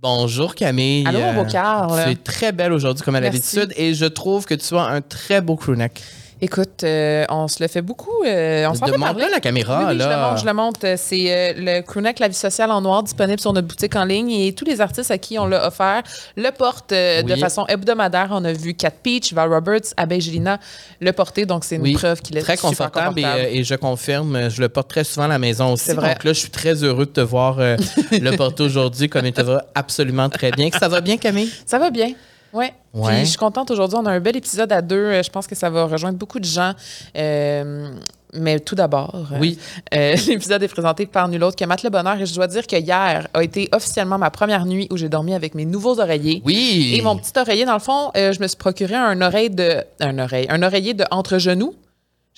Bonjour 0.00 0.54
Camille. 0.54 1.04
Allô, 1.08 1.18
mon 1.18 1.42
beau 1.42 1.50
Carl. 1.50 2.00
Tu 2.04 2.10
es 2.12 2.14
très 2.14 2.52
belle 2.52 2.72
aujourd'hui 2.72 3.04
comme 3.04 3.16
à 3.16 3.20
l'habitude 3.20 3.72
et 3.76 3.94
je 3.94 4.04
trouve 4.04 4.44
que 4.44 4.54
tu 4.54 4.76
as 4.76 4.82
un 4.82 5.00
très 5.00 5.40
beau 5.40 5.56
crewneck. 5.56 6.00
Écoute, 6.40 6.84
euh, 6.84 7.24
on 7.30 7.48
se 7.48 7.60
le 7.60 7.68
fait 7.68 7.82
beaucoup. 7.82 8.22
euh, 8.24 8.66
on 8.68 8.74
s'en 8.74 8.86
fait 8.86 8.96
parler. 8.96 9.26
la 9.30 9.40
caméra 9.40 9.78
Oui, 9.80 9.84
oui, 9.88 9.98
je 9.98 10.04
le 10.04 10.10
là. 10.10 10.28
montre, 10.28 10.40
je 10.40 10.46
le 10.46 10.52
montre. 10.52 10.80
Euh, 10.84 10.94
C'est 10.96 11.26
euh, 11.28 11.52
le 11.56 11.80
crewneck 11.82 12.20
La 12.20 12.28
Vie 12.28 12.34
sociale 12.34 12.70
en 12.70 12.80
noir 12.80 13.02
disponible 13.02 13.40
sur 13.40 13.52
notre 13.52 13.66
boutique 13.66 13.96
en 13.96 14.04
ligne 14.04 14.30
et 14.30 14.52
tous 14.52 14.64
les 14.64 14.80
artistes 14.80 15.10
à 15.10 15.18
qui 15.18 15.38
on 15.38 15.46
l'a 15.46 15.66
offert 15.66 16.02
le 16.36 16.50
portent 16.50 16.90
de 16.92 17.36
façon 17.36 17.66
hebdomadaire. 17.66 18.28
On 18.30 18.44
a 18.44 18.52
vu 18.52 18.74
Cat 18.74 18.92
Peach, 19.02 19.32
Val 19.32 19.52
Roberts, 19.52 19.92
Abbey 19.96 20.20
Gélina 20.20 20.60
le 21.00 21.12
porter, 21.12 21.44
donc 21.44 21.64
c'est 21.64 21.76
une 21.76 21.92
preuve 21.94 22.20
qu'il 22.20 22.36
est 22.36 22.42
très 22.42 22.56
super 22.56 22.70
confortable, 22.70 23.18
et, 23.18 23.22
confortable. 23.22 23.48
et 23.50 23.64
je 23.64 23.74
confirme, 23.74 24.50
je 24.50 24.60
le 24.60 24.68
porte 24.68 24.88
très 24.90 25.04
souvent 25.04 25.26
à 25.26 25.28
la 25.28 25.38
maison 25.38 25.72
aussi. 25.72 25.92
Vrai. 25.92 26.10
Donc 26.14 26.24
là, 26.24 26.32
je 26.32 26.38
suis 26.38 26.50
très 26.50 26.84
heureux 26.84 27.06
de 27.06 27.10
te 27.10 27.20
voir 27.20 27.56
le 28.12 28.36
porter 28.36 28.62
aujourd'hui 28.62 29.08
comme 29.08 29.26
il 29.26 29.32
te 29.32 29.42
va 29.42 29.64
absolument 29.74 30.28
très 30.28 30.50
bien. 30.52 30.70
Ça 30.78 30.88
va 30.88 31.00
bien 31.00 31.16
Camille? 31.16 31.50
Ça 31.66 31.78
va 31.78 31.90
bien. 31.90 32.12
Ouais. 32.52 32.72
Ouais. 32.94 33.08
Puis 33.12 33.18
je 33.20 33.24
suis 33.30 33.36
contente 33.38 33.70
aujourd'hui. 33.70 33.98
On 34.00 34.06
a 34.06 34.12
un 34.12 34.20
bel 34.20 34.36
épisode 34.36 34.72
à 34.72 34.80
deux. 34.82 34.96
Euh, 34.96 35.22
Je 35.22 35.30
pense 35.30 35.46
que 35.46 35.54
ça 35.54 35.68
va 35.70 35.84
rejoindre 35.84 36.18
beaucoup 36.18 36.40
de 36.40 36.44
gens. 36.44 36.72
Euh, 37.16 37.90
mais 38.34 38.60
tout 38.60 38.74
d'abord, 38.74 39.14
euh, 39.32 39.36
Oui. 39.40 39.58
euh, 39.94 40.14
l'épisode 40.28 40.62
est 40.62 40.68
présenté 40.68 41.06
par 41.06 41.28
nul 41.28 41.42
autre 41.44 41.56
que 41.56 41.64
Matt 41.64 41.82
Le 41.82 41.90
Bonheur. 41.90 42.20
Et 42.20 42.26
je 42.26 42.34
dois 42.34 42.46
dire 42.46 42.66
que 42.66 42.76
hier 42.76 43.26
a 43.32 43.42
été 43.42 43.68
officiellement 43.72 44.18
ma 44.18 44.30
première 44.30 44.66
nuit 44.66 44.86
où 44.90 44.96
j'ai 44.96 45.08
dormi 45.08 45.34
avec 45.34 45.54
mes 45.54 45.64
nouveaux 45.64 46.00
oreillers. 46.00 46.42
Oui. 46.44 46.92
Et 46.94 47.02
mon 47.02 47.16
petit 47.16 47.32
oreiller, 47.38 47.64
dans 47.64 47.72
le 47.74 47.78
fond, 47.78 48.10
euh, 48.16 48.32
je 48.32 48.40
me 48.40 48.46
suis 48.46 48.56
procuré 48.56 48.94
un 48.94 49.20
oreille 49.22 49.50
de. 49.50 49.82
Un 50.00 50.18
oreille. 50.18 50.46
Un 50.50 50.62
oreiller 50.62 50.94
de 50.94 51.04
entre-genoux. 51.10 51.74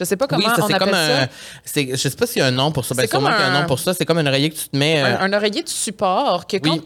Je 0.00 0.04
sais 0.06 0.16
pas 0.16 0.26
comment 0.26 0.42
oui, 0.46 0.50
ça 0.56 0.64
on 0.64 0.66
c'est 0.66 0.74
appelle 0.74 0.88
comme 0.88 0.96
ça. 0.96 1.22
un. 1.22 1.86
Je 1.92 1.96
sais 1.96 2.10
pas 2.10 2.26
s'il 2.26 2.40
y 2.40 2.42
a 2.42 2.46
un 2.48 2.50
nom 2.50 2.72
pour 2.72 2.84
ça. 2.84 2.94
Ben, 2.94 3.02
C'est 3.02 3.08
comme 3.08 3.20
sûrement 3.20 3.36
qu'il 3.36 3.44
y 3.44 3.48
a 3.48 3.52
un 3.52 3.56
un- 3.56 3.60
nom 3.60 3.66
pour 3.66 3.78
ça. 3.78 3.92
C'est 3.94 4.06
comme 4.06 4.18
un 4.18 4.26
oreiller 4.26 4.50
que 4.50 4.56
tu 4.56 4.68
te 4.70 4.76
mets. 4.76 5.02
euh, 5.02 5.18
Un, 5.18 5.30
un 5.30 5.32
oreiller 5.36 5.62
de 5.62 5.68
support 5.68 6.46
que, 6.46 6.56
quand- 6.56 6.78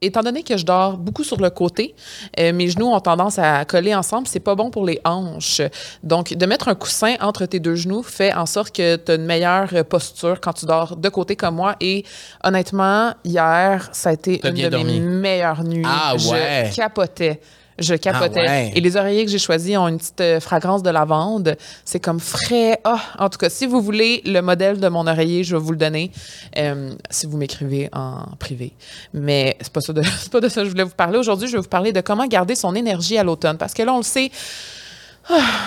étant 0.00 0.22
donné 0.22 0.42
que 0.44 0.56
je 0.56 0.64
dors 0.64 0.96
beaucoup 0.96 1.24
sur 1.24 1.36
le 1.38 1.50
côté, 1.50 1.94
euh, 2.38 2.52
mes 2.52 2.68
genoux 2.68 2.86
ont 2.86 3.00
tendance 3.00 3.38
à 3.38 3.64
coller 3.64 3.94
ensemble. 3.94 4.26
C'est 4.28 4.40
pas 4.40 4.54
bon 4.54 4.70
pour 4.70 4.86
les 4.86 5.00
hanches. 5.04 5.60
Donc, 6.02 6.32
de 6.32 6.46
mettre 6.46 6.68
un 6.68 6.74
coussin 6.76 7.16
entre 7.20 7.44
tes 7.46 7.58
deux 7.60 7.74
genoux 7.74 8.02
fait 8.02 8.32
en 8.32 8.46
sorte 8.46 8.74
que 8.74 8.96
tu 8.96 9.12
as 9.12 9.16
une 9.16 9.26
meilleure 9.26 9.68
euh, 9.74 9.82
posture 9.84 10.40
quand 10.40 10.52
tu 10.52 10.64
dors 10.66 10.96
de 10.96 11.08
côté 11.08 11.34
comme 11.36 11.56
moi. 11.56 11.74
Et 11.80 12.04
honnêtement, 12.44 13.12
hier, 13.24 13.88
ça 13.92 14.10
a 14.10 14.12
été 14.12 14.40
une 14.46 14.54
de 14.54 14.68
dormi. 14.68 15.00
mes 15.00 15.00
meilleures 15.00 15.64
nuits. 15.64 15.84
Ah 15.86 16.14
ouais. 16.14 16.70
Je 16.70 16.76
capotais. 16.76 17.40
Je 17.80 17.94
capotais. 17.94 18.44
Ah 18.46 18.50
ouais. 18.50 18.72
Et 18.74 18.80
les 18.80 18.96
oreillers 18.96 19.24
que 19.24 19.30
j'ai 19.30 19.38
choisis 19.38 19.76
ont 19.76 19.88
une 19.88 19.98
petite 19.98 20.20
euh, 20.20 20.40
fragrance 20.40 20.82
de 20.82 20.90
lavande. 20.90 21.56
C'est 21.84 21.98
comme 21.98 22.20
frais. 22.20 22.78
Ah, 22.84 23.00
en 23.18 23.30
tout 23.30 23.38
cas, 23.38 23.48
si 23.48 23.66
vous 23.66 23.80
voulez 23.80 24.22
le 24.26 24.40
modèle 24.40 24.78
de 24.78 24.88
mon 24.88 25.06
oreiller, 25.06 25.44
je 25.44 25.56
vais 25.56 25.62
vous 25.62 25.72
le 25.72 25.78
donner 25.78 26.10
euh, 26.58 26.92
si 27.08 27.26
vous 27.26 27.38
m'écrivez 27.38 27.88
en 27.92 28.26
privé. 28.38 28.72
Mais 29.14 29.56
c'est 29.60 29.72
pas 29.72 29.80
ça 29.80 29.92
de, 29.94 30.02
c'est 30.20 30.30
pas 30.30 30.40
de 30.40 30.48
ça 30.48 30.60
que 30.60 30.66
je 30.66 30.70
voulais 30.70 30.84
vous 30.84 30.90
parler. 30.90 31.18
Aujourd'hui, 31.18 31.48
je 31.48 31.52
vais 31.52 31.62
vous 31.62 31.68
parler 31.68 31.92
de 31.92 32.02
comment 32.02 32.26
garder 32.26 32.54
son 32.54 32.74
énergie 32.74 33.16
à 33.16 33.24
l'automne. 33.24 33.56
Parce 33.56 33.72
que 33.72 33.82
là, 33.82 33.94
on 33.94 33.98
le 33.98 34.02
sait, 34.02 34.30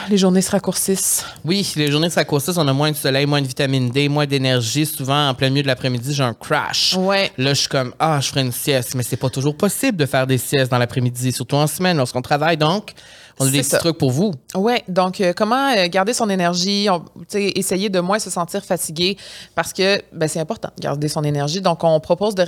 les 0.10 0.18
journées 0.18 0.42
se 0.42 0.52
raccourcissent. 0.52 1.26
Oui, 1.46 1.72
les 1.76 1.92
journées 1.92 2.08
de 2.08 2.14
s'accostent, 2.14 2.58
on 2.58 2.68
a 2.68 2.74
moins 2.74 2.92
de 2.92 2.96
soleil, 2.96 3.26
moins 3.26 3.42
de 3.42 3.48
vitamine 3.48 3.90
D, 3.90 4.10
moins 4.10 4.26
d'énergie. 4.26 4.86
Souvent, 4.86 5.30
en 5.30 5.34
plein 5.34 5.50
milieu 5.50 5.64
de 5.64 5.68
l'après-midi, 5.68 6.14
j'ai 6.14 6.24
un 6.24 6.34
crash. 6.34 6.96
Ouais. 6.98 7.32
Là, 7.38 7.54
je 7.54 7.62
suis 7.62 7.70
comme, 7.70 7.94
ah, 8.00 8.20
je 8.22 8.30
ferai 8.30 8.42
une 8.42 8.52
sieste. 8.52 8.96
Mais 8.96 9.04
c'est 9.04 9.18
pas 9.18 9.30
toujours 9.30 9.56
possible 9.56 9.98
de 9.98 10.06
faire 10.06 10.28
des 10.28 10.38
siestes 10.38 10.72
dans 10.72 10.78
l'après-midi, 10.78 11.32
surtout 11.32 11.56
en 11.56 11.68
semaine, 11.68 11.98
lorsqu'on 11.98 12.22
travaille. 12.22 12.58
Donc, 12.58 12.94
on 13.40 13.48
a 13.48 13.50
des 13.52 13.60
petits 13.60 13.70
ça. 13.70 13.78
trucs 13.80 13.98
pour 13.98 14.12
vous. 14.12 14.32
Ouais, 14.56 14.84
donc 14.88 15.20
euh, 15.22 15.34
comment 15.36 15.74
euh, 15.76 15.88
garder 15.88 16.14
son 16.14 16.30
énergie, 16.30 16.88
on- 16.90 17.04
essayer 17.34 17.90
de 17.90 18.00
moins 18.00 18.20
se 18.20 18.30
sentir 18.30 18.64
fatigué 18.64 19.18
parce 19.56 19.74
que 19.74 20.02
ben, 20.14 20.28
c'est 20.28 20.40
important 20.40 20.70
de 20.78 20.82
garder 20.82 21.08
son 21.08 21.24
énergie. 21.24 21.62
Donc 21.62 21.84
on 21.84 22.00
propose 22.00 22.36
de, 22.36 22.44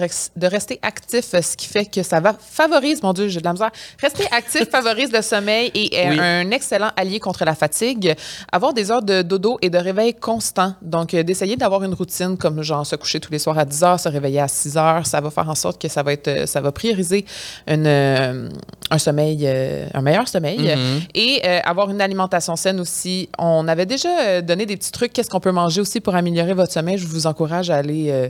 rester 0.47 0.80
actif, 0.81 1.33
euh, 1.33 1.42
ce 1.42 1.55
qui 1.58 1.67
fait 1.67 1.86
que 1.86 2.03
ça 2.03 2.19
va 2.19 2.33
favorise, 2.39 3.02
mon 3.03 3.14
Dieu, 3.14 3.27
j'ai 3.27 3.39
de 3.39 3.45
la 3.45 3.53
misère. 3.53 3.72
Rester 4.02 4.25
actif 4.31 4.69
favorise 4.72 5.11
le 5.11 5.22
sommeil 5.22 5.72
et 5.73 5.95
est 5.95 6.09
Oui. 6.09 6.17
un 6.19 6.52
excellent 6.52 6.92
allié 6.95 7.20
contre 7.20 7.45
la 7.45 7.55
fatigue. 7.55 8.16
Avoir 8.52 8.73
des 8.73 8.92
heures 8.92 9.02
de 9.03 9.22
dodo 9.22 9.58
et 9.61 9.70
de 9.70 9.77
réveil 9.77 10.14
constant. 10.14 10.76
Donc 10.81 11.14
euh, 11.14 11.23
d'essayer 11.23 11.55
d'avoir 11.55 11.83
une 11.83 11.93
routine 11.93 12.37
comme 12.37 12.61
genre 12.61 12.86
se 12.86 12.95
coucher 12.95 13.20
tous 13.20 13.31
les 13.31 13.39
soirs 13.39 13.58
à 13.58 13.65
10 13.65 13.83
heures, 13.83 13.99
se 13.99 14.10
réveiller 14.10 14.39
à 14.42 14.48
6 14.48 14.77
heures, 14.77 15.05
ça 15.05 15.20
va 15.21 15.30
faire 15.31 15.49
en 15.49 15.55
sorte 15.55 15.81
que 15.81 15.87
ça 15.87 16.04
va 16.04 16.14
être 16.14 16.48
ça 16.48 16.61
va 16.61 16.71
prioriser 16.71 17.26
une, 17.67 17.87
euh, 17.87 18.49
un 18.92 18.98
sommeil 18.98 19.48
un 19.93 20.02
meilleur 20.02 20.27
sommeil. 20.27 20.74
Mhm. 20.75 21.02
Et 21.13 21.41
euh, 21.45 21.59
avoir 21.65 21.89
une 21.89 22.02
alimentation 22.02 22.55
saine 22.55 22.80
aussi. 22.80 23.30
On 23.37 23.67
avait 23.67 23.86
déjà 23.86 24.09
euh, 24.21 24.41
donné 24.41 24.65
des 24.65 24.77
petits 24.77 24.91
trucs. 24.91 25.13
Qu'est-ce 25.13 25.30
qu'on 25.30 25.39
peut 25.39 25.52
manger 25.52 25.81
aussi 25.81 25.99
pour 26.02 26.15
améliorer 26.15 26.53
votre 26.53 26.71
sommeil? 26.71 26.97
Je 26.97 27.08
vous 27.08 27.27
encourage 27.27 27.69
à 27.69 27.77
aller. 27.77 28.08
euh, 28.09 28.30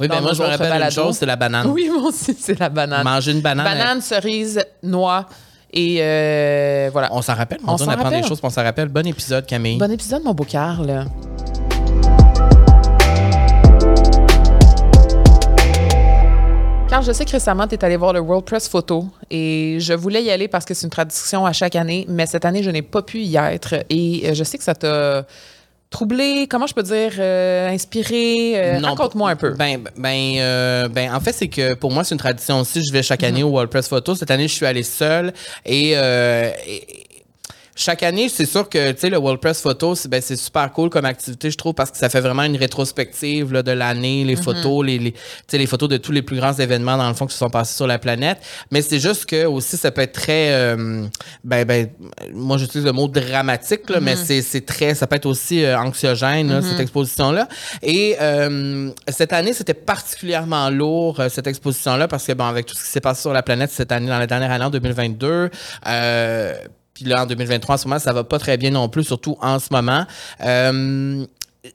Oui, 0.00 0.08
ben 0.08 0.20
moi, 0.20 0.32
je 0.34 0.42
me 0.42 0.46
rappelle 0.48 0.66
une 0.66 0.72
balados. 0.78 0.94
chose, 1.02 1.16
c'est 1.18 1.26
la 1.26 1.36
banane. 1.36 1.66
Oui, 1.68 1.88
moi 1.98 2.08
aussi, 2.08 2.36
c'est 2.38 2.58
la 2.58 2.68
banane. 2.68 3.04
Manger 3.04 3.32
une 3.32 3.40
banane. 3.40 3.64
Banane, 3.64 4.00
cerise, 4.00 4.60
noix. 4.82 5.26
Et 5.72 5.98
euh, 6.00 6.88
voilà. 6.92 7.08
On 7.12 7.20
s'en 7.22 7.34
rappelle, 7.34 7.58
On 7.66 7.74
on, 7.74 7.88
apprend 7.88 8.10
des 8.10 8.22
choses, 8.22 8.38
on 8.42 8.50
s'en 8.50 8.62
rappelle. 8.62 8.88
Bon 8.88 9.06
épisode, 9.06 9.44
Camille. 9.46 9.78
Bon 9.78 9.90
épisode, 9.90 10.22
mon 10.22 10.32
beau 10.32 10.44
Carl. 10.44 11.06
Carl, 16.96 17.04
je 17.04 17.12
sais 17.12 17.26
que 17.26 17.32
récemment, 17.32 17.66
tu 17.66 17.74
es 17.74 17.84
allé 17.84 17.96
voir 17.98 18.14
le 18.14 18.20
World 18.20 18.46
Press 18.46 18.70
Photo 18.70 19.04
et 19.30 19.76
je 19.80 19.92
voulais 19.92 20.22
y 20.22 20.30
aller 20.30 20.48
parce 20.48 20.64
que 20.64 20.72
c'est 20.72 20.84
une 20.86 20.90
tradition 20.90 21.44
à 21.44 21.52
chaque 21.52 21.76
année, 21.76 22.06
mais 22.08 22.24
cette 22.24 22.46
année, 22.46 22.62
je 22.62 22.70
n'ai 22.70 22.80
pas 22.80 23.02
pu 23.02 23.18
y 23.18 23.36
être 23.36 23.74
et 23.90 24.22
euh, 24.30 24.32
je 24.32 24.42
sais 24.44 24.56
que 24.56 24.64
ça 24.64 24.74
t'a 24.74 25.26
troublé, 25.90 26.46
comment 26.48 26.66
je 26.66 26.72
peux 26.72 26.82
dire, 26.82 27.12
euh, 27.18 27.68
inspiré. 27.68 28.52
Euh, 28.56 28.78
Non, 28.80 28.94
Raconte-moi 28.94 29.28
un 29.28 29.36
peu. 29.36 29.50
Ben, 29.50 29.84
ben, 29.98 30.36
euh, 30.38 30.88
ben, 30.88 31.14
en 31.14 31.20
fait, 31.20 31.32
c'est 31.34 31.48
que 31.48 31.74
pour 31.74 31.92
moi, 31.92 32.02
c'est 32.02 32.14
une 32.14 32.18
tradition 32.18 32.60
aussi. 32.60 32.80
Je 32.82 32.90
vais 32.90 33.02
chaque 33.02 33.24
année 33.24 33.42
Mhm. 33.42 33.48
au 33.48 33.50
World 33.50 33.70
Press 33.70 33.88
Photo. 33.88 34.14
Cette 34.14 34.30
année, 34.30 34.48
je 34.48 34.54
suis 34.54 34.64
allé 34.64 34.82
seul. 34.82 35.34
Et, 35.66 35.92
euh, 35.96 36.50
et- 36.66 37.02
chaque 37.76 38.02
année, 38.02 38.28
c'est 38.28 38.46
sûr 38.46 38.68
que 38.68 38.92
tu 38.92 39.00
sais, 39.00 39.10
le 39.10 39.18
World 39.18 39.40
Press 39.40 39.60
Photo, 39.60 39.94
c'est 39.94 40.08
ben, 40.08 40.20
c'est 40.22 40.36
super 40.36 40.72
cool 40.72 40.88
comme 40.90 41.04
activité, 41.04 41.50
je 41.50 41.56
trouve, 41.56 41.74
parce 41.74 41.90
que 41.90 41.98
ça 41.98 42.08
fait 42.08 42.20
vraiment 42.20 42.42
une 42.42 42.56
rétrospective 42.56 43.52
là, 43.52 43.62
de 43.62 43.72
l'année, 43.72 44.24
les 44.24 44.34
photos, 44.36 44.84
les, 44.84 44.98
les, 44.98 45.12
tu 45.12 45.18
sais, 45.46 45.58
les 45.58 45.66
photos 45.66 45.88
de 45.88 45.98
tous 45.98 46.12
les 46.12 46.22
plus 46.22 46.36
grands 46.38 46.54
événements, 46.54 46.96
dans 46.96 47.08
le 47.08 47.14
fond, 47.14 47.26
qui 47.26 47.34
se 47.34 47.38
sont 47.38 47.50
passés 47.50 47.76
sur 47.76 47.86
la 47.86 47.98
planète. 47.98 48.38
Mais 48.70 48.80
c'est 48.82 48.98
juste 48.98 49.26
que 49.26 49.44
aussi, 49.44 49.76
ça 49.76 49.90
peut 49.90 50.00
être 50.00 50.14
très. 50.14 50.52
euh, 50.52 51.06
ben, 51.44 51.64
ben, 51.64 51.88
moi, 52.32 52.56
j'utilise 52.56 52.86
le 52.86 52.92
mot 52.92 53.08
dramatique, 53.08 53.88
là, 53.90 54.00
mais 54.00 54.16
c'est 54.16 54.42
c'est 54.42 54.64
très. 54.64 54.94
Ça 54.94 55.06
peut 55.06 55.16
être 55.16 55.26
aussi 55.26 55.62
euh, 55.62 55.78
anxiogène, 55.78 56.48
là, 56.48 56.62
cette 56.62 56.80
exposition-là. 56.80 57.46
Et 57.82 58.16
euh, 58.20 58.90
cette 59.08 59.32
année, 59.32 59.52
c'était 59.52 59.74
particulièrement 59.74 60.70
lourd, 60.70 61.20
euh, 61.20 61.28
cette 61.28 61.46
exposition-là, 61.46 62.08
parce 62.08 62.24
que, 62.24 62.32
bon, 62.32 62.44
avec 62.44 62.64
tout 62.66 62.74
ce 62.74 62.84
qui 62.84 62.90
s'est 62.90 63.00
passé 63.00 63.20
sur 63.20 63.32
la 63.32 63.42
planète 63.42 63.70
cette 63.70 63.92
année, 63.92 64.08
dans 64.08 64.18
la 64.18 64.26
dernière 64.26 64.50
année, 64.50 64.64
en 64.64 64.70
2022, 64.70 65.50
euh, 65.86 66.54
puis 66.96 67.04
là, 67.04 67.24
en 67.24 67.26
2023, 67.26 67.74
en 67.74 67.78
ce 67.78 67.88
moment, 67.88 67.98
ça 67.98 68.14
va 68.14 68.24
pas 68.24 68.38
très 68.38 68.56
bien 68.56 68.70
non 68.70 68.88
plus, 68.88 69.04
surtout 69.04 69.36
en 69.42 69.58
ce 69.58 69.66
moment. 69.70 70.06
Euh, 70.42 71.26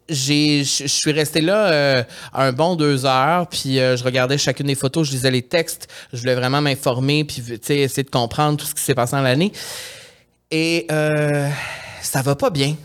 j'ai 0.09 0.63
je 0.63 0.87
suis 0.87 1.11
resté 1.11 1.41
là 1.41 1.67
euh, 1.67 2.03
un 2.33 2.53
bon 2.53 2.75
deux 2.77 3.05
heures 3.05 3.45
puis 3.47 3.77
euh, 3.77 3.97
je 3.97 4.05
regardais 4.05 4.37
chacune 4.37 4.67
des 4.67 4.75
photos 4.75 5.05
je 5.05 5.11
lisais 5.11 5.29
les 5.29 5.41
textes 5.41 5.89
je 6.13 6.19
voulais 6.21 6.35
vraiment 6.35 6.61
m'informer 6.61 7.25
puis 7.25 7.43
essayer 7.67 8.03
de 8.03 8.09
comprendre 8.09 8.57
tout 8.57 8.65
ce 8.65 8.73
qui 8.73 8.81
s'est 8.81 8.95
passé 8.95 9.17
dans 9.17 9.21
l'année 9.21 9.51
et 10.49 10.87
euh, 10.89 11.49
ça 12.01 12.21
va 12.21 12.37
pas 12.37 12.49
bien 12.49 12.77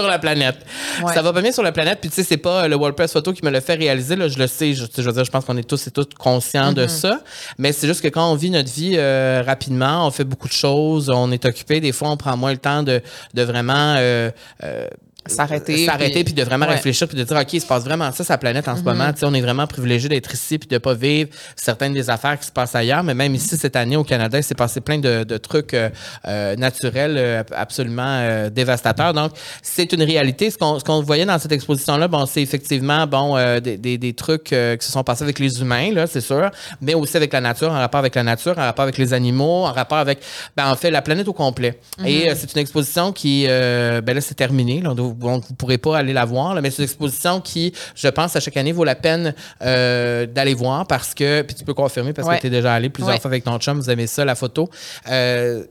sur 0.00 0.08
la 0.08 0.18
planète. 0.18 0.56
Ouais. 1.02 1.14
Ça 1.14 1.22
va 1.22 1.32
pas 1.32 1.42
bien 1.42 1.52
sur 1.52 1.62
la 1.62 1.72
planète. 1.72 1.98
Puis 2.00 2.10
tu 2.10 2.16
sais, 2.16 2.22
c'est 2.22 2.36
pas 2.36 2.64
euh, 2.64 2.68
le 2.68 2.76
World 2.76 2.96
Press 2.96 3.12
Photo 3.12 3.32
qui 3.32 3.44
me 3.44 3.50
l'a 3.50 3.60
fait 3.60 3.74
réaliser. 3.74 4.16
Là, 4.16 4.28
je 4.28 4.38
le 4.38 4.46
sais. 4.46 4.74
Je, 4.74 4.84
je 4.96 5.02
veux 5.02 5.12
dire, 5.12 5.24
je 5.24 5.30
pense 5.30 5.44
qu'on 5.44 5.56
est 5.56 5.68
tous 5.68 5.86
et 5.86 5.90
toutes 5.90 6.14
conscients 6.14 6.72
de 6.72 6.86
ça. 6.86 7.20
Mais 7.58 7.72
c'est 7.72 7.86
juste 7.86 8.02
que 8.02 8.08
quand 8.08 8.30
on 8.30 8.34
vit 8.34 8.50
notre 8.50 8.70
vie 8.70 8.94
euh, 8.96 9.42
rapidement, 9.44 10.06
on 10.06 10.10
fait 10.10 10.24
beaucoup 10.24 10.48
de 10.48 10.52
choses, 10.52 11.10
on 11.10 11.30
est 11.32 11.44
occupé. 11.44 11.80
Des 11.80 11.92
fois, 11.92 12.10
on 12.10 12.16
prend 12.16 12.36
moins 12.36 12.52
le 12.52 12.58
temps 12.58 12.82
de, 12.82 13.00
de 13.34 13.42
vraiment 13.42 13.94
euh, 13.96 14.30
euh, 14.64 14.88
S'arrêter, 15.28 15.84
s'arrêter 15.86 16.12
puis- 16.24 16.24
puis 16.24 16.34
de 16.34 16.42
vraiment 16.42 16.66
Ouais. 16.66 16.74
réfléchir 16.74 17.08
puis 17.08 17.16
de 17.16 17.24
dire 17.24 17.36
ok 17.36 17.52
il 17.52 17.60
se 17.60 17.66
passe 17.66 17.84
vraiment 17.84 18.10
ça 18.12 18.24
la 18.28 18.38
planète 18.38 18.68
en 18.68 18.76
ce 18.76 18.82
moment 18.82 19.12
tu 19.12 19.20
sais 19.20 19.26
on 19.26 19.34
est 19.34 19.40
vraiment 19.40 19.66
privilégié 19.66 20.08
d'être 20.08 20.32
ici 20.34 20.58
puis 20.58 20.68
de 20.68 20.78
pas 20.78 20.94
vivre 20.94 21.30
certaines 21.56 21.92
des 21.94 22.08
affaires 22.10 22.38
qui 22.38 22.46
se 22.46 22.52
passent 22.52 22.74
ailleurs 22.74 23.02
mais 23.02 23.14
même 23.14 23.34
ici 23.34 23.56
cette 23.56 23.76
année 23.76 23.96
au 23.96 24.04
Canada 24.04 24.38
il 24.38 24.42
s'est 24.44 24.54
passé 24.54 24.80
plein 24.80 24.98
de, 24.98 25.24
de 25.24 25.36
trucs 25.36 25.74
euh, 25.74 25.90
euh, 26.26 26.56
naturels 26.56 27.16
euh, 27.18 27.42
absolument 27.54 28.02
euh, 28.20 28.50
dévastateurs. 28.50 29.12
Donc 29.14 29.32
c'est 29.62 29.92
une 29.92 30.02
réalité. 30.02 30.50
Ce 30.50 30.58
qu'on 30.58 30.78
ce 30.78 30.84
qu'on 30.84 31.00
voyait 31.02 31.24
dans 31.26 31.38
cette 31.38 31.52
exposition 31.52 31.96
là 31.96 32.08
bon 32.08 32.26
c'est 32.26 32.42
effectivement 32.42 33.06
bon 33.06 33.36
euh, 33.36 33.60
des, 33.60 33.76
des, 33.76 33.98
des 33.98 34.12
trucs 34.14 34.52
euh, 34.52 34.76
qui 34.76 34.86
se 34.86 34.92
sont 34.92 35.04
passés 35.04 35.22
avec 35.24 35.38
les 35.38 35.60
humains 35.60 35.92
là 35.92 36.06
c'est 36.06 36.20
sûr 36.20 36.50
mais 36.80 36.94
aussi 36.94 37.16
avec 37.16 37.32
la 37.32 37.40
nature 37.40 37.70
en 37.70 37.78
rapport 37.78 37.98
avec 38.00 38.14
la 38.14 38.22
nature 38.22 38.52
en 38.58 38.62
rapport 38.62 38.82
avec 38.84 38.98
les 38.98 39.12
animaux 39.12 39.64
en 39.66 39.72
rapport 39.72 39.98
avec 39.98 40.18
ben, 40.56 40.70
en 40.70 40.76
fait 40.76 40.90
la 40.90 41.02
planète 41.02 41.28
au 41.28 41.32
complet. 41.32 41.78
Et 42.04 42.30
euh, 42.30 42.34
c'est 42.36 42.52
une 42.54 42.60
exposition 42.60 43.12
qui 43.12 43.46
ben 43.46 44.14
là 44.14 44.20
c'est 44.20 44.34
terminé 44.34 44.80
là, 44.80 44.94
donc 45.18 45.42
vous 45.44 45.48
ne 45.52 45.56
pourrez 45.56 45.78
pas 45.78 45.98
aller 45.98 46.12
la 46.12 46.24
voir 46.24 46.54
là, 46.54 46.60
mais 46.60 46.70
c'est 46.70 46.78
une 46.78 46.84
exposition 46.84 47.40
qui 47.40 47.72
je 47.94 48.08
pense 48.08 48.36
à 48.36 48.40
chaque 48.40 48.56
année 48.56 48.72
vaut 48.72 48.84
la 48.84 48.94
peine 48.94 49.34
euh, 49.62 50.26
d'aller 50.26 50.54
voir 50.54 50.86
parce 50.86 51.14
que 51.14 51.42
puis 51.42 51.54
tu 51.56 51.64
peux 51.64 51.74
confirmer 51.74 52.12
parce 52.12 52.28
Ouais. 52.28 52.36
que 52.36 52.40
tu 52.42 52.46
es 52.48 52.50
déjà 52.50 52.74
allé 52.74 52.88
plusieurs 52.88 53.14
Ouais. 53.14 53.20
fois 53.20 53.30
avec 53.30 53.44
ton 53.44 53.58
chum 53.58 53.78
vous 53.78 53.90
aimez 53.90 54.06
ça 54.06 54.24
la 54.24 54.34
photo 54.34 54.68
Euh, 55.10 55.64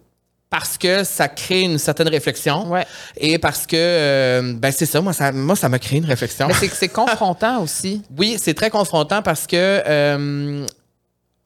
parce 0.50 0.78
que 0.78 1.04
ça 1.04 1.28
crée 1.28 1.62
une 1.64 1.78
certaine 1.80 2.08
réflexion 2.08 2.70
Ouais. 2.72 2.86
et 3.18 3.40
parce 3.40 3.66
que 3.66 3.76
euh, 3.76 4.54
ben 4.56 4.72
c'est 4.72 4.86
ça 4.86 5.02
moi 5.02 5.12
ça 5.12 5.32
moi 5.32 5.56
ça 5.56 5.68
m'a 5.70 5.80
créé 5.80 5.98
une 6.00 6.06
réflexion 6.06 6.48
c'est 6.74 6.88
confrontant 6.88 7.62
aussi. 7.64 8.04
oui, 8.18 8.38
c'est 8.40 8.54
très 8.54 8.70
confrontant 8.70 9.22
parce 9.22 9.48
que 9.48 9.56
euh, 9.88 10.66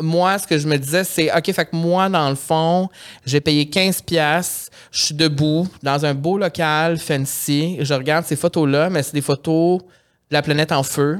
moi, 0.02 0.38
ce 0.38 0.48
que 0.48 0.58
je 0.58 0.68
me 0.68 0.78
disais, 0.78 1.04
c'est, 1.04 1.32
OK, 1.36 1.52
fait 1.52 1.66
que 1.66 1.76
moi, 1.76 2.08
dans 2.10 2.30
le 2.30 2.36
fond, 2.36 2.88
j'ai 3.26 3.42
payé 3.42 3.68
15 3.70 4.02
pièces, 4.02 4.70
je 4.92 5.04
suis 5.06 5.16
debout 5.16 5.68
dans 5.84 6.06
un 6.06 6.14
beau 6.14 6.38
local 6.38 6.98
fancy, 6.98 7.78
je 7.82 7.94
regarde 7.94 8.26
ces 8.26 8.36
photos-là, 8.36 8.90
mais 8.90 9.04
c'est 9.04 9.14
des 9.14 9.22
photos 9.22 9.80
de 9.82 10.36
la 10.36 10.42
planète 10.42 10.72
en 10.72 10.84
feu, 10.84 11.20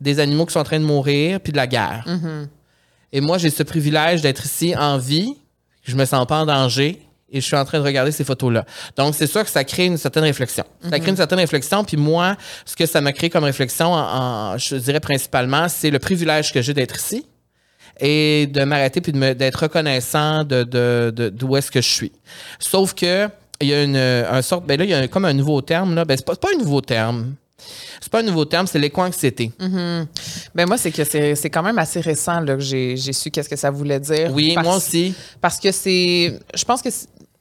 des 0.00 0.20
animaux 0.20 0.46
qui 0.46 0.52
sont 0.52 0.60
en 0.60 0.64
train 0.64 0.78
de 0.80 0.84
mourir, 0.84 1.40
puis 1.40 1.52
de 1.52 1.56
la 1.56 1.66
guerre. 1.66 2.04
Et 3.12 3.20
moi, 3.20 3.38
j'ai 3.38 3.50
ce 3.50 3.62
privilège 3.64 4.22
d'être 4.22 4.44
ici 4.44 4.74
en 4.76 4.96
vie, 4.98 5.34
je 5.82 5.96
me 5.96 6.04
sens 6.04 6.26
pas 6.26 6.40
en 6.40 6.46
danger, 6.46 7.02
et 7.32 7.40
je 7.40 7.46
suis 7.46 7.56
en 7.56 7.64
train 7.64 7.78
de 7.78 7.84
regarder 7.84 8.12
ces 8.12 8.24
photos-là. 8.24 8.64
Donc, 8.96 9.14
c'est 9.14 9.26
sûr 9.26 9.44
que 9.44 9.50
ça 9.50 9.62
crée 9.64 9.86
une 9.86 9.96
certaine 9.98 10.24
réflexion. 10.24 10.64
Ça 10.88 10.98
crée 10.98 11.10
une 11.10 11.16
certaine 11.16 11.38
réflexion. 11.38 11.84
Puis 11.84 11.96
moi, 11.96 12.36
ce 12.64 12.74
que 12.74 12.86
ça 12.86 13.00
m'a 13.00 13.12
créé 13.12 13.30
comme 13.30 13.44
réflexion, 13.44 13.92
en- 13.92 13.98
en- 14.54 14.58
je 14.58 14.74
dirais 14.76 14.98
principalement, 15.00 15.68
c'est 15.68 15.90
le 15.90 15.98
privilège 16.00 16.52
que 16.52 16.60
j'ai 16.62 16.74
d'être 16.74 16.96
ici 16.96 17.26
et 17.98 18.46
de 18.46 18.62
m'arrêter 18.64 19.00
puis 19.00 19.12
d'être 19.12 19.62
reconnaissant 19.62 20.44
de 20.44 20.62
de- 20.62 21.12
de- 21.14 21.28
d'où 21.30 21.56
est-ce 21.56 21.70
que 21.70 21.80
je 21.80 21.88
suis. 21.88 22.12
Sauf 22.58 22.94
que 22.94 23.28
il 23.60 23.68
y 23.68 23.74
a 23.74 23.82
une 23.82 23.96
un 23.96 24.42
sorte 24.42 24.66
ben 24.66 24.78
là 24.78 24.84
il 24.84 24.90
y 24.90 24.94
a 24.94 25.08
comme 25.08 25.24
un 25.24 25.32
nouveau 25.34 25.60
terme 25.62 25.94
là, 25.94 26.04
ben 26.04 26.16
c'est 26.16 26.24
pas, 26.24 26.32
c'est 26.34 26.40
pas 26.40 26.48
un 26.54 26.58
nouveau 26.58 26.80
terme. 26.80 27.34
C'est 28.00 28.10
pas 28.10 28.20
un 28.20 28.22
nouveau 28.22 28.46
terme, 28.46 28.66
c'est 28.66 28.78
l'éco-anxiété. 28.78 29.52
Ben 30.54 30.66
moi, 30.66 30.78
c'est 30.78 30.90
que 30.90 31.04
c'est 31.04 31.34
c'est 31.34 31.50
quand 31.50 31.62
même 31.62 31.78
assez 31.78 32.00
récent 32.00 32.40
là, 32.40 32.54
que 32.54 32.62
j'ai 32.62 32.96
j'ai 32.96 33.12
su 33.12 33.30
qu'est-ce 33.30 33.50
que 33.50 33.56
ça 33.56 33.70
voulait 33.70 34.00
dire. 34.00 34.30
Oui, 34.32 34.52
Parce- 34.54 34.66
moi 34.66 34.76
aussi. 34.76 35.14
Parce 35.42 35.58
que 35.60 35.70
c'est. 35.70 36.40
Je 36.54 36.64
pense 36.64 36.80
que 36.80 36.88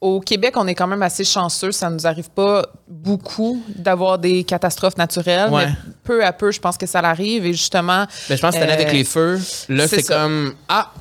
au 0.01 0.19
Québec, 0.22 0.54
on 0.56 0.66
est 0.68 0.75
quand 0.75 0.88
même 0.88 1.01
assez 1.01 1.24
chanceux. 1.25 1.72
Ça 1.72 1.90
nous 1.90 2.07
arrive 2.07 2.30
pas 2.30 2.66
beaucoup 2.88 3.62
d'avoir 3.75 4.18
des 4.18 4.44
catastrophes 4.44 4.98
naturelles, 4.98 5.50
Ouais. 5.51 5.66
mais 5.68 5.74
peu 6.04 6.24
à 6.24 6.31
peu, 6.31 6.51
je 6.51 6.60
pense 6.60 6.78
que 6.78 6.86
ça 6.86 7.01
l'arrive. 7.01 7.46
Et 7.46 7.54
justement. 7.54 8.06
Ben, 8.30 8.36
je 8.38 8.42
pense 8.42 8.51
que 8.51 8.60
cette 8.60 8.63
année 8.63 8.72
euh, 8.72 8.81
avec 8.81 8.94
les 8.94 9.04
feux, 9.04 9.40
là 9.68 9.88
c'est 9.88 10.04
comme 10.07 10.54
ah, 10.69 10.92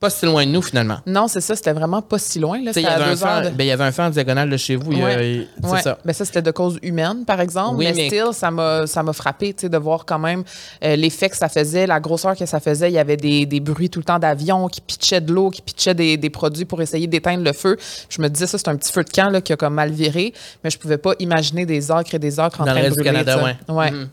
pas 0.00 0.10
si 0.10 0.26
loin 0.26 0.46
de 0.46 0.50
nous 0.52 0.62
finalement. 0.62 0.98
Non, 1.06 1.26
c'est 1.26 1.40
ça, 1.40 1.56
c'était 1.56 1.72
vraiment 1.72 2.00
pas 2.02 2.18
si 2.18 2.38
loin. 2.38 2.62
Là, 2.62 2.70
il 2.76 2.82
y 2.82 2.86
avait 2.86 3.04
un 3.04 3.40
de- 3.42 3.50
ben, 3.50 3.64
il 3.64 3.66
y 3.66 3.70
avait 3.72 3.82
un 3.84 3.90
feu 3.90 4.02
en 4.02 4.10
diagonale 4.10 4.48
de 4.48 4.56
chez 4.56 4.76
vous, 4.76 4.92
Ouais. 4.92 5.46
c'est 5.60 5.66
Ouais. 5.68 5.82
ça. 5.82 5.98
Ben 6.04 6.12
ça, 6.12 6.24
c'était 6.24 6.42
de 6.42 6.50
cause 6.52 6.78
humaine, 6.82 7.24
par 7.26 7.40
exemple. 7.40 7.76
Oui, 7.78 7.86
mais, 7.86 7.92
mais- 7.94 8.06
still, 8.08 8.32
ça 8.32 8.50
m'a, 8.50 9.12
frappé, 9.12 9.52
de 9.60 9.76
voir 9.78 10.04
quand 10.06 10.18
même 10.20 10.44
euh, 10.84 10.94
l'effet 10.94 11.28
que 11.28 11.36
ça 11.36 11.48
faisait, 11.48 11.86
la 11.86 11.98
grosseur 11.98 12.36
que 12.36 12.46
ça 12.46 12.60
faisait. 12.60 12.90
Il 12.90 12.94
y 12.94 12.98
avait 12.98 13.16
des, 13.16 13.44
des 13.44 13.58
bruits 13.60 13.90
tout 13.90 13.98
le 13.98 14.04
temps 14.04 14.18
d'avions 14.20 14.68
qui 14.68 14.80
pitchaient 14.80 15.20
de 15.20 15.32
l'eau, 15.32 15.50
qui 15.50 15.62
pitchaient 15.62 15.94
des, 15.94 16.16
des 16.16 16.30
produits 16.30 16.64
pour 16.64 16.80
essayer 16.80 17.06
d'éteindre 17.08 17.42
le 17.42 17.52
feu. 17.52 17.76
Je 18.08 18.22
me 18.22 18.28
disais, 18.28 18.46
ça, 18.46 18.56
c'est 18.58 18.68
un 18.68 18.76
petit 18.76 18.92
feu 18.92 19.02
de 19.02 19.10
camp 19.10 19.30
là, 19.30 19.40
qui 19.40 19.52
a 19.52 19.56
comme 19.56 19.74
mal 19.74 19.90
viré, 19.90 20.32
mais 20.62 20.70
je 20.70 20.78
pouvais 20.78 20.98
pas 20.98 21.14
imaginer 21.18 21.66
des 21.66 21.90
acres 21.90 22.14
et 22.14 22.18
des 22.20 22.38
acres 22.38 22.60
en 22.60 22.64
Dans 22.66 22.72
le 22.72 22.80
train 22.80 22.88
de 22.90 22.94
reste 22.94 22.98
du 22.98 23.02
brûler. 23.04 23.24
Canada, 23.24 23.44
ouais. 23.68 23.74
Ouais. 23.74 23.90
Mhm. 23.90 24.08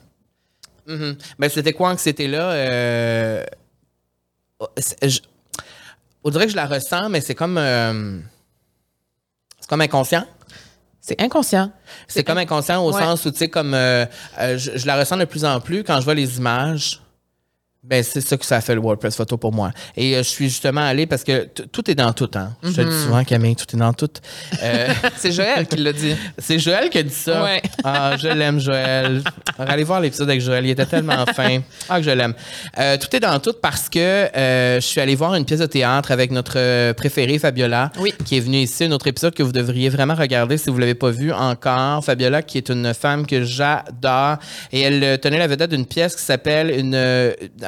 Mhm. 0.88 1.16
Ben, 1.38 1.50
c'était 1.50 1.74
quoi 1.74 1.94
que 1.96 2.02
c'était 2.02 2.28
là? 2.28 2.52
Euh... 2.52 3.44
je- 5.04 5.20
On 6.25 6.30
dirait 6.31 6.45
que 6.45 6.51
je 6.51 6.56
la 6.56 6.66
ressens, 6.66 7.07
mais 7.10 7.22
c'est 7.22 7.36
comme. 7.36 7.57
euh, 7.57 8.18
C'est 9.60 9.69
comme 9.69 9.81
inconscient. 9.81 10.25
C'est 11.00 11.22
inconscient. 11.22 11.72
C'est 12.07 12.24
comme 12.24 12.39
inconscient 12.39 12.83
au 12.83 12.92
Ouais. 12.92 13.00
sens 13.01 13.24
où, 13.25 13.31
tu 13.31 13.38
sais, 13.38 13.48
comme. 13.48 13.74
euh, 13.75 14.06
euh, 14.39 14.57
je, 14.57 14.75
je 14.75 14.88
la 14.88 14.98
ressens 14.98 15.18
de 15.18 15.25
plus 15.25 15.45
en 15.45 15.60
plus 15.62 15.83
quand 15.83 16.00
je 16.00 16.06
vois 16.06 16.16
les 16.16 16.38
images. 16.38 17.00
Ben, 17.88 18.04
c'est 18.04 18.22
ça 18.22 18.36
que 18.36 18.46
ça 18.46 18.62
fait 18.62 18.74
le 18.74 18.82
WordPress 18.82 19.16
photo 19.16 19.38
pour 19.38 19.52
moi. 19.54 19.72
Et 19.96 20.16
euh, 20.16 20.20
je 20.20 20.30
suis 20.30 20.46
justement 20.50 20.82
allé 20.82 21.06
parce 21.06 21.24
que 21.24 21.46
tout 21.72 21.90
est 21.92 21.94
dans 21.94 22.12
tout, 22.14 22.30
hein. 22.34 22.52
Je 22.64 22.72
te 22.72 22.82
le 22.82 22.90
dis 22.90 23.00
souvent, 23.04 23.24
Camille, 23.24 23.56
tout 23.56 23.66
est 23.76 23.78
dans 23.80 23.94
tout. 23.94 24.10
Euh, 24.64 24.88
C'est 25.18 25.32
Joël 25.32 25.68
qui 25.68 25.78
l'a 25.78 25.94
dit. 25.94 26.16
c'est 26.40 26.58
Joël 26.58 26.90
qui 26.90 26.98
a 26.98 27.04
dit 27.04 27.14
ça. 27.14 27.44
Ouais. 27.44 27.62
Ah, 27.84 28.16
je 28.18 28.28
l'aime, 28.28 28.60
Joël. 28.60 29.22
Allez 29.60 29.84
voir 29.84 30.02
l'épisode 30.02 30.28
avec 30.30 30.42
Joël. 30.42 30.66
Il 30.66 30.72
était 30.72 30.88
tellement 30.88 31.26
fin. 31.36 31.60
Ah, 31.88 31.98
que 32.00 32.04
je 32.06 32.10
l'aime. 32.10 32.34
Euh, 32.80 32.98
tout 32.98 33.16
est 33.16 33.20
dans 33.20 33.40
tout 33.40 33.54
parce 33.62 33.88
que 33.88 34.30
je 34.36 34.80
suis 34.82 35.00
allé 35.00 35.14
voir 35.16 35.36
une 35.36 35.46
pièce 35.46 35.60
de 35.60 35.66
théâtre 35.68 36.12
avec 36.12 36.32
notre 36.32 36.92
préférée, 36.94 37.38
Fabiola, 37.38 37.92
Oui. 38.00 38.14
qui 38.26 38.38
est 38.38 38.42
venue 38.42 38.58
ici. 38.62 38.86
Un 38.86 38.92
autre 38.94 39.06
épisode 39.08 39.36
que 39.36 39.44
vous 39.44 39.52
devriez 39.52 39.90
vraiment 39.90 40.16
regarder 40.16 40.58
si 40.58 40.72
vous 40.72 40.78
l'avez 40.80 40.96
pas 40.96 41.12
vu 41.12 41.32
encore. 41.32 42.04
Fabiola, 42.04 42.42
qui 42.42 42.58
est 42.58 42.70
une 42.70 42.94
femme 42.96 43.28
que 43.28 43.44
j'adore. 43.44 44.38
Et 44.72 44.82
elle 44.82 45.20
tenait 45.20 45.38
la 45.38 45.48
vedette 45.48 45.70
d'une 45.70 45.86
pièce 45.86 46.16
qui 46.16 46.24
s'appelle 46.24 46.72
une, 46.72 46.96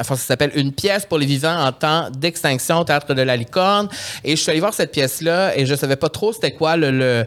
enfin, 0.08 0.16
ça 0.16 0.26
s'appelle 0.26 0.52
Une 0.56 0.72
pièce 0.72 1.06
pour 1.06 1.18
les 1.18 1.26
vivants 1.26 1.66
en 1.66 1.72
temps 1.72 2.10
d'extinction, 2.12 2.84
Théâtre 2.86 3.14
de 3.14 3.22
la 3.22 3.36
Licorne. 3.36 3.90
Et 4.24 4.36
je 4.36 4.42
suis 4.42 4.50
allé 4.50 4.60
voir 4.60 4.74
cette 4.74 4.92
pièce-là 4.92 5.58
et 5.58 5.66
je 5.66 5.76
savais 5.76 5.98
pas 5.98 6.10
trop 6.10 6.32
c'était 6.32 6.52
quoi 6.52 6.78
le, 6.78 6.92
le 6.92 7.26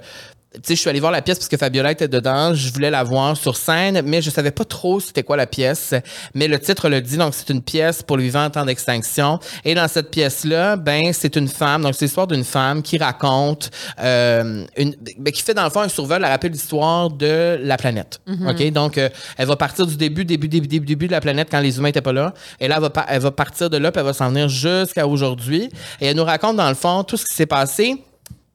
tu 0.52 0.60
sais, 0.64 0.74
je 0.74 0.80
suis 0.80 0.90
allé 0.90 0.98
voir 0.98 1.12
la 1.12 1.22
pièce 1.22 1.38
parce 1.38 1.48
que 1.48 1.56
Fabiola 1.56 1.92
était 1.92 2.08
dedans. 2.08 2.54
Je 2.54 2.72
voulais 2.72 2.90
la 2.90 3.04
voir 3.04 3.36
sur 3.36 3.56
scène, 3.56 4.02
mais 4.04 4.20
je 4.20 4.30
savais 4.30 4.50
pas 4.50 4.64
trop 4.64 4.98
c'était 4.98 5.22
quoi 5.22 5.36
la 5.36 5.46
pièce. 5.46 5.94
Mais 6.34 6.48
le 6.48 6.58
titre 6.58 6.88
le 6.88 7.00
dit, 7.00 7.16
donc 7.16 7.34
c'est 7.34 7.50
une 7.50 7.62
pièce 7.62 8.02
pour 8.02 8.16
les 8.16 8.24
vivants 8.24 8.46
en 8.46 8.50
temps 8.50 8.64
d'extinction. 8.64 9.38
Et 9.64 9.76
dans 9.76 9.86
cette 9.86 10.10
pièce-là, 10.10 10.74
ben 10.74 11.12
c'est 11.12 11.36
une 11.36 11.46
femme, 11.46 11.82
donc 11.82 11.94
c'est 11.94 12.06
l'histoire 12.06 12.26
d'une 12.26 12.42
femme 12.42 12.82
qui 12.82 12.98
raconte, 12.98 13.70
euh, 14.00 14.64
une, 14.76 14.96
ben, 15.18 15.32
qui 15.32 15.40
fait 15.40 15.54
dans 15.54 15.62
le 15.62 15.70
fond 15.70 15.82
un 15.82 15.88
survol 15.88 16.24
à 16.24 16.28
rappeler 16.28 16.50
l'histoire 16.50 17.10
de 17.10 17.56
la 17.62 17.76
planète. 17.76 18.20
Ok, 18.48 18.72
donc 18.72 18.98
euh, 18.98 19.08
elle 19.38 19.46
va 19.46 19.54
partir 19.54 19.86
du 19.86 19.96
début, 19.96 20.24
début, 20.24 20.48
début, 20.48 20.66
début, 20.66 20.86
début 20.86 21.06
de 21.06 21.12
la 21.12 21.20
planète 21.20 21.46
quand 21.48 21.60
les 21.60 21.78
humains 21.78 21.90
étaient 21.90 22.00
pas 22.00 22.12
là. 22.12 22.34
Et 22.58 22.66
là, 22.66 22.76
elle 22.78 22.82
va, 22.82 23.06
elle 23.08 23.22
va 23.22 23.30
partir 23.30 23.70
de 23.70 23.76
là, 23.76 23.92
puis 23.92 24.00
elle 24.00 24.06
va 24.06 24.12
s'en 24.12 24.30
venir 24.30 24.48
jusqu'à 24.48 25.06
aujourd'hui. 25.06 25.70
Et 26.00 26.06
elle 26.06 26.16
nous 26.16 26.24
raconte 26.24 26.56
dans 26.56 26.68
le 26.68 26.74
fond 26.74 27.04
tout 27.04 27.16
ce 27.16 27.24
qui 27.24 27.34
s'est 27.34 27.46
passé 27.46 28.02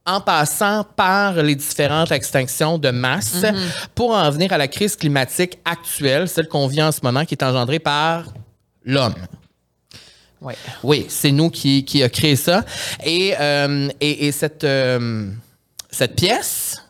en 0.06 0.22
passant 0.22 0.84
par 0.96 1.34
les 1.34 1.56
différentes 1.56 2.12
extinctions 2.12 2.78
de 2.78 2.92
masse 2.92 3.44
pour 3.96 4.12
en 4.12 4.30
venir 4.30 4.54
à 4.54 4.58
la 4.58 4.68
crise 4.68 4.96
climatique 4.96 5.58
actuelle, 5.66 6.30
celle 6.30 6.48
qu'on 6.48 6.68
vit 6.68 6.84
en 6.84 6.92
ce 6.92 7.00
moment, 7.02 7.26
qui 7.26 7.34
est 7.34 7.44
engendrée 7.44 7.80
par 7.80 8.26
l'homme. 8.84 9.16
Oui, 10.84 11.06
c'est 11.10 11.32
nous 11.32 11.50
qui, 11.50 11.84
qui 11.86 12.04
a 12.04 12.10
créé 12.10 12.36
ça. 12.36 12.64
Et, 13.04 13.34
euh, 13.40 13.90
et, 14.00 14.28
et 14.28 14.32
cette, 14.32 14.64
euh, 14.64 15.32
cette 15.90 16.16
pièce, 16.16 16.84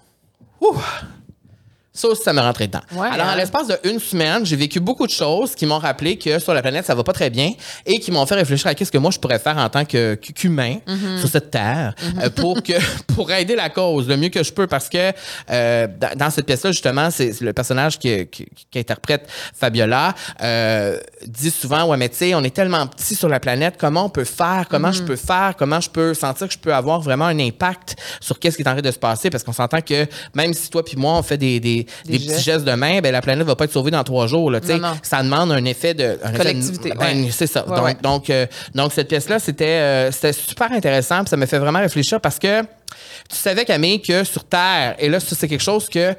ça 1.95 2.09
aussi, 2.09 2.21
ça 2.23 2.33
me 2.33 2.41
rentrait 2.41 2.67
dedans. 2.67 2.81
Ouais, 2.91 3.07
Alors, 3.11 3.27
en 3.27 3.29
hein. 3.31 3.35
l'espace 3.37 3.67
d'une 3.83 3.99
semaine, 3.99 4.45
j'ai 4.45 4.55
vécu 4.55 4.79
beaucoup 4.79 5.07
de 5.07 5.11
choses 5.11 5.55
qui 5.55 5.65
m'ont 5.65 5.79
rappelé 5.79 6.17
que 6.17 6.37
sur 6.39 6.53
la 6.53 6.61
planète, 6.61 6.85
ça 6.85 6.93
va 6.93 7.03
pas 7.03 7.13
très 7.13 7.29
bien 7.29 7.53
et 7.85 7.99
qui 7.99 8.11
m'ont 8.11 8.25
fait 8.25 8.35
réfléchir 8.35 8.67
à 8.67 8.75
qu'est-ce 8.75 8.91
que 8.91 8.97
moi, 8.97 9.11
je 9.11 9.19
pourrais 9.19 9.39
faire 9.39 9.57
en 9.57 9.69
tant 9.69 9.85
que 9.85 10.15
qu- 10.15 10.33
qu'humain 10.33 10.75
Mm-hmm. 10.87 11.19
sur 11.19 11.29
cette 11.29 11.51
terre 11.51 11.93
euh, 12.21 12.29
pour, 12.29 12.61
que, 12.61 12.73
pour 13.15 13.31
aider 13.31 13.55
la 13.55 13.69
cause 13.69 14.07
le 14.07 14.17
mieux 14.17 14.29
que 14.29 14.43
je 14.43 14.51
peux 14.51 14.67
parce 14.67 14.89
que 14.89 15.11
euh, 15.49 15.87
dans, 16.17 16.29
cette 16.29 16.45
pièce-là, 16.45 16.71
justement, 16.71 17.09
c'est 17.11 17.39
le 17.41 17.53
personnage 17.53 17.97
qui, 17.97 18.27
qui, 18.27 18.45
qui 18.69 18.79
interprète 18.79 19.27
Fabiola 19.53 20.13
euh, 20.41 20.99
dit 21.25 21.51
souvent, 21.51 21.85
ouais, 21.87 21.97
mais 21.97 22.09
tu 22.09 22.17
sais, 22.17 22.35
on 22.35 22.43
est 22.43 22.53
tellement 22.53 22.85
petit 22.87 23.15
sur 23.15 23.29
la 23.29 23.39
planète, 23.39 23.75
comment 23.77 24.05
on 24.05 24.09
peut 24.09 24.23
faire, 24.25 24.65
comment 24.69 24.91
je 24.91 25.03
peux 25.03 25.15
faire, 25.15 25.55
comment 25.57 25.79
je 25.79 25.89
peux 25.89 26.13
sentir 26.13 26.47
que 26.47 26.53
je 26.53 26.59
peux 26.59 26.73
avoir 26.73 26.99
vraiment 27.01 27.25
un 27.25 27.39
impact 27.39 27.95
sur 28.19 28.39
qu'est-ce 28.39 28.57
qui 28.57 28.63
est 28.63 28.67
en 28.67 28.73
train 28.73 28.81
de 28.81 28.91
se 28.91 28.99
passer 28.99 29.29
parce 29.29 29.43
qu'on 29.43 29.53
s'entend 29.53 29.81
que 29.81 30.05
même 30.33 30.53
si 30.53 30.69
toi 30.69 30.83
puis 30.83 30.97
moi, 30.97 31.13
on 31.17 31.23
fait 31.23 31.37
des, 31.37 31.59
des, 31.59 31.84
des 32.05 32.19
petits 32.19 32.41
gestes. 32.41 32.65
de 32.65 32.73
main, 32.73 33.01
ben, 33.01 33.11
la 33.11 33.21
planète 33.21 33.45
va 33.45 33.55
pas 33.55 33.65
être 33.65 33.73
sauvée 33.73 33.91
dans 33.91 34.03
trois 34.03 34.27
jours. 34.27 34.51
Là, 34.51 34.61
tu 34.61 34.67
sais. 34.67 34.77
Non, 34.77 34.89
non. 34.89 34.97
ça 35.01 35.23
demande 35.23 35.51
un 35.51 35.65
effet 35.65 35.93
de... 35.93 36.17
Un 36.23 36.31
Collectivité, 36.31 36.91
ben, 36.97 37.23
ouais. 37.23 37.31
C'est 37.31 37.47
ça. 37.47 37.67
Ouais, 37.67 37.75
donc, 37.75 37.85
ouais. 37.85 37.97
donc, 38.01 38.29
euh, 38.29 38.45
donc, 38.73 38.93
cette 38.93 39.07
pièce-là, 39.07 39.39
c'était 39.39 39.65
euh, 39.65 40.11
super 40.11 40.71
intéressant. 40.71 41.19
puis 41.21 41.29
ça 41.29 41.37
me 41.37 41.45
fait 41.45 41.59
vraiment 41.59 41.79
réfléchir 41.79 42.19
parce 42.21 42.39
que 42.39 42.61
tu 42.61 43.35
savais, 43.35 43.65
Camille, 43.65 44.01
que 44.01 44.23
sur 44.23 44.43
Terre, 44.43 44.95
et 44.99 45.09
là, 45.09 45.19
c'est 45.19 45.47
quelque 45.47 45.63
chose 45.63 45.89
que 45.89 46.15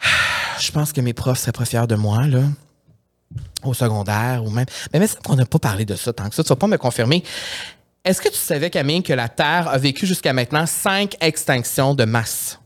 je 0.60 0.70
pense 0.70 0.92
que 0.92 1.00
mes 1.00 1.12
profs 1.12 1.38
seraient 1.38 1.52
pas 1.52 1.64
fiers 1.64 1.86
de 1.86 1.94
moi, 1.96 2.26
là, 2.26 2.40
au 3.64 3.74
secondaire 3.74 4.42
ou 4.44 4.50
même. 4.50 4.66
Mais 4.92 5.00
mais 5.00 5.08
on 5.28 5.36
n'a 5.36 5.46
pas 5.46 5.58
parlé 5.58 5.84
de 5.84 5.96
ça 5.96 6.12
tant 6.12 6.28
que 6.28 6.34
ça. 6.34 6.42
Tu 6.42 6.48
vas 6.48 6.56
pas 6.56 6.66
me 6.66 6.78
confirmer. 6.78 7.22
Est-ce 8.04 8.20
que 8.22 8.28
tu 8.28 8.36
savais, 8.36 8.70
Camille, 8.70 9.02
que 9.02 9.12
la 9.12 9.28
Terre 9.28 9.68
a 9.68 9.76
vécu 9.76 10.06
jusqu'à 10.06 10.32
maintenant 10.32 10.64
cinq 10.66 11.16
extinctions 11.20 11.94
de 11.94 12.04
masse? 12.04 12.59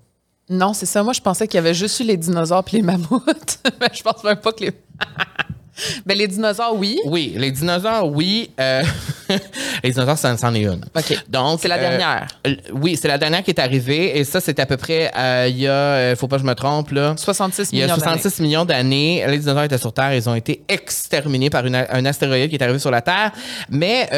Non, 0.51 0.75
c'est 0.75 0.87
ça. 0.87 1.03
Moi, 1.03 1.13
je 1.15 1.21
pensais 1.21 1.47
qu'il 1.49 1.57
y 1.57 1.59
avait 1.59 1.75
juste 1.75 1.99
eu 2.01 2.05
les 2.05 2.17
dinosaures 2.17 2.65
puis 2.65 2.77
les 2.77 2.83
mammouths. 2.83 3.59
Mais 3.81 3.89
je 3.93 4.03
pense 4.03 4.23
même 4.25 4.37
pas 4.37 4.53
que 4.53 4.65
les. 4.65 4.73
ben, 6.07 6.17
les 6.19 6.29
dinosaures, 6.29 6.75
oui. 6.77 6.99
Oui, 7.07 7.33
les 7.37 7.51
dinosaures, 7.51 8.07
oui. 8.13 8.51
Euh, 8.61 8.83
les 9.83 9.91
dinosaures, 9.91 10.19
ça 10.19 10.37
c'en 10.37 10.55
est 10.55 10.65
une. 10.65 10.85
OK. 10.95 11.25
Donc, 11.31 11.61
C'est 11.63 11.69
la 11.69 11.77
euh, 11.77 11.81
dernière. 11.81 12.27
euh, 12.47 12.55
oui, 12.75 12.97
c'est 13.01 13.09
la 13.09 13.17
dernière 13.17 13.43
qui 13.43 13.53
est 13.53 13.59
arrivée. 13.59 14.19
Et 14.19 14.25
ça, 14.25 14.39
c'est 14.43 14.61
à 14.61 14.67
peu 14.67 14.77
près, 14.77 15.11
euh, 15.17 15.47
il 15.49 15.59
y 15.61 15.67
a, 15.67 16.15
faut 16.15 16.29
pas 16.29 16.37
que 16.37 16.43
je 16.43 16.47
me 16.47 16.55
trompe, 16.55 16.91
là. 16.91 17.15
66 17.17 17.71
Il 17.73 17.79
y 17.79 17.83
a 17.83 17.87
millions 17.87 17.97
d'années. 17.97 18.19
66 18.21 18.43
millions 18.43 18.65
d'années, 18.67 19.25
les 19.27 19.39
dinosaures 19.39 19.65
étaient 19.65 19.79
sur 19.79 19.95
Terre, 19.95 20.15
ils 20.15 20.29
ont 20.29 20.35
été 20.35 20.63
exterminés 20.69 21.49
par 21.49 21.65
une- 21.65 21.75
un 21.89 22.05
astéroïde 22.05 22.51
qui 22.51 22.57
est 22.57 22.63
arrivé 22.63 22.79
sur 22.79 22.91
la 22.91 23.01
Terre. 23.01 23.33
Mais 23.71 24.09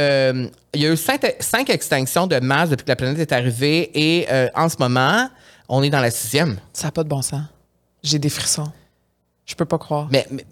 il 0.75 0.83
y 0.83 0.87
a 0.87 0.93
eu 0.93 0.97
cinq, 0.97 1.21
cinq 1.39 1.71
extinctions 1.71 2.27
de 2.27 2.41
masse 2.41 2.71
depuis 2.71 2.83
que 2.85 2.91
la 2.91 2.97
planète 2.97 3.21
est 3.21 3.33
arrivée 3.33 3.91
et 3.95 4.27
en 4.57 4.69
ce 4.69 4.77
moment, 4.81 5.29
on 5.69 5.83
est 5.83 5.91
dans 5.91 6.01
la 6.01 6.11
sixième. 6.11 6.59
Ça 6.73 6.89
n'a 6.89 6.93
pas 6.93 7.05
de 7.05 7.09
bon 7.09 7.23
sens. 7.23 7.43
J'ai 8.03 8.19
des 8.19 8.29
frissons. 8.29 8.71
Je 9.45 9.55
peux 9.55 9.65
pas 9.65 9.79
croire. 9.79 10.09
Mais, 10.11 10.27
mais, 10.31 10.45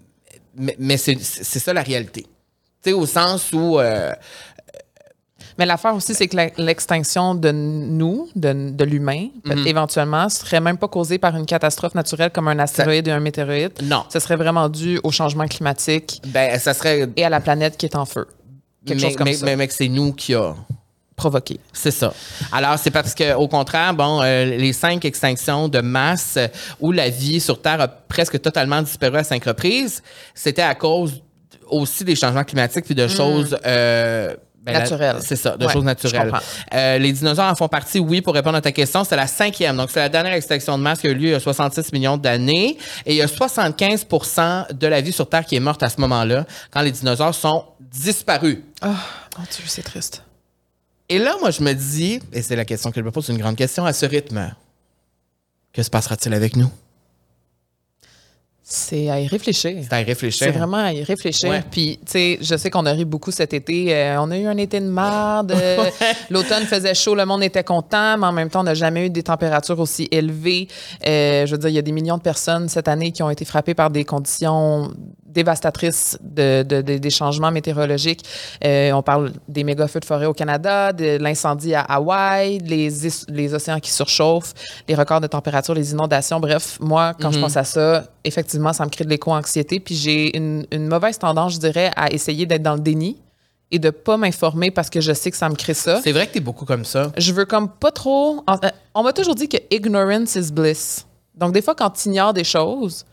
mais, 0.55 0.75
mais 0.79 0.97
c'est 0.97 1.19
ça 1.59 1.73
la 1.73 1.81
réalité. 1.81 2.23
Tu 2.83 2.89
sais, 2.89 2.93
au 2.93 3.05
sens 3.05 3.51
où... 3.53 3.79
euh, 3.79 4.13
Mais 5.57 5.65
l'affaire 5.65 5.95
aussi, 5.95 6.13
c'est 6.13 6.27
que 6.27 6.37
l'extinction 6.61 7.33
de 7.35 7.51
nous, 7.51 8.29
de, 8.35 8.71
de 8.71 8.83
l'humain, 8.83 9.27
peut- 9.43 9.55
Mhm. 9.55 9.67
éventuellement, 9.67 10.27
serait 10.29 10.59
même 10.59 10.77
pas 10.77 10.87
causée 10.89 11.17
par 11.17 11.35
une 11.37 11.45
catastrophe 11.45 11.95
naturelle 11.95 12.29
comme 12.31 12.47
un 12.49 12.59
astéroïde 12.59 13.07
et 13.07 13.11
un 13.11 13.19
météorite. 13.21 13.81
non. 13.81 14.03
Ce 14.09 14.19
serait 14.19 14.35
vraiment 14.35 14.67
dû 14.69 14.99
au 15.03 15.11
changement 15.11 15.47
climatique 15.47 16.21
Ben, 16.27 16.59
ça 16.59 16.73
serait 16.73 17.07
et 17.15 17.23
à 17.23 17.29
la 17.29 17.39
planète 17.39 17.77
qui 17.77 17.85
est 17.85 17.95
en 17.95 18.05
feu. 18.05 18.27
quelque 18.85 19.01
mais, 19.01 19.07
chose 19.07 19.15
comme 19.17 19.25
mais, 19.27 19.33
ça. 19.33 19.55
mais- 19.55 19.67
c'est 19.69 19.87
nous 19.87 20.11
qui 20.13 20.33
a. 20.35 20.55
Provoqué. 21.15 21.59
C'est 21.71 21.91
ça. 21.91 22.13
Alors, 22.51 22.77
c'est 22.77 22.91
parce 22.91 23.13
que, 23.15 23.33
au 23.35 23.47
contraire, 23.47 23.93
bon, 23.93 24.21
euh, 24.21 24.43
les 24.45 24.73
cinq 24.73 25.05
extinctions 25.05 25.69
de 25.69 25.79
masse 25.79 26.37
où 26.81 26.91
la 26.91 27.09
vie 27.09 27.39
sur 27.39 27.61
Terre 27.61 27.79
a 27.79 27.87
presque 27.87 28.41
totalement 28.41 28.81
disparu 28.81 29.17
à 29.17 29.23
cinq 29.23 29.45
reprises, 29.45 30.03
c'était 30.33 30.61
à 30.61 30.75
cause 30.75 31.21
aussi 31.69 32.03
des 32.03 32.15
changements 32.15 32.43
climatiques 32.43 32.85
puis 32.85 32.95
de 32.95 33.07
choses. 33.07 33.57
euh, 33.65 34.35
ben, 34.61 34.73
Naturelles. 34.79 35.17
C'est 35.21 35.35
ça, 35.35 35.55
de 35.55 35.65
Ouais, 35.65 35.71
choses 35.71 35.83
naturelles. 35.83 36.31
Euh, 36.73 36.97
les 36.97 37.11
dinosaures 37.13 37.45
en 37.51 37.55
font 37.55 37.67
partie, 37.67 37.99
oui, 37.99 38.21
pour 38.21 38.33
répondre 38.33 38.57
à 38.57 38.61
ta 38.61 38.71
question. 38.71 39.03
C'est 39.03 39.15
la 39.15 39.27
cinquième. 39.27 39.77
Donc, 39.77 39.91
c'est 39.91 39.99
la 39.99 40.09
dernière 40.09 40.33
extinction 40.33 40.75
de 40.77 40.83
masse 40.83 40.99
qui 41.01 41.07
a 41.07 41.11
eu 41.11 41.13
lieu 41.15 41.27
il 41.27 41.31
y 41.31 41.35
a 41.35 41.39
66 41.39 41.93
millions 41.93 42.17
d'années. 42.17 42.75
Et 43.05 43.13
il 43.13 43.15
y 43.15 43.21
a 43.21 43.27
75% 43.27 44.73
de 44.73 44.87
la 44.87 45.01
vie 45.01 45.11
sur 45.11 45.29
Terre 45.29 45.45
qui 45.45 45.55
est 45.55 45.59
morte 45.59 45.83
à 45.83 45.89
ce 45.89 46.01
moment-là, 46.01 46.45
quand 46.71 46.81
les 46.81 46.91
dinosaures 46.91 47.35
sont 47.35 47.63
disparus. 47.79 48.57
Oh, 48.83 48.87
mon 49.37 49.43
Dieu, 49.43 49.63
c'est 49.67 49.83
triste. 49.83 50.23
Et 51.09 51.19
là, 51.19 51.35
moi, 51.39 51.51
je 51.51 51.61
me 51.61 51.73
dis, 51.73 52.19
et 52.33 52.41
c'est 52.41 52.55
la 52.55 52.65
question 52.65 52.91
que 52.91 52.99
je 52.99 53.05
me 53.05 53.11
pose, 53.11 53.25
c'est 53.25 53.33
une 53.33 53.39
grande 53.39 53.55
question, 53.55 53.85
à 53.85 53.93
ce 53.93 54.05
rythme, 54.05 54.53
que 55.71 55.83
se 55.83 55.89
passera-t-il 55.89 56.33
avec 56.33 56.55
nous? 56.55 56.69
C'est 58.67 59.11
à 59.11 59.19
y 59.19 59.27
réfléchir. 59.27 59.77
C'est 59.83 59.93
à 59.93 60.01
y 60.01 60.03
réfléchir. 60.03 60.47
C'est 60.47 60.57
vraiment 60.57 60.77
à 60.77 60.91
y 60.91 61.03
réfléchir. 61.03 61.51
Ouais. 61.51 61.63
Puis, 61.69 61.99
tu 62.03 62.11
sais, 62.11 62.39
je 62.41 62.57
sais 62.57 62.71
qu'on 62.71 62.87
a 62.87 62.93
ri 62.93 63.05
beaucoup 63.05 63.29
cet 63.29 63.53
été. 63.53 63.93
Euh, 63.93 64.19
on 64.19 64.31
a 64.31 64.37
eu 64.39 64.47
un 64.47 64.57
été 64.57 64.79
de 64.79 64.87
marde. 64.87 65.53
Euh, 65.65 65.89
L'automne 66.29 66.63
faisait 66.63 66.93
chaud, 66.93 67.15
le 67.15 67.25
monde 67.25 67.43
était 67.43 67.63
content, 67.63 68.17
mais 68.17 68.25
en 68.25 68.31
même 68.31 68.49
temps, 68.49 68.59
on 68.61 68.63
n'a 68.63 68.73
jamais 68.73 69.05
eu 69.05 69.09
des 69.09 69.23
températures 69.23 69.79
aussi 69.79 70.07
élevées. 70.11 70.67
Euh, 71.05 71.45
je 71.45 71.51
veux 71.51 71.57
dire, 71.57 71.69
il 71.69 71.75
y 71.75 71.79
a 71.79 71.81
des 71.81 71.91
millions 71.91 72.17
de 72.17 72.21
personnes 72.21 72.67
cette 72.69 72.87
année 72.87 73.11
qui 73.11 73.23
ont 73.23 73.29
été 73.29 73.45
frappées 73.45 73.73
par 73.73 73.89
des 73.89 74.03
conditions 74.03 74.91
dévastatrices 75.35 76.17
de, 76.21 76.63
de- 76.63 76.81
de- 76.81 76.97
des 76.97 77.09
changements 77.09 77.51
météorologiques. 77.51 78.23
Euh, 78.63 78.91
on 78.93 79.03
parle 79.03 79.31
des 79.47 79.63
méga 79.63 79.87
feux 79.87 79.99
de 79.99 80.05
forêt 80.05 80.25
au 80.25 80.33
Canada, 80.33 80.91
de 80.93 81.17
l'incendie 81.17 81.75
à 81.75 81.81
Hawaï, 81.81 82.57
les, 82.59 82.89
les 83.29 83.53
océans 83.53 83.79
qui 83.79 83.91
surchauffent, 83.91 84.53
les 84.87 84.95
records 84.95 85.21
de 85.21 85.27
température, 85.27 85.73
les 85.75 85.91
inondations. 85.91 86.39
Bref, 86.39 86.77
moi, 86.79 87.13
quand 87.21 87.31
je 87.31 87.39
pense 87.39 87.57
à 87.57 87.63
ça, 87.63 88.05
effectivement, 88.23 88.73
ça 88.73 88.83
me 88.85 88.89
crée 88.89 89.03
de 89.05 89.09
l'éco-anxiété. 89.09 89.79
Puis 89.79 89.95
j'ai 89.95 90.35
une, 90.35 90.65
une 90.71 90.87
mauvaise 90.87 91.19
tendance, 91.19 91.53
je 91.53 91.59
dirais, 91.59 91.91
à 91.95 92.11
essayer 92.11 92.45
d'être 92.45 92.63
dans 92.63 92.73
le 92.75 92.79
déni 92.79 93.21
et 93.71 93.79
de 93.79 93.89
pas 93.89 94.15
m'informer 94.17 94.71
parce 94.71 94.89
que 94.89 95.01
je 95.01 95.11
sais 95.11 95.31
que 95.31 95.37
ça 95.37 95.49
me 95.49 95.55
crée 95.55 95.73
ça. 95.73 95.99
C'est 96.03 96.11
vrai 96.11 96.27
que 96.27 96.33
t'es 96.33 96.39
beaucoup 96.39 96.65
comme 96.65 96.85
ça. 96.85 97.11
Je 97.17 97.33
veux 97.33 97.45
comme 97.45 97.67
pas 97.69 97.91
trop. 97.91 98.43
euh, 98.49 98.69
On 98.93 99.03
m'a 99.03 99.11
toujours 99.11 99.35
dit 99.35 99.49
que 99.49 99.57
ignorance 99.71 100.35
is 100.35 100.51
bliss. 100.51 101.05
Donc, 101.35 101.51
des 101.51 101.61
fois, 101.61 101.75
quand 101.75 101.89
tu 101.89 102.07
ignores 102.09 102.33
des 102.33 102.43
choses, 102.45 103.05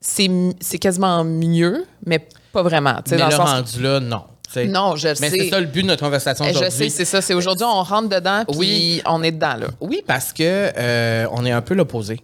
c'est 0.00 0.78
quasiment 0.78 1.24
mieux, 1.24 1.84
mais 2.06 2.26
pas 2.52 2.62
vraiment. 2.62 2.96
sais, 3.06 3.16
Mais 3.16 3.18
dans 3.22 3.26
le 3.28 3.32
sens- 3.32 3.50
rendu 3.50 3.82
là, 3.82 4.00
non. 4.00 4.22
sais. 4.52 4.66
Non, 4.66 4.96
je 4.96 5.08
le 5.08 5.14
Mais 5.20 5.30
sais. 5.30 5.36
c'est 5.38 5.50
ça 5.50 5.60
le 5.60 5.66
but 5.66 5.82
de 5.82 5.88
notre 5.88 6.02
conversation 6.02 6.44
Eh, 6.48 6.52
Je 6.52 6.58
aujourd'hui. 6.58 6.90
sais, 6.90 6.96
c'est 6.96 7.04
ça. 7.04 7.20
C'est 7.20 7.34
aujourd'hui, 7.34 7.64
on 7.68 7.82
rentre 7.82 8.08
dedans, 8.08 8.44
puis 8.48 8.58
Oui. 8.58 9.02
on 9.06 9.22
est 9.22 9.32
dedans, 9.32 9.56
là. 9.56 9.66
Oui, 9.80 10.02
parce 10.06 10.32
que 10.32 10.42
euh, 10.76 11.26
on 11.32 11.44
est 11.44 11.52
un 11.52 11.62
peu 11.62 11.74
l'opposé. 11.74 12.20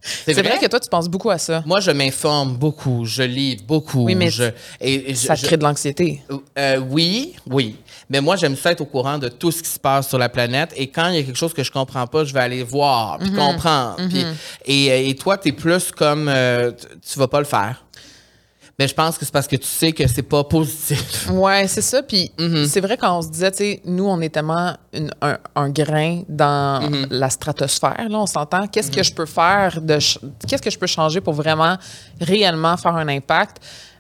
C'est 0.01 0.33
vrai? 0.43 0.59
que 0.59 0.67
toi, 0.67 0.81
tu 0.81 0.89
penses 0.89 1.09
beaucoup 1.09 1.31
à 1.31 1.39
ça. 1.39 1.63
Moi, 1.67 1.81
je 1.81 1.91
m'informe 1.91 2.57
beaucoup, 2.57 3.05
je 3.05 3.23
lis 3.23 3.57
beaucoup. 3.67 4.05
Oui, 4.05 4.15
mais 4.15 4.31
je, 4.31 4.45
et, 4.81 5.11
et 5.11 5.15
je- 5.15 5.27
Ça 5.27 5.35
je- 5.35 5.45
crée 5.45 5.57
de 5.57 5.63
l'anxiété. 5.63 6.23
Euh, 6.59 6.79
oui, 6.79 7.35
oui. 7.47 7.77
Mais 8.11 8.21
moi, 8.21 8.37
j'aime 8.37 8.57
ça 8.57 8.73
être 8.73 8.81
au 8.81 8.87
courant 8.87 9.19
de 9.19 9.29
tout 9.29 9.51
ce 9.51 9.63
qui 9.63 9.69
se 9.69 9.79
passe 9.79 10.09
sur 10.09 10.19
la 10.19 10.29
planète. 10.29 10.73
Et 10.77 10.87
quand 10.89 11.09
il 11.09 11.17
y 11.17 11.19
a 11.19 11.23
quelque 11.23 11.37
chose 11.37 11.53
que 11.53 11.63
je 11.63 11.71
comprends 11.71 12.07
pas, 12.07 12.25
je 12.25 12.33
vais 12.33 12.41
aller 12.41 12.63
voir, 12.63 13.19
puis 13.19 13.31
comprendre. 13.33 13.97
puis- 14.09 14.25
et, 14.65 15.11
et 15.11 15.15
toi, 15.15 15.37
tu 15.37 15.49
es 15.49 15.53
plus 15.53 15.91
comme 15.93 16.29
euh, 16.29 16.73
tu- 17.07 17.19
vas 17.19 17.29
pas 17.29 17.39
le 17.41 17.45
faire. 17.45 17.85
Mais 18.81 18.87
je 18.87 18.95
pense 18.95 19.19
que 19.19 19.25
c'est 19.25 19.33
parce 19.33 19.49
que 19.49 19.57
tu 19.57 19.67
sais 19.67 19.91
que 19.93 20.07
c'est 20.07 20.23
pas 20.23 20.45
positif. 20.45 21.29
Ouais, 21.33 21.67
c'est 21.67 21.83
ça. 21.83 22.01
Puis 22.03 22.31
Mm-hmm. 22.39 22.67
c'est 22.69 22.81
vrai 22.81 22.97
quand 22.97 23.19
on 23.19 23.23
se 23.23 23.29
disait, 23.29 23.51
tu 23.51 23.57
sais, 23.59 23.83
nous, 23.85 24.07
on 24.07 24.21
est 24.21 24.29
tellement 24.29 24.77
une- 24.95 25.11
un, 25.21 25.37
un 25.57 25.69
grain 25.69 26.23
dans 26.29 26.89
la 27.11 27.29
stratosphère, 27.29 28.07
là, 28.09 28.19
on 28.19 28.27
s'entend. 28.27 28.69
Qu'est-ce 28.69 28.91
que 28.93 29.03
je 29.03 29.13
peux 29.13 29.27
faire 29.27 29.81
de, 29.83 29.99
qu'est-ce 30.47 30.63
que 30.63 30.71
je 30.71 30.79
peux 30.79 30.87
changer 30.87 31.21
pour 31.21 31.35
vraiment, 31.35 31.77
réellement 32.21 32.77
faire 32.77 32.95
un 32.95 33.09
impact? 33.09 33.57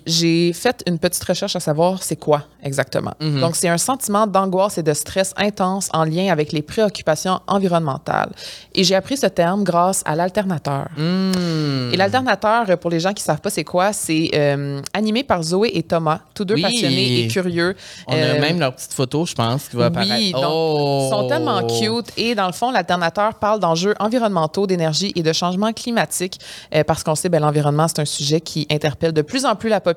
J'ai 0.06 0.52
fait 0.52 0.82
une 0.86 0.98
petite 0.98 1.22
recherche 1.24 1.54
à 1.56 1.60
savoir 1.60 2.02
c'est 2.02 2.16
quoi 2.16 2.44
exactement. 2.62 3.12
Mm-hmm. 3.20 3.40
Donc, 3.40 3.56
c'est 3.56 3.68
un 3.68 3.78
sentiment 3.78 4.26
d'angoisse 4.26 4.78
et 4.78 4.82
de 4.82 4.92
stress 4.92 5.32
intense 5.36 5.88
en 5.92 6.04
lien 6.04 6.30
avec 6.32 6.52
les 6.52 6.62
préoccupations 6.62 7.40
environnementales. 7.46 8.30
Et 8.74 8.84
j'ai 8.84 8.94
appris 8.94 9.16
ce 9.16 9.26
terme 9.26 9.64
grâce 9.64 10.02
à 10.06 10.16
l'alternateur. 10.16 10.86
Mm. 10.96 11.92
Et 11.92 11.96
l'alternateur, 11.96 12.64
euh, 12.68 12.76
pour 12.76 12.90
les 12.90 13.00
gens 13.00 13.12
qui 13.12 13.22
savent 13.22 13.40
pas 13.40 13.50
c'est 13.50 13.64
quoi, 13.64 13.92
c'est 13.92 14.30
euh, 14.34 14.80
animé 14.92 15.22
par 15.24 15.42
Zoé 15.42 15.70
et 15.74 15.82
Thomas, 15.82 16.20
tous 16.34 16.44
deux 16.44 16.54
Oui. 16.54 16.62
passionnés 16.62 17.20
et 17.24 17.28
curieux. 17.28 17.76
On 18.06 18.12
a 18.12 18.16
Euh, 18.16 18.40
même 18.40 18.58
leur 18.60 18.74
petite 18.74 18.92
photo, 18.92 19.24
je 19.26 19.34
pense, 19.34 19.68
qui 19.68 19.76
va 19.76 19.86
apparaître. 19.86 20.14
oui, 20.18 20.32
donc, 20.32 20.44
Oh! 20.46 21.02
ils 21.06 21.10
sont 21.10 21.28
tellement 21.28 21.66
cute. 21.66 22.06
Et 22.16 22.34
dans 22.34 22.46
le 22.46 22.52
fond, 22.52 22.70
l'alternateur 22.70 23.34
parle 23.34 23.60
d'enjeux 23.60 23.94
environnementaux, 24.00 24.66
d'énergie 24.66 25.12
et 25.14 25.22
de 25.22 25.32
changement 25.32 25.72
climatique, 25.72 26.38
euh, 26.74 26.82
parce 26.84 27.02
qu'on 27.04 27.14
sait, 27.14 27.28
ben, 27.28 27.40
l'environnement, 27.40 27.86
c'est 27.88 28.00
un 28.00 28.04
sujet 28.04 28.40
qui 28.40 28.66
interpelle 28.70 29.12
de 29.12 29.22
plus 29.22 29.44
en 29.44 29.54
plus 29.56 29.68
la 29.68 29.80
population, 29.80 29.87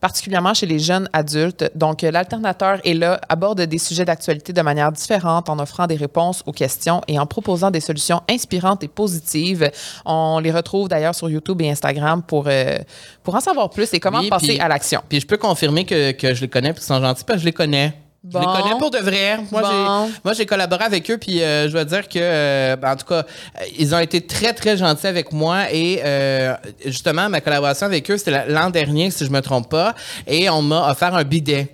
particulièrement 0.00 0.54
chez 0.54 0.66
les 0.66 0.78
jeunes 0.78 1.08
adultes. 1.12 1.70
Donc, 1.74 2.02
l'alternateur 2.02 2.78
est 2.84 2.94
là, 2.94 3.20
aborde 3.28 3.60
des 3.62 3.78
sujets 3.78 4.04
d'actualité 4.04 4.52
de 4.52 4.62
manière 4.62 4.92
différente, 4.92 5.48
en 5.48 5.58
offrant 5.58 5.86
des 5.86 5.96
réponses 5.96 6.42
aux 6.46 6.52
questions 6.52 7.00
et 7.08 7.18
en 7.18 7.26
proposant 7.26 7.70
des 7.70 7.80
solutions 7.80 8.22
inspirantes 8.30 8.82
et 8.84 8.88
positives. 8.88 9.70
On 10.04 10.38
les 10.38 10.50
retrouve 10.52 10.88
d'ailleurs 10.88 11.14
sur 11.14 11.28
YouTube 11.30 11.60
et 11.62 11.70
Instagram 11.70 12.22
pour, 12.22 12.44
euh, 12.48 12.78
pour 13.22 13.34
en 13.34 13.40
savoir 13.40 13.70
plus 13.70 13.92
et 13.94 14.00
comment 14.00 14.20
Oui, 14.20 14.28
passer 14.28 14.46
puis- 14.48 14.60
à 14.60 14.68
l'action. 14.68 15.02
Puis 15.08 15.20
je 15.20 15.26
peux 15.26 15.36
confirmer 15.36 15.84
que, 15.84 16.12
que 16.12 16.34
je 16.34 16.40
les 16.42 16.48
connais, 16.48 16.72
puis 16.72 16.80
qu'ils 16.80 16.86
sont 16.94 17.00
gentils, 17.00 17.24
parce 17.24 17.36
que 17.36 17.40
je 17.40 17.46
les 17.46 17.52
connais. 17.52 17.94
Je 18.32 18.38
les 18.38 18.44
Bon. 18.46 18.52
connais 18.54 18.78
pour 18.78 18.90
de 18.90 18.98
vrai. 18.98 19.36
Moi, 19.52 19.60
Bon. 19.60 19.68
j'ai, 20.06 20.12
moi, 20.24 20.32
j'ai 20.32 20.46
collaboré 20.46 20.84
avec 20.84 21.10
eux, 21.10 21.18
puis 21.18 21.42
euh, 21.42 21.66
je 21.68 21.72
dois 21.72 21.84
dire 21.84 22.08
que, 22.08 22.18
euh, 22.18 22.74
ben, 22.76 22.92
en 22.92 22.96
tout 22.96 23.04
cas, 23.04 23.16
euh, 23.60 23.64
ils 23.78 23.94
ont 23.94 23.98
été 23.98 24.22
très, 24.26 24.54
très 24.54 24.78
gentils 24.78 25.06
avec 25.06 25.30
moi. 25.32 25.70
Et 25.70 26.00
euh, 26.02 26.54
justement, 26.86 27.28
ma 27.28 27.42
collaboration 27.42 27.84
avec 27.86 28.10
eux, 28.10 28.16
c'était 28.16 28.30
la- 28.30 28.46
l'an 28.46 28.70
dernier, 28.70 29.10
si 29.10 29.26
je 29.26 29.30
me 29.30 29.40
trompe 29.40 29.68
pas, 29.68 29.94
et 30.26 30.48
on 30.48 30.62
m'a 30.62 30.90
offert 30.90 31.14
un 31.14 31.24
bidet. 31.24 31.68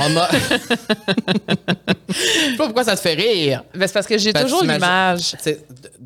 On 0.00 0.08
m'a. 0.10 0.28
je 2.08 2.14
sais 2.14 2.56
pas 2.56 2.64
pourquoi 2.64 2.84
ça 2.84 2.94
te 2.94 3.00
fait 3.00 3.14
rire? 3.14 3.64
Ben, 3.74 3.86
c'est 3.88 3.92
parce 3.94 4.06
que 4.06 4.16
j'ai 4.18 4.32
que 4.32 4.42
toujours 4.42 4.62
l'image. 4.62 5.34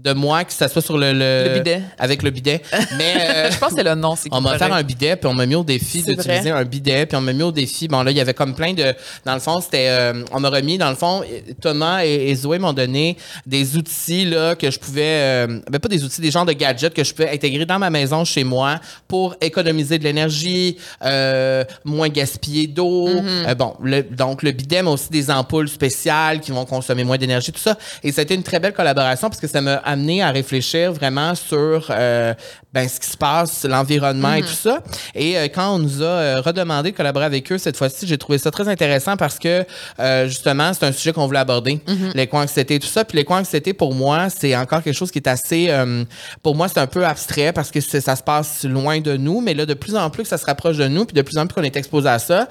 De 0.05 0.13
moi 0.13 0.45
qui 0.45 0.55
s'assoit 0.55 0.83
sur 0.83 0.99
le, 0.99 1.13
le, 1.15 1.45
Le 1.49 1.55
bidet. 1.59 1.81
Avec 1.99 2.23
le 2.23 2.31
bidet. 2.31 2.61
Mais. 2.99 3.15
euh, 3.21 3.51
Je 3.51 3.59
pense 3.59 3.71
que 3.71 3.77
c'est 3.77 3.83
le 3.85 3.95
nom. 3.95 4.15
c'est 4.17 4.29
on 4.33 4.41
m'a 4.43 4.55
offert 4.55 4.73
un 4.73 4.83
bidet, 4.83 5.17
puis 5.17 5.27
on 5.29 5.35
m'a 5.35 5.47
mis 5.47 5.55
au 5.55 5.65
défi 5.65 6.03
d'utiliser 6.03 6.51
un 6.51 6.65
bidet, 6.65 7.07
puis 7.07 7.17
on 7.17 7.23
m'a 7.23 7.33
mis 7.33 7.43
au 7.43 7.51
défi. 7.53 7.89
Bon, 7.89 8.03
là, 8.03 8.11
il 8.11 8.17
y 8.17 8.21
avait 8.21 8.35
comme 8.35 8.55
plein 8.55 8.75
de. 8.75 8.95
Dans 9.25 9.33
le 9.35 9.41
fond, 9.41 9.61
c'était. 9.63 9.87
euh, 9.89 10.23
on 10.33 10.41
m'a 10.41 10.51
remis, 10.51 10.77
dans 10.77 10.91
le 10.91 10.97
fond, 10.97 11.23
Thomas 11.61 12.05
et, 12.05 12.29
et 12.31 12.35
Zoé 12.35 12.59
m'ont 12.59 12.75
donné 12.75 13.17
des 13.47 13.77
outils, 13.79 14.27
là, 14.27 14.55
que 14.55 14.71
je 14.71 14.79
pouvais. 14.79 15.03
Euh, 15.05 15.61
ben, 15.71 15.79
pas 15.79 15.89
des 15.89 16.05
outils, 16.05 16.21
des 16.21 16.31
genres 16.31 16.45
de 16.47 16.53
gadgets 16.53 16.93
que 16.93 17.03
je 17.03 17.15
pouvais 17.15 17.31
intégrer 17.31 17.65
dans 17.65 17.79
ma 17.79 17.89
maison 17.91 18.25
chez 18.27 18.45
moi 18.45 18.81
pour 19.09 19.35
économiser 19.41 19.99
de 19.99 20.05
l'énergie, 20.05 20.77
euh, 21.05 21.65
moins 21.85 22.09
gaspiller 22.11 22.67
d'eau. 22.67 23.09
Euh, 23.09 23.55
bon, 23.55 23.75
le- 23.83 24.03
donc, 24.03 24.43
le 24.43 24.53
bidet, 24.53 24.83
mais 24.83 24.91
aussi 24.91 25.09
des 25.11 25.31
ampoules 25.31 25.69
spéciales 25.69 26.41
qui 26.41 26.51
vont 26.53 26.67
consommer 26.67 27.05
moins 27.05 27.17
d'énergie, 27.17 27.53
tout 27.53 27.61
ça. 27.61 27.79
Et 28.03 28.13
ça 28.13 28.21
a 28.21 28.25
été 28.25 28.35
une 28.35 28.43
très 28.43 28.61
belle 28.61 28.75
collaboration 28.75 29.29
parce 29.31 29.41
que 29.41 29.47
ça 29.49 29.61
m'a 29.63 29.81
amené 29.95 30.23
à 30.23 30.31
réfléchir 30.31 30.93
vraiment 30.93 31.35
sur 31.35 31.87
euh, 31.91 32.35
ben, 32.73 32.89
ce 32.89 33.01
qui 33.01 33.09
se 33.09 33.17
passe, 33.17 33.65
l'environnement 33.65 34.35
et 34.35 34.43
tout 34.43 34.49
ça. 34.49 34.81
Et 35.15 35.39
euh, 35.39 35.49
quand 35.55 35.75
on 35.75 35.79
nous 35.79 36.03
a 36.03 36.07
euh, 36.07 36.41
redemandé 36.41 36.91
de 36.91 36.97
collaborer 36.97 37.25
avec 37.25 37.51
eux 37.51 37.59
cette 37.59 37.77
fois-ci, 37.77 38.07
j'ai 38.07 38.19
trouvé 38.19 38.39
ça 38.39 38.51
très 38.51 38.69
intéressant 38.69 39.17
parce 39.17 39.39
que 39.39 39.65
euh, 40.01 40.27
justement, 40.29 40.73
c'est 40.75 40.85
un 40.85 40.93
sujet 40.93 41.13
qu'on 41.13 41.27
voulait 41.27 41.39
aborder, 41.39 41.81
l'éco-anxiété 42.15 42.75
et 42.75 42.81
tout 42.81 42.89
ça. 42.89 43.05
Puis 43.05 43.17
l'éco-anxiété, 43.19 43.73
pour 43.73 43.95
moi, 43.95 44.29
c'est 44.29 44.55
encore 44.57 44.83
quelque 44.83 44.97
chose 44.97 45.11
qui 45.11 45.19
est 45.19 45.29
assez... 45.29 45.67
euh, 45.71 46.05
pour 46.43 46.55
moi, 46.55 46.69
c'est 46.69 46.81
un 46.81 46.87
peu 46.87 47.07
abstrait 47.07 47.53
parce 47.53 47.71
que 47.71 47.81
ça 47.81 48.17
se 48.17 48.23
passe 48.23 48.65
loin 48.65 49.01
de 49.01 49.17
nous, 49.17 49.41
mais 49.41 49.55
là, 49.55 49.67
de 49.67 49.75
plus 49.75 49.97
en 49.97 50.11
plus 50.11 50.25
que 50.25 50.29
ça 50.29 50.39
se 50.39 50.47
rapproche 50.47 50.77
de 50.77 50.89
nous, 50.89 51.05
puis 51.05 51.15
de 51.15 51.23
plus 51.23 51.39
en 51.39 51.47
plus 51.47 51.55
qu'on 51.55 51.63
est 51.63 51.77
exposé 51.77 52.09
à 52.09 52.19
ça, 52.19 52.49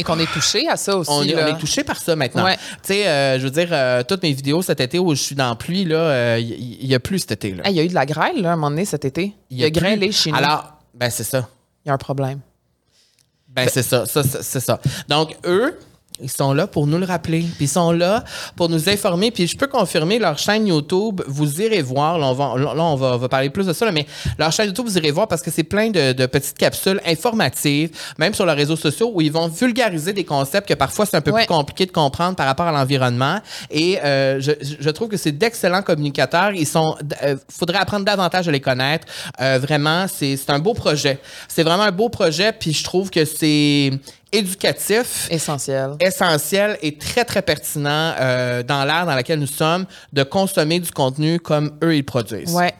Et 0.00 0.02
qu'on 0.02 0.18
est 0.18 0.32
touché 0.32 0.68
à 0.68 0.76
ça 0.76 0.96
aussi. 0.96 1.10
on 1.12 1.22
est, 1.22 1.34
là. 1.34 1.46
on 1.46 1.56
est 1.56 1.58
touché 1.58 1.84
par 1.84 2.00
ça 2.00 2.16
maintenant. 2.16 2.44
Ouais. 2.44 2.56
Tu 2.56 2.94
sais, 2.94 3.06
euh, 3.06 3.38
je 3.38 3.44
veux 3.44 3.50
dire, 3.50 3.68
euh, 3.70 4.02
toutes 4.02 4.22
mes 4.22 4.32
vidéos 4.32 4.62
cet 4.62 4.80
été 4.80 4.98
où 4.98 5.14
je 5.14 5.20
suis 5.20 5.34
dans 5.34 5.50
la 5.50 5.54
pluie, 5.56 5.82
il 5.82 6.86
y, 6.86 6.94
a 6.94 7.00
plus 7.00 7.20
cet 7.20 7.32
été. 7.32 7.48
Hey, 7.64 7.72
Il 7.72 7.76
y 7.76 7.80
a 7.80 7.84
eu 7.84 7.88
de 7.88 7.94
la 7.94 8.06
grêle, 8.06 8.40
là, 8.40 8.50
à 8.50 8.52
un 8.52 8.56
moment 8.56 8.70
donné, 8.70 8.84
cet 8.84 9.04
été. 9.04 9.34
Il, 9.50 9.62
a, 9.62 9.70
plus. 9.70 9.80
grêlé 9.80 10.12
chez 10.12 10.30
nous. 10.30 10.38
Alors, 10.38 10.74
ben 10.94 11.10
c'est 11.10 11.24
ça. 11.24 11.48
Il 11.84 11.88
y 11.88 11.90
a 11.90 11.94
un 11.94 11.98
problème. 11.98 12.40
Ben, 13.48 13.68
c'est 13.68 13.82
ça, 13.82 14.06
ça, 14.06 14.22
ça, 14.22 14.42
c'est 14.42 14.60
ça. 14.60 14.80
Donc, 15.08 15.36
eux, 15.44 15.76
ils 16.22 16.30
sont 16.30 16.52
là 16.52 16.66
pour 16.66 16.86
nous 16.86 16.98
le 16.98 17.04
rappeler. 17.06 17.40
Puis 17.40 17.64
ils 17.64 17.68
sont 17.68 17.92
là 17.92 18.24
pour 18.56 18.68
nous 18.68 18.88
informer. 18.88 19.30
Puis 19.30 19.46
je 19.46 19.56
peux 19.56 19.66
confirmer 19.66 20.18
leur 20.18 20.38
chaîne 20.38 20.66
YouTube. 20.66 21.22
Vous 21.26 21.60
irez 21.60 21.82
voir. 21.82 22.18
Là, 22.18 22.26
on 22.26 22.32
va, 22.32 22.54
là, 22.74 22.82
on 22.82 22.94
va, 22.96 23.06
on 23.14 23.16
va 23.18 23.28
parler 23.28 23.50
plus 23.50 23.66
de 23.66 23.72
ça. 23.72 23.84
là, 23.86 23.92
mais 23.92 24.06
leur 24.38 24.52
chaîne 24.52 24.66
YouTube, 24.66 24.86
vous 24.86 24.98
irez 24.98 25.10
voir 25.10 25.28
parce 25.28 25.42
que 25.42 25.50
c'est 25.50 25.62
plein 25.64 25.90
de, 25.90 26.12
de 26.12 26.26
petites 26.26 26.58
capsules 26.58 27.00
informatives, 27.06 27.90
même 28.18 28.34
sur 28.34 28.44
leurs 28.46 28.56
réseaux 28.56 28.76
sociaux, 28.76 29.10
où 29.14 29.20
ils 29.20 29.32
vont 29.32 29.48
vulgariser 29.48 30.12
des 30.12 30.24
concepts 30.24 30.68
que 30.68 30.74
parfois 30.74 31.06
c'est 31.06 31.16
un 31.16 31.20
peu 31.20 31.30
Ouais. 31.30 31.44
plus 31.46 31.54
compliqué 31.54 31.86
de 31.86 31.92
comprendre 31.92 32.34
par 32.36 32.46
rapport 32.46 32.66
à 32.66 32.72
l'environnement. 32.72 33.38
Et 33.70 33.98
euh, 34.02 34.40
je, 34.40 34.50
je 34.80 34.90
trouve 34.90 35.08
que 35.08 35.16
c'est 35.16 35.32
d'excellents 35.32 35.82
communicateurs. 35.82 36.52
Ils 36.52 36.66
sont. 36.66 36.96
euh, 37.22 37.36
faudrait 37.48 37.78
apprendre 37.78 38.04
davantage 38.04 38.48
à 38.48 38.50
les 38.50 38.60
connaître. 38.60 39.06
Euh, 39.40 39.58
vraiment, 39.60 40.06
c'est 40.12 40.36
c'est 40.36 40.50
un 40.50 40.58
beau 40.58 40.74
projet. 40.74 41.18
C'est 41.48 41.62
vraiment 41.62 41.84
un 41.84 41.92
beau 41.92 42.08
projet. 42.08 42.52
Puis 42.52 42.72
je 42.72 42.82
trouve 42.84 43.10
que 43.10 43.24
c'est 43.24 43.92
éducatif, 44.32 45.28
Essentiel. 45.30 45.92
essentiel 46.00 46.78
et 46.82 46.96
très, 46.96 47.24
très 47.24 47.42
pertinent 47.42 48.14
euh, 48.20 48.62
dans 48.62 48.84
l'ère 48.84 49.06
dans 49.06 49.14
laquelle 49.14 49.38
nous 49.40 49.46
sommes 49.46 49.86
de 50.12 50.22
consommer 50.22 50.80
du 50.80 50.90
contenu 50.90 51.38
comme 51.40 51.72
eux, 51.82 51.96
ils 51.96 52.04
produisent. 52.04 52.52
Ouais. 52.54 52.74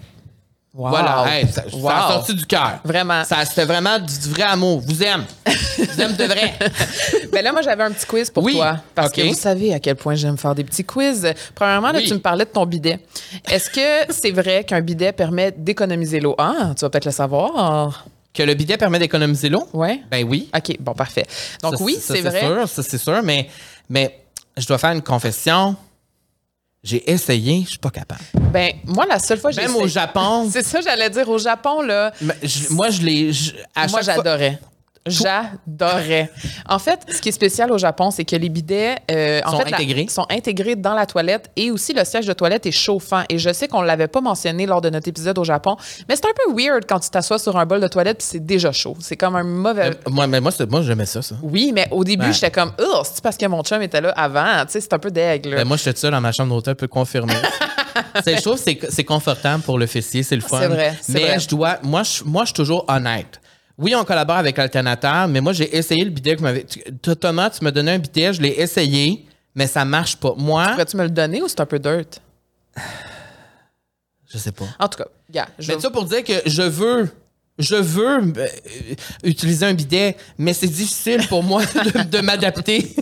Wow. 0.73 0.90
Voilà, 0.90 1.25
Hey, 1.28 1.49
ça, 1.49 1.62
ça 1.69 1.76
Wow. 1.76 1.88
a 1.88 2.09
sorti 2.12 2.33
du 2.33 2.47
cœur. 2.47 2.78
Vraiment. 2.85 3.25
Ça, 3.25 3.45
c'était 3.45 3.64
vraiment 3.64 3.99
du, 3.99 4.16
du 4.21 4.28
vrai 4.28 4.45
amour. 4.45 4.80
Vous 4.87 5.02
aime. 5.02 5.25
vous 5.76 6.00
aime 6.00 6.14
de 6.14 6.25
vrai. 6.25 6.54
Ben 7.33 7.42
là, 7.45 7.50
moi, 7.52 7.61
j'avais 7.62 7.83
un 7.83 7.90
petit 7.90 8.07
quiz 8.07 8.30
pour 8.30 8.45
Oui, 8.45 8.52
toi. 8.54 8.76
Parce 8.95 9.11
que 9.12 9.21
vous 9.23 9.35
savez 9.35 9.75
à 9.75 9.80
quel 9.80 9.97
point 9.97 10.14
j'aime 10.14 10.37
faire 10.38 10.54
des 10.54 10.62
petits 10.64 10.85
quiz. 10.85 11.33
Premièrement, 11.57 11.90
là, 11.90 11.99
Oui. 11.99 12.07
tu 12.07 12.14
me 12.14 12.19
parlais 12.21 12.45
de 12.45 12.50
ton 12.50 12.66
bidet. 12.66 13.00
Est-ce 13.50 13.69
que 13.69 14.12
c'est 14.12 14.30
vrai 14.30 14.62
qu'un 14.64 14.80
bidet 14.80 15.11
permet 15.12 15.50
d'économiser 15.52 16.21
l'eau? 16.21 16.37
Ah, 16.38 16.73
tu 16.76 16.83
vas 16.85 16.90
peut-être 16.90 17.04
le 17.07 17.11
savoir. 17.11 18.07
Que 18.32 18.42
le 18.44 18.54
bidet 18.54 18.76
permet 18.76 18.99
d'économiser 18.99 19.49
l'eau? 19.49 19.68
Ouais. 19.72 20.02
Ben 20.10 20.25
oui. 20.25 20.49
OK, 20.56 20.76
bon, 20.80 20.92
parfait. 20.94 21.26
Donc, 21.62 21.76
Ça, 21.76 21.82
oui, 21.84 21.99
c'est 22.00 22.20
vrai. 22.20 22.40
sûr, 22.40 22.68
ça, 22.68 22.82
c'est 22.82 22.99
sûr, 22.99 23.22
mais, 23.25 23.49
mais 23.88 24.20
je 24.56 24.66
dois 24.66 24.78
faire 24.78 24.92
une 24.92 25.02
confession. 25.02 25.75
J'ai 26.82 27.10
essayé, 27.10 27.62
je 27.64 27.70
suis 27.70 27.78
pas 27.78 27.90
capable. 27.90 28.22
Ben, 28.52 28.72
moi, 28.84 29.04
la 29.06 29.18
seule 29.18 29.38
fois 29.38 29.50
que 29.50 29.56
j'ai 29.56 29.62
Même 29.66 29.76
au 29.76 29.87
Japon, 29.87 30.49
C'est 30.52 30.62
ça, 30.62 30.80
j'allais 30.80 31.10
dire. 31.10 31.28
Au 31.28 31.37
Japon, 31.38 31.82
là, 31.82 32.10
je- 32.42 32.70
moi, 32.72 32.88
je 32.88 33.02
l'ai. 33.02 33.30
à 33.75 33.87
moi, 33.88 34.00
j'adorais. 34.00 34.58
J'adorais. 35.07 36.30
En 36.69 36.78
fait, 36.78 37.00
ce 37.11 37.21
qui 37.21 37.30
est 37.30 37.33
spécial 37.33 37.73
au 37.73 37.78
Japon, 37.78 38.11
c'est 38.11 38.25
que 38.25 38.37
les 38.37 38.49
bidets 38.49 38.97
euh, 39.11 39.40
en 39.47 39.52
Sont 39.52 39.59
fait, 39.61 39.71
la- 39.71 39.76
intégrés. 39.78 40.07
sont 40.09 40.26
intégrés 40.30 40.76
dans 40.76 40.95
la 40.95 41.07
toilette 41.07 41.50
et 41.57 41.71
aussi 41.71 41.92
le 41.95 42.04
siège 42.04 42.26
de 42.26 42.33
toilette 42.33 42.66
est 42.66 42.71
chauffant. 42.73 43.23
Et 43.28 43.38
je 43.38 43.52
sais 43.52 43.66
qu'on 43.69 43.83
l'avait 43.83 44.09
pas 44.09 44.21
mentionné 44.21 44.66
lors 44.66 44.80
de 44.80 44.90
notre 44.90 45.09
épisode 45.09 45.38
au 45.38 45.45
Japon, 45.45 45.76
mais 46.09 46.16
c'est 46.16 46.26
un 46.26 46.33
peu 46.47 46.54
weird 46.54 46.85
quand 46.87 47.00
tu 47.00 47.11
t'assois 47.11 47.38
sur 47.38 47.57
un 47.57 47.64
bol 47.66 47.80
de 47.80 47.88
toilette 47.88 48.19
puis 48.19 48.26
c'est 48.30 48.45
déjà 48.45 48.73
chaud. 48.73 48.97
C'est 49.00 49.16
comme 49.16 49.37
un 49.37 49.42
mauvais. 49.45 49.87
Euh, 49.90 50.11
Moi, 50.11 50.26
mais 50.26 50.40
moi, 50.40 50.52
moi 50.69 50.83
j'aimais 50.83 51.07
ça, 51.07 51.23
ça. 51.23 51.35
Oui, 51.42 51.73
mais 51.75 51.88
au 51.90 52.04
début, 52.04 52.26
Ouais. 52.26 52.33
j'étais 52.33 52.50
comme, 52.50 52.73
oh, 52.78 53.02
c'est 53.04 53.23
parce 53.23 53.37
que 53.38 53.47
mon 53.47 53.62
chum 53.62 53.80
était 53.83 54.00
là 54.00 54.11
avant. 54.11 54.64
Tu 54.66 54.73
sais, 54.73 54.80
c'est 54.83 54.92
un 54.92 54.99
peu 54.99 55.11
d'aigle. 55.11 55.54
Ben, 55.54 55.66
moi, 55.66 55.76
j'étais 55.78 55.99
seul 55.99 56.11
dans 56.12 56.21
ma 56.21 56.33
chambre 56.33 56.54
d'hôtel, 56.54 56.75
peut 56.75 56.88
confirmer. 56.88 57.33
c'est, 58.25 58.37
je 58.37 58.42
trouve 58.42 58.62
que 58.62 58.87
c'est, 58.90 59.04
confortable 59.04 59.62
pour 59.62 59.78
le 59.78 59.87
fessier, 59.87 60.23
c'est 60.23 60.37
le 60.37 60.42
fun. 60.42 60.59
C'est 60.61 60.69
vrai, 60.69 60.99
mais 61.09 61.21
vrai. 61.25 61.38
je 61.40 61.49
dois, 61.49 61.78
moi, 61.83 62.02
je, 62.02 62.23
moi, 62.25 62.42
je 62.42 62.49
suis 62.49 62.54
toujours 62.54 62.85
honnête. 62.88 63.40
Oui, 63.80 63.94
on 63.96 64.04
collabore 64.04 64.37
avec 64.37 64.56
l'alternateur, 64.58 65.26
mais 65.26 65.40
moi, 65.40 65.52
j'ai 65.52 65.75
essayé 65.76 66.04
le 66.04 66.10
bidet 66.10 66.37
que 66.37 66.58
tu- 66.62 67.16
Thomas, 67.16 67.50
tu 67.50 67.64
m'as 67.64 67.70
donné 67.70 67.92
un 67.92 67.99
bidet, 67.99 68.32
je 68.34 68.42
l'ai 68.42 68.54
essayé, 68.60 69.25
mais 69.54 69.66
ça 69.66 69.84
marche 69.84 70.16
pas. 70.16 70.34
Moi, 70.37 70.68
Pourrais-tu 70.72 70.96
me 70.96 71.04
le 71.04 71.10
donner 71.10 71.40
ou 71.42 71.49
c'est 71.49 71.60
un 71.60 71.66
peu 71.66 71.78
dirt? 71.78 72.20
je 74.28 74.38
sais 74.38 74.52
pas. 74.52 74.66
En 74.78 74.87
tout 74.88 74.99
cas, 74.99 75.06
gars, 75.30 75.49
je 75.58 75.72
Mais 75.72 75.80
ça 75.80 75.90
pour 75.90 76.04
dire 76.04 76.22
que 76.22 76.34
je 76.46 76.62
veux. 76.62 77.08
Je 77.58 77.75
veux 77.75 78.32
euh, 78.38 78.46
utiliser 79.22 79.66
un 79.66 79.75
bidet, 79.75 80.16
mais 80.38 80.54
c'est 80.54 80.66
difficile 80.68 81.26
pour 81.28 81.42
moi 81.42 81.62
de, 81.75 82.04
de 82.04 82.18
m'adapter. 82.22 82.94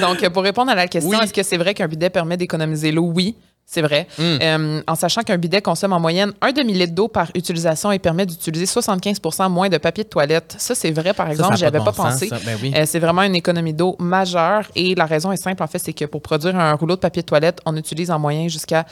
Donc, 0.00 0.28
pour 0.28 0.44
répondre 0.44 0.70
à 0.70 0.76
la 0.76 0.86
question, 0.86 1.10
Oui. 1.10 1.24
est-ce 1.24 1.32
que 1.32 1.42
c'est 1.42 1.56
vrai 1.56 1.74
qu'un 1.74 1.88
bidet 1.88 2.08
permet 2.10 2.36
d'économiser 2.36 2.92
l'eau? 2.92 3.10
Oui. 3.12 3.34
C'est 3.68 3.82
vrai. 3.82 4.06
Hmm. 4.16 4.38
Euh, 4.40 4.82
en 4.86 4.94
sachant 4.94 5.22
qu'un 5.22 5.38
bidet 5.38 5.60
consomme 5.60 5.92
en 5.92 5.98
moyenne 5.98 6.32
un 6.40 6.52
demi-litre 6.52 6.94
d'eau 6.94 7.08
par 7.08 7.30
utilisation 7.34 7.90
et 7.90 7.98
permet 7.98 8.24
d'utiliser 8.24 8.64
75% 8.64 9.50
moins 9.50 9.68
de 9.68 9.76
papier 9.76 10.04
de 10.04 10.08
toilette. 10.08 10.54
Ça, 10.56 10.76
c'est 10.76 10.92
vrai, 10.92 11.12
par 11.12 11.28
exemple. 11.28 11.56
J'y 11.56 11.64
avais 11.64 11.78
pas 11.78 11.86
bon 11.86 11.92
pensé. 11.92 12.28
sens. 12.28 12.44
Ben 12.44 12.56
oui. 12.62 12.72
Euh, 12.76 12.84
c'est 12.86 13.00
vraiment 13.00 13.22
une 13.22 13.34
économie 13.34 13.74
d'eau 13.74 13.96
majeure. 13.98 14.66
Et 14.76 14.94
la 14.94 15.04
raison 15.04 15.32
est 15.32 15.36
simple, 15.36 15.64
en 15.64 15.66
fait, 15.66 15.80
c'est 15.80 15.92
que 15.92 16.04
pour 16.04 16.22
produire 16.22 16.54
un 16.56 16.74
rouleau 16.74 16.94
de 16.94 17.00
papier 17.00 17.22
de 17.22 17.26
toilette, 17.26 17.60
on 17.66 17.76
utilise 17.76 18.12
en 18.12 18.20
moyenne 18.20 18.48
jusqu'à 18.48 18.86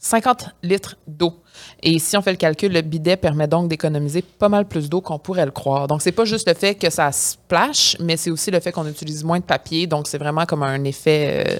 50 0.00 0.46
litres 0.64 0.96
d'eau. 1.06 1.40
Et 1.82 2.00
si 2.00 2.16
on 2.16 2.22
fait 2.22 2.32
le 2.32 2.36
calcul, 2.36 2.72
le 2.72 2.80
bidet 2.80 3.16
permet 3.16 3.46
donc 3.46 3.68
d'économiser 3.68 4.22
pas 4.22 4.48
mal 4.48 4.64
plus 4.64 4.88
d'eau 4.88 5.00
qu'on 5.00 5.20
pourrait 5.20 5.44
le 5.44 5.52
croire. 5.52 5.86
Donc, 5.86 6.02
c'est 6.02 6.10
pas 6.10 6.24
juste 6.24 6.48
le 6.48 6.54
fait 6.54 6.74
que 6.74 6.90
ça 6.90 7.12
splash, 7.12 7.96
mais 8.00 8.16
c'est 8.16 8.30
aussi 8.32 8.50
le 8.50 8.58
fait 8.58 8.72
qu'on 8.72 8.86
utilise 8.88 9.22
moins 9.22 9.38
de 9.38 9.44
papier. 9.44 9.86
Donc, 9.86 10.08
c'est 10.08 10.18
vraiment 10.18 10.46
comme 10.46 10.64
un 10.64 10.82
effet. 10.82 11.44
euh, 11.46 11.58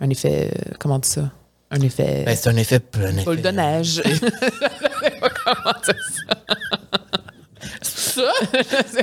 un 0.00 0.10
effet. 0.10 0.52
comment 0.78 0.96
on 0.96 0.98
dit 0.98 1.08
ça? 1.08 1.30
Un 1.70 1.80
effet. 1.80 2.22
Ben, 2.24 2.34
c'est 2.36 2.48
un 2.48 2.56
effet. 2.56 2.80
Un 2.96 3.16
effet 3.16 3.24
boule 3.24 3.42
de 3.42 3.48
neige. 3.50 4.02
Comment 5.44 5.74
ça? 5.82 5.92
ça? 7.82 8.22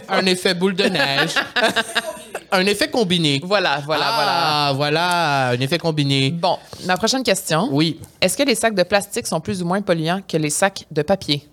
un 0.10 0.26
effet 0.26 0.54
boule 0.54 0.76
de 0.76 0.86
neige. 0.86 1.36
un 2.52 2.66
effet 2.66 2.90
combiné. 2.90 3.40
Voilà, 3.44 3.82
voilà, 3.86 4.06
ah, 4.08 4.74
voilà. 4.76 5.50
un 5.50 5.60
effet 5.60 5.78
combiné. 5.78 6.36
voilà. 6.40 6.58
Bon, 6.58 6.58
ma 6.86 6.98
prochaine 6.98 7.24
question. 7.24 7.70
Oui. 7.72 8.00
Est-ce 8.20 8.36
que 8.36 8.44
les 8.44 8.56
sacs 8.56 8.76
de 8.76 8.84
plastique 8.84 9.28
sont 9.28 9.40
plus 9.40 9.62
ou 9.62 9.66
moins 9.66 9.82
polluants 9.82 10.22
que 10.28 10.38
les 10.38 10.50
sacs 10.50 10.86
de 10.90 11.02
papier? 11.04 11.48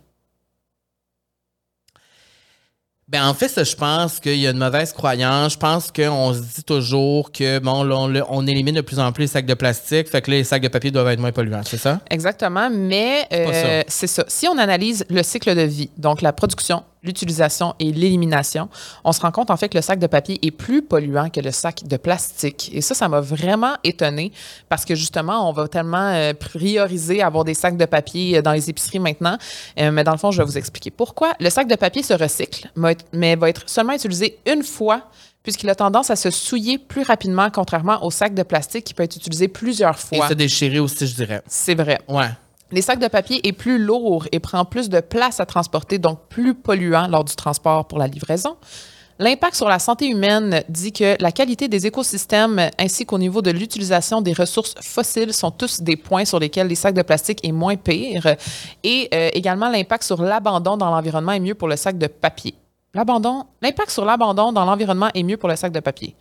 Ben, 3.13 3.27
en 3.27 3.35
fait, 3.35 3.49
ça, 3.49 3.63
je 3.63 3.77
pense 3.77 4.19
qu'il 4.21 4.39
y 4.39 4.47
a 4.47 4.53
une 4.53 4.59
mauvaise 4.59 4.95
croyance. 4.95 5.53
Je 5.53 5.59
pense 5.59 5.93
qu'on 5.93 6.33
se 6.33 6.41
dit 6.41 6.65
toujours 6.65 7.31
que, 7.31 7.59
bon, 7.59 7.83
là, 7.85 8.25
on, 8.31 8.47
élimine 8.47 8.77
de 8.77 8.81
plus 8.81 8.99
en 8.99 9.13
plus 9.13 9.25
les 9.25 9.27
sacs 9.27 9.45
de 9.45 9.53
plastique, 9.53 10.09
fait 10.09 10.23
que 10.23 10.31
là, 10.31 10.39
les 10.39 10.45
sacs 10.45 10.63
de 10.63 10.69
papier 10.69 10.91
doivent 10.91 11.09
être 11.09 11.21
moins 11.21 11.31
polluants, 11.31 11.61
c'est 11.63 11.77
ça? 11.77 12.01
Exactement, 12.09 12.71
mais 12.71 13.27
euh, 13.35 13.83
ça. 13.83 13.85
c'est 13.87 14.07
ça. 14.07 14.25
Si 14.29 14.49
on 14.49 14.57
analyse 14.57 15.05
le 15.11 15.23
cycle 15.23 15.55
de 15.55 15.61
vie, 15.61 15.91
donc 15.99 16.23
la 16.23 16.33
production, 16.33 16.85
l'utilisation 17.03 17.75
et 17.79 17.93
l'élimination, 17.93 18.69
on 19.05 19.13
se 19.13 19.21
rend 19.21 19.31
compte 19.31 19.51
en 19.51 19.57
fait 19.57 19.69
que 19.69 19.79
le 19.79 19.83
sac 19.83 19.99
de 19.99 20.07
papier 20.07 20.39
est 20.43 20.51
plus 20.51 20.83
polluant 20.83 21.31
que 21.31 21.41
le 21.41 21.51
sac 21.51 21.87
de 21.87 21.97
plastique. 21.97 22.71
Et 22.73 22.81
ça, 22.81 22.95
ça 22.95 23.09
m'a 23.09 23.21
vraiment 23.21 23.75
étonnée 23.85 24.33
parce 24.69 24.85
que 24.85 24.95
justement, 24.95 25.49
on 25.49 25.53
va 25.53 25.69
tellement 25.69 26.13
euh, 26.13 26.33
prioriser 26.35 27.23
avoir 27.23 27.45
des 27.45 27.55
sacs 27.55 27.77
de 27.77 27.85
papier 27.85 28.39
euh, 28.39 28.43
dans 28.43 28.53
les 28.53 28.71
épiceries 28.71 29.01
maintenant. 29.01 29.37
Euh, 29.79 29.91
mais 29.91 30.05
dans 30.05 30.13
le 30.13 30.19
fond, 30.19 30.31
je 30.31 30.39
vais 30.39 30.45
vous 30.45 30.59
expliquer 30.59 30.91
pourquoi. 30.91 31.33
Le 31.41 31.51
sac 31.51 31.67
de 31.69 31.75
papier 31.75 32.03
se 32.03 32.15
recycle, 32.15 32.71
mais 33.13 33.37
va 33.37 33.49
être 33.49 33.69
seulement 33.69 33.95
utilisé 33.95 34.39
une 34.47 34.63
fois 34.63 35.03
puisqu'il 35.43 35.69
a 35.71 35.75
tendance 35.75 36.11
à 36.11 36.17
se 36.17 36.31
souiller 36.31 36.79
plus 36.79 37.03
rapidement, 37.03 37.51
contrairement 37.51 38.05
au 38.05 38.11
sac 38.11 38.33
de 38.35 38.43
plastique 38.43 38.85
qui 38.85 38.95
peut 38.95 39.03
être 39.03 39.17
utilisé 39.17 39.49
plusieurs 39.49 39.97
Et 40.13 40.17
fois. 40.17 40.29
se 40.29 40.35
déchirer 40.35 40.79
aussi, 40.79 41.07
je 41.07 41.17
dirais. 41.17 41.43
C'est 41.47 41.75
vrai. 41.75 41.99
Ouais. 42.09 42.31
Les 42.73 42.81
sacs 42.81 43.01
de 43.01 43.09
papier 43.09 43.47
est 43.47 43.53
plus 43.53 43.79
lourd 43.79 44.27
et 44.33 44.41
prend 44.41 44.65
plus 44.65 44.89
de 44.89 45.01
place 45.01 45.41
à 45.41 45.47
transporter, 45.47 45.99
donc 45.99 46.21
plus 46.31 46.55
polluant 46.55 47.07
lors 47.07 47.23
du 47.23 47.37
transport 47.37 47.87
pour 47.87 47.99
la 47.99 48.07
livraison. 48.07 48.57
L'impact 49.19 49.57
sur 49.57 49.69
la 49.69 49.79
santé 49.79 50.09
humaine 50.09 50.65
dit 50.71 50.91
que 50.91 51.23
la 51.23 51.33
qualité 51.33 51.69
des 51.69 51.87
écosystèmes 51.87 52.71
ainsi 52.79 53.05
qu'au 53.05 53.19
niveau 53.19 53.43
de 53.43 53.51
l'utilisation 53.51 54.23
des 54.23 54.33
ressources 54.33 54.75
fossiles 54.81 55.35
sont 55.35 55.51
tous 55.51 55.83
des 55.83 55.97
points 55.97 56.25
sur 56.25 56.39
lesquels 56.39 56.67
les 56.67 56.75
sacs 56.75 56.95
de 56.95 57.03
plastique 57.03 57.47
est 57.47 57.53
moins 57.53 57.77
pire. 57.77 58.37
Et 58.83 59.09
euh, 59.13 59.29
également, 59.35 59.69
l'impact 59.69 60.03
sur 60.03 60.23
l'abandon 60.23 60.79
dans 60.79 60.91
l'environnement 60.91 61.33
est 61.33 61.41
mieux 61.41 61.55
pour 61.55 61.69
le 61.69 61.77
sac 61.77 61.99
de 61.99 62.07
papier. 62.07 62.55
L'abandon, 62.95 63.45
l'impact 63.61 63.91
sur 63.91 64.07
l'abandon 64.07 64.51
dans 64.51 64.65
l'environnement 64.65 65.11
est 65.15 65.23
mieux 65.23 65.37
pour 65.37 65.51
le 65.51 65.57
sac 65.57 65.73
de 65.73 65.81
papier. 65.81 66.17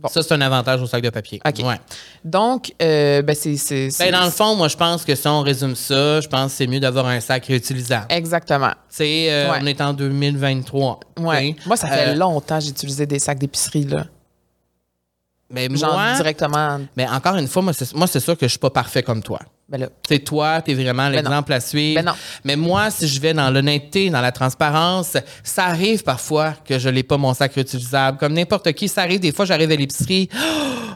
Bon. 0.00 0.08
Ça, 0.08 0.22
c'est 0.22 0.32
un 0.34 0.40
avantage 0.40 0.80
au 0.82 0.86
sac 0.86 1.02
de 1.02 1.10
papier. 1.10 1.40
OK. 1.46 1.64
Ouais. 1.64 1.80
Donc, 2.24 2.72
euh, 2.80 3.22
ben 3.22 3.34
c'est, 3.34 3.88
Ben, 3.98 4.12
dans 4.12 4.24
le 4.24 4.30
fond, 4.30 4.54
moi, 4.54 4.68
je 4.68 4.76
pense 4.76 5.04
que 5.04 5.14
si 5.14 5.26
on 5.26 5.40
résume 5.42 5.74
ça, 5.74 6.20
je 6.20 6.28
pense 6.28 6.52
que 6.52 6.56
c'est 6.58 6.66
mieux 6.66 6.80
d'avoir 6.80 7.06
un 7.06 7.20
sac 7.20 7.46
réutilisable. 7.46 8.06
exactement. 8.10 8.72
C'est, 8.88 9.30
euh, 9.30 9.50
Ouais. 9.50 9.58
on 9.62 9.66
est 9.66 9.80
en 9.80 9.92
2023. 9.92 11.00
Ouais. 11.18 11.56
Moi, 11.66 11.76
ça 11.76 11.88
fait 11.88 12.08
Euh, 12.10 12.14
longtemps 12.14 12.58
que 12.58 12.64
j'ai 12.64 12.70
utilisé 12.70 13.06
des 13.06 13.18
sacs 13.18 13.38
d'épicerie, 13.38 13.84
là. 13.84 14.04
Mais 15.50 15.68
Genre 15.74 15.92
moi, 15.94 16.14
directement. 16.14 16.78
mais 16.96 17.08
encore 17.08 17.36
une 17.36 17.48
fois, 17.48 17.62
moi, 17.62 17.72
c'est, 17.72 17.94
moi, 17.94 18.06
c'est 18.06 18.20
sûr 18.20 18.36
que 18.36 18.46
je 18.46 18.50
suis 18.50 18.58
pas 18.58 18.70
parfait 18.70 19.02
comme 19.02 19.22
toi. 19.22 19.38
Ben 19.68 19.78
là. 19.78 19.88
Toi, 20.24 20.62
tu 20.62 20.70
es 20.70 20.74
vraiment 20.74 21.10
l'exemple 21.10 21.52
à 21.52 21.60
suivre. 21.60 22.00
Ben 22.00 22.06
non. 22.06 22.14
Mais 22.42 22.56
moi, 22.56 22.90
si 22.90 23.06
je 23.06 23.20
vais 23.20 23.34
dans 23.34 23.50
l'honnêteté, 23.50 24.08
dans 24.08 24.22
la 24.22 24.32
transparence, 24.32 25.18
ça 25.42 25.66
arrive 25.66 26.02
parfois 26.02 26.54
que 26.64 26.78
je 26.78 26.88
n'ai 26.88 27.02
pas 27.02 27.18
mon 27.18 27.34
sac 27.34 27.52
réutilisable. 27.52 28.16
Comme 28.16 28.32
n'importe 28.32 28.72
qui, 28.72 28.88
ça 28.88 29.02
arrive 29.02 29.20
des 29.20 29.30
fois, 29.30 29.44
j'arrive 29.44 29.70
à 29.70 29.76
l'épicerie. 29.76 30.30
Oh, 30.34 30.87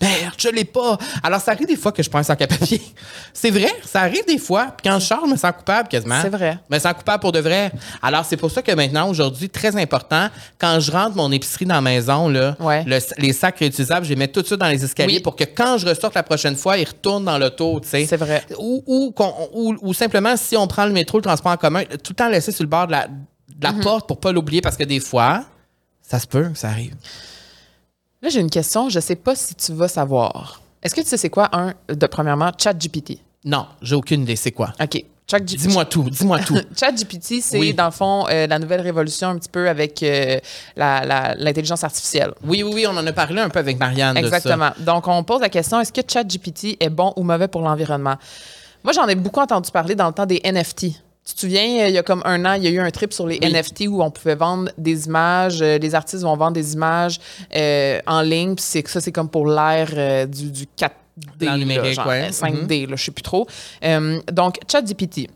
merde, 0.00 0.34
je 0.38 0.48
l'ai 0.48 0.64
pas. 0.64 0.98
Alors, 1.22 1.40
ça 1.40 1.52
arrive 1.52 1.66
des 1.66 1.76
fois 1.76 1.92
que 1.92 2.02
je 2.02 2.10
prends 2.10 2.18
un 2.18 2.22
sac 2.24 2.42
à 2.42 2.46
papier. 2.46 2.80
C'est 3.32 3.50
vrai, 3.50 3.70
ça 3.84 4.00
arrive 4.02 4.24
des 4.26 4.38
fois. 4.38 4.66
Puis 4.76 4.90
quand 4.90 4.98
je 4.98 5.06
sors, 5.06 5.20
je 5.26 5.30
me 5.30 5.36
sens 5.36 5.52
coupable 5.56 5.88
quasiment. 5.88 6.20
C'est 6.22 6.28
vrai. 6.30 6.58
Je 6.70 6.74
me 6.74 6.80
sens 6.80 6.92
coupable 6.94 7.20
pour 7.20 7.32
de 7.32 7.38
vrai. 7.40 7.70
Alors, 8.02 8.24
c'est 8.24 8.36
pour 8.36 8.50
ça 8.50 8.62
que 8.62 8.72
maintenant, 8.72 9.08
aujourd'hui, 9.08 9.48
très 9.48 9.76
important, 9.76 10.28
quand 10.58 10.80
je 10.80 10.90
rentre 10.90 11.16
mon 11.16 11.30
épicerie 11.32 11.64
dans 11.66 11.74
la 11.76 11.80
maison, 11.80 12.28
là, 12.28 12.56
Ouais. 12.60 12.82
le- 12.84 12.98
les 13.18 13.32
sacs 13.32 13.58
réutilisables, 13.58 14.04
je 14.04 14.10
les 14.10 14.16
mets 14.16 14.28
tout 14.28 14.40
de 14.42 14.46
suite 14.46 14.58
dans 14.60 14.68
les 14.68 14.82
escaliers 14.84 15.16
Oui. 15.16 15.20
pour 15.20 15.36
que 15.36 15.44
quand 15.44 15.78
je 15.78 15.86
ressorte 15.86 16.14
la 16.14 16.22
prochaine 16.22 16.56
fois, 16.56 16.78
ils 16.78 16.86
retournent 16.86 17.24
dans 17.24 17.38
l'auto, 17.38 17.78
tu 17.80 17.88
sais. 17.88 18.06
C'est 18.06 18.16
vrai. 18.16 18.44
Ou, 18.58 18.82
ou, 18.86 19.10
qu'on- 19.12 19.48
ou- 19.52 19.76
ou 19.80 19.94
simplement, 19.94 20.36
si 20.36 20.56
on 20.56 20.66
prend 20.66 20.86
le 20.86 20.92
métro, 20.92 21.18
le 21.18 21.22
transport 21.24 21.52
en 21.52 21.56
commun, 21.56 21.84
tout 21.84 22.10
le 22.12 22.14
temps 22.14 22.28
laisser 22.28 22.52
sur 22.52 22.64
le 22.64 22.68
bord 22.70 22.86
de 22.86 22.92
la, 22.92 23.06
de 23.06 23.12
Mhm. 23.68 23.76
la 23.78 23.82
porte 23.82 24.08
pour 24.08 24.18
pas 24.18 24.32
l'oublier 24.32 24.60
parce 24.60 24.76
que 24.76 24.84
des 24.84 25.00
fois, 25.00 25.44
ça 26.02 26.18
se 26.18 26.26
peut, 26.26 26.50
ça 26.54 26.68
arrive. 26.68 26.94
Là, 28.22 28.28
j'ai 28.30 28.40
une 28.40 28.50
question. 28.50 28.88
Je 28.88 29.00
sais 29.00 29.16
pas 29.16 29.34
si 29.34 29.54
tu 29.54 29.72
vas 29.72 29.88
savoir. 29.88 30.60
Est-ce 30.82 30.94
que 30.94 31.00
tu 31.00 31.06
sais 31.08 31.16
c'est 31.16 31.30
quoi 31.30 31.48
un, 31.52 31.74
de, 31.92 32.06
premièrement, 32.06 32.50
ChatGPT? 32.56 33.18
Non, 33.44 33.66
j'ai 33.82 33.94
aucune 33.94 34.22
idée, 34.22 34.36
c'est 34.36 34.52
quoi? 34.52 34.72
OK. 34.80 35.04
ChatGPT. 35.28 35.56
Dis-moi 35.66 35.84
tout, 35.86 36.08
dis-moi 36.08 36.38
tout. 36.40 36.56
ChatGPT, 36.76 37.40
c'est 37.42 37.58
Oui. 37.58 37.74
dans 37.74 37.86
le 37.86 37.90
fond 37.90 38.26
euh, 38.28 38.46
la 38.46 38.58
nouvelle 38.60 38.80
révolution 38.80 39.28
un 39.28 39.38
petit 39.38 39.48
peu 39.48 39.68
avec 39.68 40.00
euh, 40.04 40.38
la- 40.76 41.04
la- 41.04 41.34
l'intelligence 41.34 41.82
artificielle. 41.82 42.32
Oui, 42.44 42.62
oui, 42.62 42.70
oui, 42.74 42.86
on 42.88 42.96
en 42.96 43.04
a 43.06 43.12
parlé 43.12 43.40
un 43.40 43.48
peu 43.48 43.58
avec 43.58 43.78
Marianne 43.78 44.14
de 44.14 44.20
ça. 44.28 44.36
Exactement. 44.36 44.70
Donc, 44.78 45.08
on 45.08 45.24
pose 45.24 45.40
la 45.40 45.48
question 45.48 45.80
est-ce 45.80 45.92
que 45.92 46.00
ChatGPT 46.06 46.76
est 46.80 46.90
bon 46.90 47.12
ou 47.16 47.22
mauvais 47.24 47.48
pour 47.48 47.62
l'environnement? 47.62 48.14
Moi, 48.84 48.92
j'en 48.92 49.08
ai 49.08 49.16
beaucoup 49.16 49.40
entendu 49.40 49.70
parler 49.72 49.96
dans 49.96 50.06
le 50.06 50.12
temps 50.12 50.26
des 50.26 50.40
NFT. 50.44 50.86
Tu 51.26 51.34
te 51.34 51.40
souviens, 51.40 51.86
il 51.88 51.92
y 51.92 51.98
a 51.98 52.02
comme 52.04 52.22
un 52.24 52.44
an, 52.44 52.52
il 52.54 52.62
y 52.62 52.68
a 52.68 52.70
eu 52.70 52.78
un 52.78 52.90
trip 52.90 53.12
sur 53.12 53.26
les 53.26 53.38
Oui. 53.42 53.52
NFT 53.52 53.88
où 53.88 54.00
on 54.02 54.10
pouvait 54.12 54.36
vendre 54.36 54.70
des 54.78 55.06
images, 55.06 55.60
euh, 55.60 55.76
les 55.78 55.94
artistes 55.96 56.22
vont 56.22 56.36
vendre 56.36 56.52
des 56.52 56.74
images 56.74 57.18
euh, 57.56 57.98
en 58.06 58.20
ligne, 58.22 58.54
puis 58.54 58.64
c'est 58.66 58.86
ça, 58.86 59.00
c'est 59.00 59.10
comme 59.12 59.28
pour 59.28 59.48
l'ère 59.48 59.90
euh, 59.96 60.26
du, 60.26 60.52
du 60.52 60.64
4D, 60.78 60.86
Dans 61.40 61.56
là, 61.82 61.92
genre, 61.92 62.06
ouais. 62.06 62.26
euh, 62.26 62.30
5D, 62.30 62.88
là, 62.88 62.94
je 62.96 63.04
sais 63.04 63.10
plus 63.10 63.22
trop. 63.22 63.46
Euh, 63.84 64.20
donc, 64.32 64.58
ChatGPT. 64.70 65.28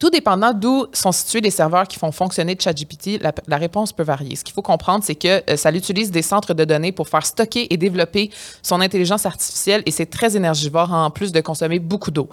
Tout 0.00 0.10
dépendant 0.10 0.52
d'où 0.52 0.86
sont 0.92 1.12
situés 1.12 1.40
les 1.40 1.52
serveurs 1.52 1.86
qui 1.86 1.96
font 1.96 2.10
fonctionner 2.10 2.56
ChatGPT, 2.58 3.22
la, 3.22 3.32
la 3.46 3.56
réponse 3.56 3.92
peut 3.92 4.02
varier. 4.02 4.34
Ce 4.34 4.42
qu'il 4.42 4.52
faut 4.52 4.60
comprendre, 4.62 5.04
c'est 5.04 5.14
que 5.14 5.48
euh, 5.48 5.56
ça 5.56 5.70
utilise 5.70 6.10
des 6.10 6.22
centres 6.22 6.54
de 6.54 6.64
données 6.64 6.90
pour 6.90 7.08
faire 7.08 7.24
stocker 7.24 7.72
et 7.72 7.76
développer 7.76 8.30
son 8.62 8.80
intelligence 8.80 9.24
artificielle 9.26 9.84
et 9.86 9.92
c'est 9.92 10.06
très 10.06 10.36
énergivore 10.36 10.92
en 10.92 11.10
plus 11.10 11.30
de 11.30 11.40
consommer 11.40 11.78
beaucoup 11.78 12.10
d'eau. 12.10 12.28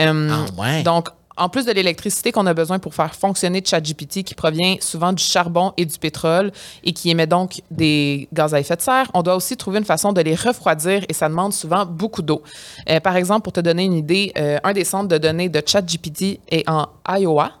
Euh, 0.00 0.28
Ah 0.30 0.60
ouais. 0.60 0.82
Donc, 0.82 1.08
en 1.36 1.48
plus 1.48 1.66
de 1.66 1.72
l'électricité 1.72 2.32
qu'on 2.32 2.46
a 2.46 2.54
besoin 2.54 2.78
pour 2.78 2.94
faire 2.94 3.14
fonctionner 3.14 3.62
ChatGPT, 3.64 4.22
qui 4.22 4.34
provient 4.34 4.76
souvent 4.80 5.12
du 5.12 5.22
charbon 5.22 5.72
et 5.76 5.84
du 5.84 5.98
pétrole 5.98 6.52
et 6.84 6.92
qui 6.92 7.10
émet 7.10 7.26
donc 7.26 7.60
des 7.70 8.28
gaz 8.32 8.54
à 8.54 8.60
effet 8.60 8.76
de 8.76 8.82
serre, 8.82 9.10
on 9.14 9.22
doit 9.22 9.36
aussi 9.36 9.56
trouver 9.56 9.78
une 9.78 9.84
façon 9.84 10.12
de 10.12 10.20
les 10.20 10.34
refroidir 10.34 11.04
et 11.08 11.12
ça 11.12 11.28
demande 11.28 11.52
souvent 11.52 11.84
beaucoup 11.86 12.22
d'eau. 12.22 12.42
Euh, 12.88 13.00
par 13.00 13.16
exemple, 13.16 13.42
pour 13.42 13.52
te 13.52 13.60
donner 13.60 13.84
une 13.84 13.94
idée, 13.94 14.32
euh, 14.38 14.58
un 14.62 14.72
des 14.72 14.84
centres 14.84 15.08
de 15.08 15.18
données 15.18 15.48
de 15.48 15.62
ChatGPT 15.64 16.40
est 16.48 16.68
en 16.68 16.88
Iowa 17.08 17.52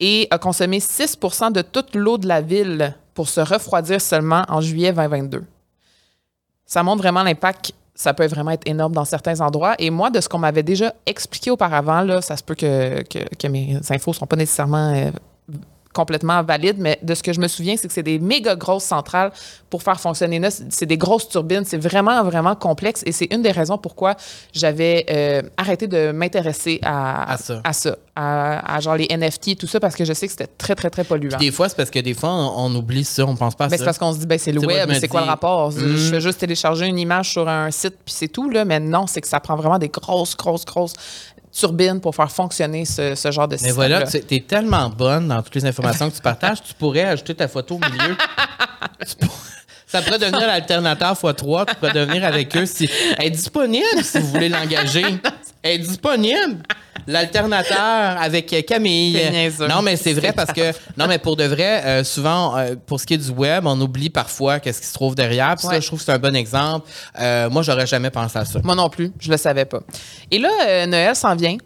et 0.00 0.28
a 0.30 0.38
consommé 0.38 0.78
6% 0.78 1.52
de 1.52 1.62
toute 1.62 1.94
l'eau 1.94 2.18
de 2.18 2.26
la 2.26 2.40
ville 2.40 2.94
pour 3.14 3.28
se 3.28 3.40
refroidir 3.40 4.00
seulement 4.00 4.44
en 4.48 4.60
juillet 4.60 4.92
2022. 4.92 5.44
Ça 6.66 6.82
montre 6.82 6.98
vraiment 6.98 7.22
l'impact. 7.22 7.72
Ça 7.98 8.14
peut 8.14 8.26
vraiment 8.26 8.52
être 8.52 8.66
énorme 8.68 8.92
dans 8.92 9.04
certains 9.04 9.40
endroits. 9.40 9.74
Et 9.80 9.90
moi, 9.90 10.08
de 10.10 10.20
ce 10.20 10.28
qu'on 10.28 10.38
m'avait 10.38 10.62
déjà 10.62 10.94
expliqué 11.04 11.50
auparavant, 11.50 12.02
là, 12.02 12.22
ça 12.22 12.36
se 12.36 12.44
peut 12.44 12.54
que, 12.54 13.02
que, 13.02 13.48
mes 13.48 13.76
infos 13.90 14.12
ne 14.12 14.14
sont 14.14 14.26
pas 14.26 14.36
nécessairement 14.36 14.94
euh, 14.94 15.10
complètement 15.98 16.44
valides, 16.44 16.78
mais 16.78 16.96
de 17.02 17.12
ce 17.12 17.24
que 17.24 17.32
je 17.32 17.40
me 17.40 17.48
souviens, 17.48 17.76
c'est 17.76 17.88
que 17.88 17.92
c'est 17.92 18.04
des 18.04 18.20
méga 18.20 18.54
grosses 18.54 18.84
centrales 18.84 19.32
pour 19.68 19.82
faire 19.82 19.98
fonctionner 19.98 20.38
là. 20.38 20.48
C'est 20.70 20.86
des 20.86 20.96
grosses 20.96 21.28
turbines. 21.28 21.64
C'est 21.64 21.82
vraiment, 21.82 22.22
vraiment 22.22 22.54
complexe. 22.54 23.02
Et 23.04 23.10
c'est 23.10 23.26
une 23.34 23.42
des 23.42 23.50
raisons 23.50 23.78
pourquoi 23.78 24.14
j'avais 24.52 25.04
euh, 25.10 25.42
arrêté 25.56 25.88
de 25.88 26.12
m'intéresser 26.12 26.78
à, 26.84 27.32
À 27.32 27.36
ça. 27.36 27.60
à 27.64 27.72
ça, 27.72 27.96
à, 28.14 28.76
à 28.76 28.78
genre 28.78 28.94
les 28.94 29.08
NFT 29.10 29.58
tout 29.58 29.66
ça, 29.66 29.80
parce 29.80 29.96
que 29.96 30.04
je 30.04 30.12
sais 30.12 30.26
que 30.26 30.32
c'était 30.32 30.46
très, 30.46 30.76
très, 30.76 30.88
très 30.88 31.02
polluant. 31.02 31.36
Des 31.36 31.50
fois, 31.50 31.68
c'est 31.68 31.76
parce 31.76 31.90
que 31.90 31.98
des 31.98 32.14
fois, 32.14 32.30
on, 32.30 32.66
on 32.66 32.74
oublie 32.76 33.02
ça, 33.04 33.26
on 33.26 33.34
pense 33.34 33.56
pas 33.56 33.64
à 33.64 33.68
Ben, 33.68 33.72
ça. 33.72 33.78
c'est 33.78 33.84
parce 33.84 33.98
qu'on 33.98 34.12
se 34.12 34.18
dit, 34.20 34.26
ben, 34.26 34.38
c'est 34.38 34.52
le 34.52 34.64
web, 34.64 34.88
c'est 35.00 35.08
quoi 35.08 35.22
le 35.22 35.26
rapport? 35.26 35.72
Je 35.72 35.96
fais 36.10 36.20
juste 36.20 36.38
télécharger 36.38 36.86
une 36.86 36.98
image 36.98 37.32
sur 37.32 37.48
un 37.48 37.72
site, 37.72 37.96
puis 38.04 38.14
c'est 38.16 38.28
tout, 38.28 38.48
là. 38.50 38.64
Mais 38.64 38.78
non, 38.78 39.08
c'est 39.08 39.20
que 39.20 39.28
ça 39.28 39.40
prend 39.40 39.56
vraiment 39.56 39.80
des 39.80 39.88
grosses, 39.88 40.36
grosses, 40.36 40.64
grosses 40.64 40.94
turbines 41.58 42.00
pour 42.00 42.14
faire 42.14 42.30
fonctionner 42.30 42.84
ce, 42.84 43.14
ce 43.14 43.30
genre 43.30 43.48
de 43.48 43.54
Mais 43.54 43.58
système. 43.58 43.74
voilà, 43.74 44.02
tu 44.06 44.18
es 44.30 44.40
tellement 44.40 44.88
bonne 44.90 45.28
dans 45.28 45.42
toutes 45.42 45.56
les 45.56 45.66
informations 45.66 46.10
que 46.10 46.16
tu 46.16 46.22
partages, 46.22 46.62
tu 46.62 46.74
pourrais 46.74 47.04
ajouter 47.04 47.34
ta 47.34 47.48
photo 47.48 47.76
au 47.76 47.78
milieu. 47.78 48.16
Tu 49.06 49.14
pour- 49.16 49.36
Ça 49.88 50.02
pourrait 50.02 50.18
devenir 50.18 50.46
l'alternateur 50.46 51.14
x3. 51.14 51.66
Tu 51.66 51.74
pourrais 51.76 51.92
devenir 51.92 52.24
avec 52.24 52.54
eux. 52.56 52.66
Si... 52.66 52.88
Elle 53.16 53.26
est 53.26 53.30
disponible 53.30 54.02
si 54.02 54.18
vous 54.18 54.28
voulez 54.28 54.50
l'engager. 54.50 55.04
Elle 55.62 55.72
est 55.72 55.78
disponible. 55.78 56.62
L'alternateur 57.06 58.20
avec 58.20 58.66
Camille. 58.66 59.18
Non, 59.66 59.80
mais 59.80 59.96
c'est 59.96 60.12
vrai 60.12 60.32
parce 60.32 60.52
que, 60.52 60.72
non, 60.98 61.06
mais 61.08 61.18
pour 61.18 61.36
de 61.36 61.44
vrai, 61.44 61.82
euh, 61.84 62.04
souvent, 62.04 62.56
euh, 62.56 62.74
pour 62.86 63.00
ce 63.00 63.06
qui 63.06 63.14
est 63.14 63.18
du 63.18 63.30
web, 63.30 63.66
on 63.66 63.80
oublie 63.80 64.10
parfois 64.10 64.60
qu'est-ce 64.60 64.82
qui 64.82 64.86
se 64.86 64.92
trouve 64.92 65.14
derrière. 65.14 65.56
Puis 65.56 65.66
ça, 65.66 65.80
je 65.80 65.86
trouve 65.86 65.98
que 65.98 66.04
c'est 66.04 66.12
un 66.12 66.18
bon 66.18 66.36
exemple. 66.36 66.86
Euh, 67.18 67.48
moi, 67.48 67.62
j'aurais 67.62 67.86
jamais 67.86 68.10
pensé 68.10 68.38
à 68.38 68.44
ça. 68.44 68.60
Moi 68.62 68.74
non 68.74 68.90
plus, 68.90 69.10
je 69.18 69.30
le 69.30 69.38
savais 69.38 69.64
pas. 69.64 69.80
Et 70.30 70.38
là, 70.38 70.86
Noël 70.86 71.16
s'en 71.16 71.34
vient. 71.34 71.56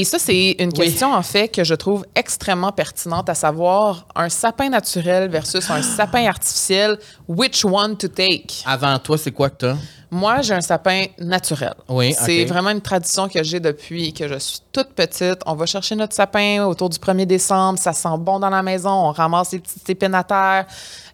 Et 0.00 0.04
ça, 0.04 0.20
c'est 0.20 0.54
une 0.60 0.68
Oui. 0.68 0.84
question, 0.84 1.12
en 1.12 1.24
fait, 1.24 1.48
que 1.48 1.64
je 1.64 1.74
trouve 1.74 2.04
extrêmement 2.14 2.70
pertinente, 2.70 3.28
à 3.28 3.34
savoir 3.34 4.06
un 4.14 4.28
sapin 4.28 4.68
naturel 4.68 5.28
versus 5.28 5.68
un 5.70 5.82
sapin 5.82 6.24
artificiel. 6.28 6.98
Which 7.26 7.64
one 7.64 7.96
to 7.96 8.06
take? 8.06 8.62
Avant 8.64 8.96
toi, 9.00 9.18
c'est 9.18 9.32
quoi 9.32 9.50
que 9.50 9.56
t'as? 9.56 9.76
Moi, 10.10 10.40
j'ai 10.40 10.54
un 10.54 10.60
sapin 10.62 11.04
naturel. 11.18 11.74
Oui, 11.88 12.14
C'est 12.18 12.44
vraiment 12.46 12.70
une 12.70 12.80
tradition 12.80 13.28
que 13.28 13.42
j'ai 13.42 13.60
depuis 13.60 14.12
que 14.14 14.26
je 14.26 14.38
suis 14.38 14.60
toute 14.72 14.88
petite. 14.94 15.40
On 15.44 15.54
va 15.54 15.66
chercher 15.66 15.96
notre 15.96 16.14
sapin 16.14 16.64
autour 16.64 16.88
du 16.88 16.98
1er 16.98 17.26
décembre. 17.26 17.78
Ça 17.78 17.92
sent 17.92 18.08
bon 18.18 18.38
dans 18.40 18.48
la 18.48 18.62
maison. 18.62 18.90
On 18.90 19.12
ramasse 19.12 19.52
les 19.52 19.58
petites 19.58 19.88
épines 19.90 20.14
à 20.14 20.24
terre. 20.24 20.66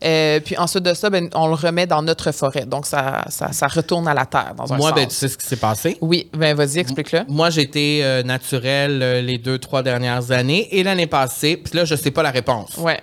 Euh, 0.04 0.38
puis 0.40 0.56
ensuite 0.56 0.84
de 0.84 0.94
ça, 0.94 1.10
ben, 1.10 1.28
on 1.34 1.48
le 1.48 1.54
remet 1.54 1.86
dans 1.86 2.02
notre 2.02 2.30
forêt. 2.30 2.66
Donc, 2.66 2.86
ça, 2.86 3.24
ça, 3.30 3.52
ça 3.52 3.66
retourne 3.66 4.06
à 4.06 4.14
la 4.14 4.26
terre 4.26 4.54
dans 4.56 4.72
un 4.72 4.76
Moi, 4.76 4.90
sens. 4.90 4.96
ben, 4.98 5.08
tu 5.08 5.14
sais 5.14 5.28
ce 5.28 5.38
qui 5.38 5.46
s'est 5.46 5.56
passé? 5.56 5.98
Oui, 6.00 6.28
ben 6.32 6.54
vas-y, 6.54 6.78
explique-le. 6.78 7.24
Moi, 7.28 7.50
j'ai 7.50 7.62
été 7.62 8.04
euh, 8.04 8.22
naturel 8.22 9.02
euh, 9.02 9.20
les 9.22 9.38
deux, 9.38 9.58
trois 9.58 9.82
dernières 9.82 10.30
années. 10.30 10.68
Et 10.70 10.82
l'année 10.84 11.06
passée, 11.08 11.56
puis 11.56 11.76
là, 11.76 11.84
je 11.84 11.96
sais 11.96 12.10
pas 12.12 12.22
la 12.22 12.30
réponse. 12.30 12.76
Ouais, 12.78 13.00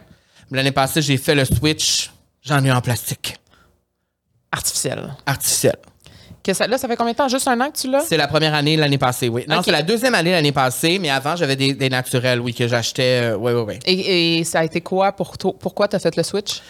L'année 0.52 0.72
passée, 0.72 1.02
j'ai 1.02 1.18
fait 1.18 1.36
le 1.36 1.46
switch. 1.46 2.12
J'en 2.44 2.64
ai 2.64 2.68
eu 2.68 2.72
en 2.72 2.82
plastique. 2.82 3.36
Artificiel. 4.52 5.14
Artificiel. 5.26 5.76
Que 6.44 6.54
ça, 6.54 6.66
là, 6.66 6.78
ça 6.80 6.88
fait 6.88 6.96
combien 6.96 7.14
de 7.14 7.18
temps? 7.18 7.28
Juste 7.28 7.48
un 7.48 7.60
an 7.62 7.70
que 7.70 7.78
tu 7.78 7.88
l'as? 7.90 8.02
C'est 8.02 8.18
la 8.18 8.28
première 8.28 8.56
année 8.56 8.76
l'année 8.76 8.98
passée, 8.98 9.30
oui. 9.30 9.46
Non, 9.48 9.62
c'est 9.64 9.72
la 9.72 9.84
deuxième 9.84 10.16
année 10.16 10.32
l'année 10.32 10.52
passée, 10.52 10.98
mais 10.98 11.12
avant, 11.12 11.36
j'avais 11.36 11.56
des, 11.56 11.76
des 11.76 11.90
naturels, 11.90 12.40
oui, 12.40 12.54
que 12.54 12.68
j'achetais. 12.68 13.22
euh, 13.34 13.36
oui, 13.38 13.52
oui, 13.54 13.64
oui. 13.68 13.80
Et, 13.86 14.40
et 14.40 14.44
ça 14.44 14.62
a 14.62 14.64
été 14.64 14.82
quoi 14.82 15.12
pour 15.12 15.38
toi? 15.38 15.54
Pourquoi 15.60 15.88
tu 15.88 15.96
as 15.96 16.00
fait 16.00 16.16
le 16.16 16.24
switch? 16.24 16.62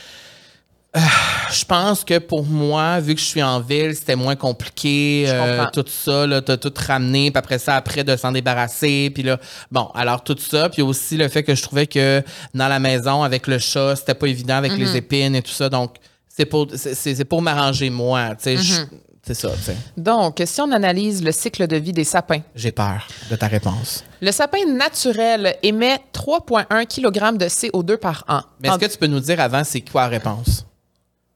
Je 1.51 1.63
pense 1.63 2.03
que 2.03 2.17
pour 2.17 2.43
moi, 2.45 2.99
vu 2.99 3.15
que 3.15 3.21
je 3.21 3.25
suis 3.25 3.41
en 3.41 3.61
ville, 3.61 3.95
c'était 3.95 4.17
moins 4.17 4.35
compliqué. 4.35 5.23
Je 5.25 5.31
euh, 5.33 5.65
tout 5.71 5.85
ça, 5.87 6.27
là, 6.27 6.41
t'as 6.41 6.57
tout 6.57 6.73
ramené, 6.85 7.31
puis 7.31 7.37
après 7.37 7.59
ça, 7.59 7.77
après, 7.77 8.03
de 8.03 8.13
s'en 8.17 8.33
débarrasser. 8.33 9.09
Puis 9.13 9.23
là, 9.23 9.39
bon, 9.71 9.89
alors 9.95 10.21
tout 10.21 10.35
ça. 10.37 10.67
Puis 10.67 10.81
aussi 10.81 11.15
le 11.15 11.29
fait 11.29 11.43
que 11.43 11.55
je 11.55 11.61
trouvais 11.61 11.87
que 11.87 12.21
dans 12.53 12.67
la 12.67 12.79
maison, 12.79 13.23
avec 13.23 13.47
le 13.47 13.57
chat, 13.57 13.95
c'était 13.95 14.15
pas 14.15 14.27
évident 14.27 14.55
avec 14.55 14.73
Mhm. 14.73 14.79
les 14.79 14.97
épines 14.97 15.35
et 15.35 15.41
tout 15.41 15.51
ça. 15.51 15.69
Donc, 15.69 15.95
c'est 16.35 16.45
pour, 16.45 16.67
c'est, 16.75 17.25
pour 17.25 17.41
m'arranger 17.41 17.89
moi. 17.89 18.35
Tu 18.41 18.49
Mhm. 18.55 18.87
c'est 19.23 19.33
ça, 19.33 19.49
tu. 19.65 19.71
Donc, 19.97 20.41
si 20.45 20.61
on 20.61 20.71
analyse 20.71 21.23
le 21.23 21.31
cycle 21.31 21.67
de 21.67 21.75
vie 21.77 21.93
des 21.93 22.03
sapins, 22.03 22.41
J'ai 22.55 22.71
peur 22.71 23.07
de 23.29 23.35
ta 23.35 23.47
réponse. 23.47 24.03
le 24.21 24.31
sapin 24.31 24.65
naturel 24.65 25.55
émet 25.61 25.99
3,1 26.13 26.85
kg 26.85 27.37
de 27.37 27.45
CO2 27.47 27.97
par 27.97 28.23
an. 28.27 28.41
Mais 28.61 28.69
est-ce 28.69 28.77
que 28.77 28.85
tu 28.85 28.97
peux 28.97 29.07
nous 29.07 29.19
dire 29.19 29.39
avant, 29.39 29.63
c'est 29.63 29.81
quoi 29.81 30.03
la 30.03 30.07
réponse? 30.09 30.65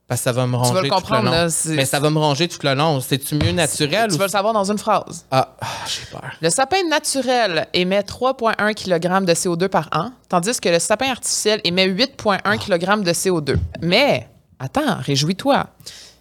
Parce 0.08 0.20
que 0.20 0.24
ça 0.24 0.32
va 0.32 0.46
me 0.46 0.54
ronger 0.56 0.72
vas 0.72 0.82
le 0.82 0.88
comprendre, 0.88 1.24
le 1.24 1.30
là, 1.30 1.48
Mais 1.74 1.84
ça 1.84 1.98
va 1.98 2.10
me 2.10 2.18
ronger 2.18 2.46
tout 2.46 2.60
le 2.62 2.74
long. 2.74 3.00
C'est-tu 3.00 3.34
mieux 3.34 3.50
naturel 3.50 4.08
Tu 4.08 4.14
ou... 4.14 4.18
vas 4.18 4.26
le 4.26 4.30
savoir 4.30 4.52
dans 4.54 4.70
une 4.70 4.78
phrase. 4.78 5.26
Ah, 5.32 5.56
ah, 5.60 5.66
j'ai 5.88 6.06
peur. 6.12 6.30
Le 6.40 6.48
sapin 6.48 6.76
naturel 6.88 7.66
émet 7.74 8.02
3,1 8.02 8.72
kg 8.72 9.24
de 9.24 9.32
CO2 9.34 9.68
par 9.68 9.88
an, 9.92 10.10
tandis 10.28 10.60
que 10.60 10.68
le 10.68 10.78
sapin 10.78 11.10
artificiel 11.10 11.60
émet 11.64 11.88
8,1 11.88 12.56
kg 12.56 13.02
de 13.02 13.12
CO2. 13.12 13.56
Mais, 13.82 14.28
attends, 14.58 14.96
réjouis-toi. 15.00 15.66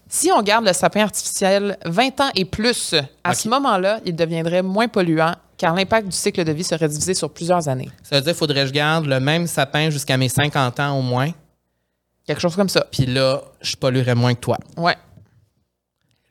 Si 0.07 0.31
on 0.31 0.41
garde 0.43 0.65
le 0.65 0.73
sapin 0.73 1.01
artificiel 1.01 1.77
20 1.85 2.21
ans 2.21 2.29
et 2.35 2.45
plus, 2.45 2.93
à 3.23 3.33
ce 3.33 3.49
moment-là, 3.49 3.99
il 4.05 4.15
deviendrait 4.15 4.61
moins 4.61 4.87
polluant 4.87 5.33
car 5.57 5.73
l'impact 5.73 6.07
du 6.07 6.15
cycle 6.15 6.43
de 6.43 6.51
vie 6.51 6.63
serait 6.63 6.87
divisé 6.87 7.13
sur 7.13 7.31
plusieurs 7.31 7.67
années. 7.69 7.89
Ça 8.03 8.15
veut 8.15 8.21
dire 8.21 8.33
qu'il 8.33 8.39
faudrait 8.39 8.61
que 8.61 8.67
je 8.67 8.73
garde 8.73 9.05
le 9.05 9.19
même 9.19 9.47
sapin 9.47 9.89
jusqu'à 9.89 10.17
mes 10.17 10.29
50 10.29 10.79
ans 10.79 10.99
au 10.99 11.01
moins. 11.01 11.31
Quelque 12.27 12.41
chose 12.41 12.55
comme 12.55 12.69
ça. 12.69 12.85
Puis 12.91 13.05
là, 13.05 13.41
je 13.61 13.75
polluerais 13.75 14.15
moins 14.15 14.33
que 14.33 14.39
toi. 14.39 14.57
Ouais. 14.77 14.95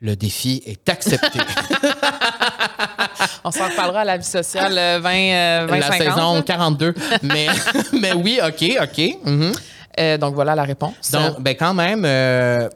Le 0.01 0.15
défi 0.15 0.61
est 0.65 0.87
accepté. 0.89 1.39
On 3.43 3.51
s'en 3.51 3.69
reparlera 3.69 4.01
à 4.01 4.05
la 4.05 4.17
vie 4.17 4.25
sociale 4.25 4.77
euh, 4.77 4.99
20, 4.99 5.13
euh, 5.13 5.67
20 5.69 5.77
la 5.77 5.91
50, 5.91 6.03
saison 6.03 6.35
là. 6.35 6.41
42. 6.41 6.93
Mais, 7.23 7.47
mais 7.93 8.13
oui, 8.13 8.39
OK, 8.45 8.63
OK. 8.81 9.17
mhm. 9.23 9.53
Euh, 9.99 10.17
donc 10.17 10.35
voilà 10.35 10.55
la 10.55 10.63
réponse. 10.63 11.11
Donc, 11.11 11.39
ben 11.41 11.55
quand 11.57 11.73
même, 11.73 12.03
euh, 12.05 12.67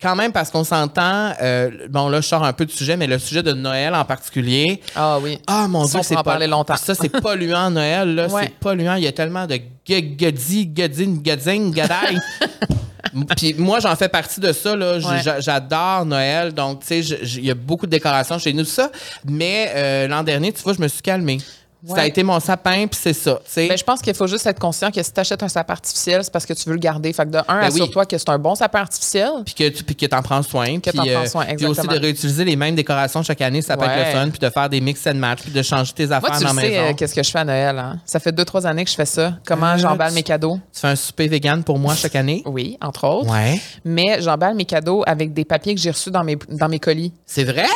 quand 0.00 0.16
même 0.16 0.32
parce 0.32 0.50
qu'on 0.50 0.64
s'entend, 0.64 1.32
euh, 1.42 1.70
bon 1.88 2.08
là, 2.08 2.20
je 2.20 2.26
sors 2.26 2.42
un 2.44 2.52
peu 2.52 2.64
du 2.64 2.74
sujet, 2.74 2.96
mais 2.96 3.06
le 3.06 3.18
sujet 3.18 3.42
de 3.42 3.52
Noël 3.52 3.94
en 3.94 4.04
particulier, 4.04 4.80
ah 4.96 5.18
oui. 5.20 5.38
ah 5.46 5.68
mon 5.68 5.84
Dieu, 5.84 5.98
on 6.00 6.02
c'est 6.02 6.22
pas- 6.22 6.46
longtemps. 6.46 6.76
Ça, 6.76 6.94
c'est 6.94 7.08
polluant 7.08 7.70
Noël, 7.70 8.14
là. 8.14 8.26
Ouais. 8.28 8.42
C'est 8.44 8.54
polluant. 8.58 8.94
Il 8.94 9.04
y 9.04 9.08
a 9.08 9.12
tellement 9.12 9.46
de 9.46 9.58
gudis, 9.86 10.66
gudines, 10.66 11.18
gudines, 11.18 11.70
gadailles. 11.70 12.18
Puis 13.36 13.54
moi, 13.54 13.80
j'en 13.80 13.96
fais 13.96 14.08
partie 14.08 14.40
de 14.40 14.52
ça. 14.52 14.76
Là. 14.76 14.98
Ouais. 14.98 15.40
J'adore 15.40 16.04
Noël. 16.06 16.52
Donc, 16.54 16.80
tu 16.80 17.02
sais, 17.02 17.16
il 17.36 17.44
y 17.46 17.50
a 17.50 17.54
beaucoup 17.54 17.86
de 17.86 17.90
décorations 17.90 18.38
chez 18.38 18.52
nous, 18.52 18.64
ça. 18.64 18.90
Mais 19.24 19.72
euh, 19.74 20.08
l'an 20.08 20.22
dernier, 20.22 20.52
tu 20.52 20.62
vois, 20.62 20.74
je 20.74 20.80
me 20.80 20.88
suis 20.88 21.02
calmée. 21.02 21.38
Ça 21.86 22.02
a 22.02 22.06
été 22.06 22.22
mon 22.22 22.38
sapin, 22.40 22.86
puis 22.86 22.98
c'est 23.00 23.12
ça. 23.12 23.40
tu 23.44 23.50
sais. 23.52 23.68
Ben, 23.68 23.76
je 23.78 23.84
pense 23.84 24.00
qu'il 24.02 24.14
faut 24.14 24.26
juste 24.26 24.46
être 24.46 24.58
conscient 24.58 24.90
que 24.90 25.02
si 25.02 25.12
tu 25.12 25.20
achètes 25.20 25.42
un 25.42 25.48
sapin 25.48 25.72
artificiel, 25.72 26.22
c'est 26.22 26.32
parce 26.32 26.44
que 26.46 26.52
tu 26.52 26.68
veux 26.68 26.74
le 26.74 26.80
garder. 26.80 27.12
Fait 27.12 27.24
que 27.24 27.30
de 27.30 27.38
un, 27.38 27.42
Ben 27.46 27.60
oui. 27.60 27.66
assure-toi 27.68 28.06
que 28.06 28.18
c'est 28.18 28.28
un 28.28 28.38
bon 28.38 28.54
sapin 28.54 28.80
artificiel. 28.80 29.30
puis 29.44 29.54
que 29.54 29.68
tu 29.68 29.82
puis 29.84 29.96
que 29.96 30.06
t'en 30.06 30.22
prends 30.22 30.42
soin. 30.42 30.78
Que 30.80 30.90
puis, 30.90 30.98
t'en 30.98 31.04
prends 31.06 31.22
euh, 31.22 31.26
soin, 31.26 31.44
Puis 31.56 31.66
aussi 31.66 31.86
de 31.86 31.98
réutiliser 31.98 32.44
les 32.44 32.56
mêmes 32.56 32.74
décorations 32.74 33.22
chaque 33.22 33.40
année, 33.40 33.62
ça 33.62 33.76
peut 33.76 33.84
être 33.86 34.06
le 34.06 34.12
fun. 34.12 34.28
Puis 34.30 34.38
de 34.38 34.50
faire 34.50 34.68
des 34.68 34.80
mix 34.80 35.06
and 35.06 35.14
match, 35.14 35.40
puis 35.42 35.52
de 35.52 35.62
changer 35.62 35.92
tes 35.92 36.04
affaires 36.12 36.30
Moi, 36.30 36.38
tu 36.38 36.44
dans 36.44 36.52
la 36.52 36.60
sais, 36.60 36.68
maison. 36.68 36.82
euh, 36.82 36.92
qu'est-ce 36.94 37.14
que 37.14 37.22
je 37.22 37.30
fais 37.30 37.38
à 37.38 37.44
Noël. 37.44 37.78
Hein? 37.78 37.98
Ça 38.04 38.20
fait 38.20 38.32
deux, 38.32 38.44
trois 38.44 38.66
années 38.66 38.84
que 38.84 38.90
je 38.90 38.96
fais 38.96 39.06
ça. 39.06 39.34
Comment 39.46 39.72
Euh, 39.74 39.78
j'emballe 39.78 40.12
mes 40.12 40.22
cadeaux? 40.22 40.58
Tu 40.74 40.80
fais 40.80 40.88
un 40.88 40.96
souper 40.96 41.28
vegan 41.28 41.64
pour 41.64 41.78
moi 41.78 41.94
chaque 41.94 42.16
année? 42.16 42.42
Oui, 42.46 42.76
entre 42.82 43.04
autres. 43.06 43.30
Ouais. 43.32 43.60
Mais 43.84 44.20
j'emballe 44.20 44.54
mes 44.54 44.64
cadeaux 44.66 45.02
avec 45.06 45.32
des 45.32 45.44
papiers 45.44 45.74
que 45.74 45.80
j'ai 45.80 45.90
reçus 45.90 46.10
dans 46.10 46.24
mes, 46.24 46.36
dans 46.50 46.68
mes 46.68 46.78
colis. 46.78 47.12
C'est 47.26 47.44
vrai, 47.44 47.66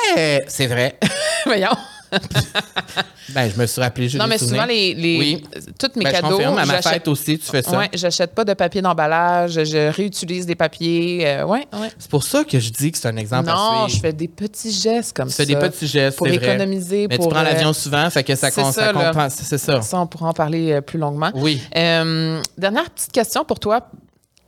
c'est 0.49 0.67
vrai. 0.67 0.99
Voyons. 1.47 1.69
ben, 3.31 3.51
je 3.55 3.61
me 3.61 3.67
suis 3.67 3.81
rappelé 3.81 4.09
juste 4.09 4.21
Non, 4.23 4.29
mais 4.29 4.39
souvent, 4.39 4.65
les, 4.67 4.95
les, 4.95 5.19
Oui. 5.19 5.45
tous 5.79 5.91
mes 5.97 6.05
Ben, 6.05 6.11
je 6.15 6.21
cadeaux. 6.21 6.37
confirme, 6.37 6.59
à 6.59 6.67
ma 6.67 6.83
fête 6.83 7.09
aussi, 7.09 7.39
tu 7.39 7.47
fais 7.51 7.63
ça. 7.63 7.79
Ouais, 7.79 7.89
j'achète 7.95 8.35
pas 8.35 8.45
de 8.45 8.55
papier 8.55 8.83
d'emballage, 8.83 9.53
je 9.65 9.91
réutilise 9.93 10.47
des 10.47 10.55
papiers. 10.55 11.27
euh, 11.27 11.45
ouais, 11.47 11.67
ouais. 11.73 11.91
C'est 11.99 12.11
pour 12.11 12.23
ça 12.23 12.45
que 12.45 12.59
je 12.61 12.71
dis 12.71 12.93
que 12.93 12.99
c'est 12.99 13.09
un 13.09 13.17
exemple 13.17 13.49
Non, 13.49 13.87
je 13.89 13.99
fais 13.99 14.13
des 14.13 14.29
petits 14.29 14.73
gestes 14.73 15.17
comme 15.17 15.29
Tu 15.29 15.35
ça. 15.35 15.45
fais 15.45 15.47
des 15.47 15.57
petits 15.57 15.87
gestes, 15.87 16.19
Pour 16.19 16.27
vrai. 16.27 16.37
économiser, 16.37 17.07
Mais 17.09 17.17
pour, 17.17 17.27
tu 17.29 17.33
prends 17.35 17.41
euh, 17.41 17.45
l'avion 17.45 17.73
souvent, 17.73 18.09
fait 18.11 18.25
que 18.25 18.35
ça, 18.35 18.51
ça, 18.51 18.73
ça 18.73 18.93
compense. 18.93 19.35
C'est 19.43 19.59
ça. 19.59 19.81
Ça, 19.83 19.99
on 20.01 20.07
pourra 20.07 20.29
en 20.29 20.33
parler 20.33 20.73
euh, 20.73 20.81
plus 20.81 20.99
longuement. 20.99 21.31
Oui. 21.35 21.61
Euh, 21.77 22.41
dernière 22.59 22.91
petite 22.91 23.13
question 23.13 23.45
pour 23.45 23.59
toi. 23.61 23.89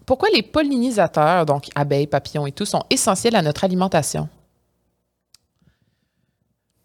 Pourquoi 0.05 0.29
les 0.33 0.43
pollinisateurs, 0.43 1.47
donc 1.47 1.65
abeilles, 1.75 2.07
papillons 2.07 2.47
et 2.47 2.53
tout, 2.53 2.65
sont 2.65 2.83
essentiels 2.91 3.35
à 3.35 3.43
notre 3.43 3.65
alimentation? 3.65 4.29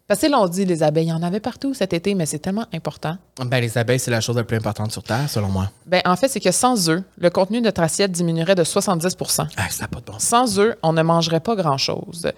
Parce 0.08 0.20
que 0.20 0.26
là, 0.26 0.40
on 0.40 0.48
dit 0.48 0.64
les 0.66 0.82
abeilles, 0.82 1.06
il 1.06 1.10
y 1.10 1.12
en 1.12 1.22
avait 1.22 1.40
partout 1.40 1.72
cet 1.74 1.92
été, 1.92 2.14
mais 2.14 2.26
c'est 2.26 2.40
tellement 2.40 2.66
important. 2.74 3.16
Ben, 3.46 3.60
les 3.60 3.78
abeilles, 3.78 3.98
c'est 4.00 4.10
la 4.10 4.20
chose 4.20 4.36
la 4.36 4.44
plus 4.44 4.56
importante 4.56 4.92
sur 4.92 5.02
Terre, 5.02 5.30
selon 5.30 5.48
moi. 5.48 5.70
Ben, 5.86 6.02
en 6.04 6.16
fait, 6.16 6.28
c'est 6.28 6.40
que 6.40 6.50
sans 6.50 6.90
eux, 6.90 7.02
le 7.16 7.30
contenu 7.30 7.60
de 7.60 7.64
notre 7.66 7.80
assiette 7.80 8.12
diminuerait 8.12 8.54
de 8.56 8.64
70% 8.64 9.46
Ah, 9.56 9.70
ça 9.70 9.88
pas 9.88 10.00
de 10.00 10.04
bon 10.04 10.12
sens. 10.14 10.22
Sans 10.24 10.58
eux, 10.60 10.74
on 10.82 10.92
ne 10.92 11.02
mangerait 11.02 11.40
pas 11.40 11.54
grand-chose. 11.54 12.30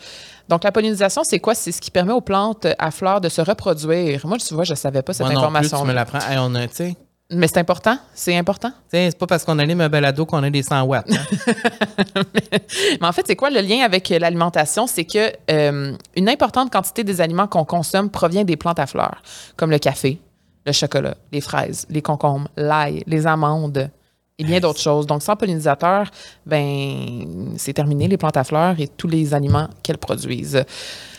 Donc, 0.48 0.62
la 0.62 0.70
pollinisation, 0.72 1.22
c'est 1.24 1.40
quoi? 1.40 1.54
C'est 1.54 1.72
ce 1.72 1.80
qui 1.80 1.90
permet 1.90 2.12
aux 2.12 2.20
plantes 2.20 2.66
à 2.78 2.90
fleurs 2.90 3.20
de 3.20 3.28
se 3.30 3.40
reproduire. 3.40 4.26
Moi, 4.26 4.36
tu 4.38 4.54
vois, 4.54 4.64
je 4.64 4.72
ne 4.72 4.76
savais 4.76 5.02
pas 5.02 5.12
cette 5.14 5.26
Moi 5.26 5.34
non 5.34 5.40
plus, 5.40 5.46
information. 5.46 5.80
tu 5.80 5.86
me 5.88 5.92
l'apprends. 5.94 6.18
Hey, 6.20 6.36
on 6.38 6.54
a, 6.54 6.68
tu 6.68 6.74
sais, 6.76 6.96
Mais 7.30 7.48
c'est 7.48 7.58
important. 7.58 7.96
C'est 8.14 8.36
important. 8.36 8.70
c'est 8.90 9.16
pas 9.18 9.26
parce 9.26 9.44
qu'on 9.44 9.58
allume 9.58 9.80
un 9.80 9.88
balado 9.88 10.26
qu'on 10.26 10.42
a 10.42 10.50
des 10.50 10.62
100 10.62 10.82
watts. 10.82 11.10
hein. 11.10 12.22
Mais 13.00 13.06
en 13.06 13.12
fait, 13.12 13.24
c'est 13.26 13.36
quoi 13.36 13.48
le 13.50 13.60
lien 13.60 13.82
avec 13.82 14.10
euh, 14.10 14.18
l'alimentation? 14.18 14.86
C'est 14.86 15.04
que 15.04 15.32
euh, 15.50 15.96
une 16.16 16.28
importante 16.28 16.70
quantité 16.70 17.02
des 17.02 17.20
aliments 17.22 17.46
qu'on 17.46 17.64
consomme 17.64 18.10
provient 18.10 18.44
des 18.44 18.56
plantes 18.56 18.78
à 18.78 18.86
fleurs, 18.86 19.22
comme 19.56 19.70
le 19.70 19.78
café, 19.78 20.20
le 20.66 20.72
chocolat, 20.72 21.14
les 21.32 21.40
fraises, 21.40 21.86
les 21.88 22.02
concombres, 22.02 22.48
l'ail, 22.56 23.02
les 23.06 23.26
amandes 23.26 23.90
et 24.38 24.44
bien 24.44 24.58
d'autres 24.58 24.80
choses. 24.80 25.06
Donc, 25.06 25.22
sans 25.22 25.36
pollinisateurs, 25.36 26.10
ben, 26.44 27.54
c'est 27.56 27.72
terminé 27.72 28.08
les 28.08 28.16
plantes 28.16 28.36
à 28.36 28.44
fleurs 28.44 28.74
et 28.80 28.88
tous 28.88 29.06
les 29.06 29.32
aliments 29.32 29.68
qu'elles 29.82 29.98
produisent. 29.98 30.64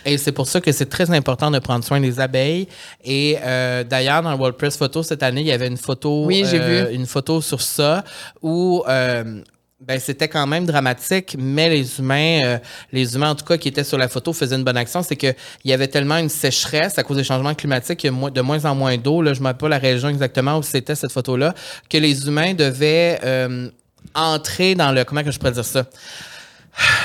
Et 0.04 0.18
c'est 0.18 0.32
pour 0.32 0.46
ça 0.46 0.60
que 0.60 0.70
c'est 0.70 0.86
très 0.86 1.10
important 1.10 1.50
de 1.50 1.58
prendre 1.58 1.84
soin 1.84 1.98
des 1.98 2.20
abeilles. 2.20 2.68
Et 3.04 3.38
euh, 3.42 3.84
d'ailleurs, 3.84 4.22
dans 4.22 4.30
le 4.30 4.36
World 4.36 4.56
Press 4.56 4.76
Photo 4.76 5.02
cette 5.02 5.22
année, 5.22 5.40
il 5.40 5.46
y 5.46 5.52
avait 5.52 5.66
une 5.66 5.78
photo, 5.78 6.26
Oui, 6.26 6.44
j'ai 6.48 6.60
euh, 6.60 6.86
vu. 6.86 6.94
une 6.94 7.06
photo 7.06 7.40
sur 7.40 7.60
ça 7.62 8.04
où 8.42 8.84
euh, 8.86 9.40
ben, 9.78 10.00
c'était 10.00 10.28
quand 10.28 10.46
même 10.46 10.64
dramatique, 10.64 11.36
mais 11.38 11.68
les 11.68 11.98
humains, 11.98 12.40
euh, 12.44 12.58
les 12.92 13.14
humains 13.14 13.30
en 13.30 13.34
tout 13.34 13.44
cas 13.44 13.58
qui 13.58 13.68
étaient 13.68 13.84
sur 13.84 13.98
la 13.98 14.08
photo 14.08 14.32
faisaient 14.32 14.56
une 14.56 14.64
bonne 14.64 14.76
action. 14.78 15.02
C'est 15.02 15.16
qu'il 15.16 15.34
y 15.66 15.72
avait 15.72 15.88
tellement 15.88 16.16
une 16.16 16.30
sécheresse 16.30 16.98
à 16.98 17.02
cause 17.02 17.18
des 17.18 17.24
changements 17.24 17.54
climatiques, 17.54 18.02
il 18.04 18.06
y 18.06 18.24
a 18.24 18.30
de 18.30 18.40
moins 18.40 18.64
en 18.64 18.74
moins 18.74 18.96
d'eau. 18.96 19.20
Là, 19.20 19.34
je 19.34 19.42
ne 19.42 19.48
me 19.48 19.52
pas 19.52 19.68
la 19.68 19.78
région 19.78 20.08
exactement 20.08 20.56
où 20.56 20.62
c'était 20.62 20.94
cette 20.94 21.12
photo-là, 21.12 21.54
que 21.90 21.98
les 21.98 22.26
humains 22.26 22.54
devaient 22.54 23.20
euh, 23.22 23.68
entrer 24.14 24.74
dans 24.74 24.92
le 24.92 25.04
comment 25.04 25.22
que 25.22 25.30
je 25.30 25.38
pourrais 25.38 25.52
dire 25.52 25.64
ça? 25.64 25.84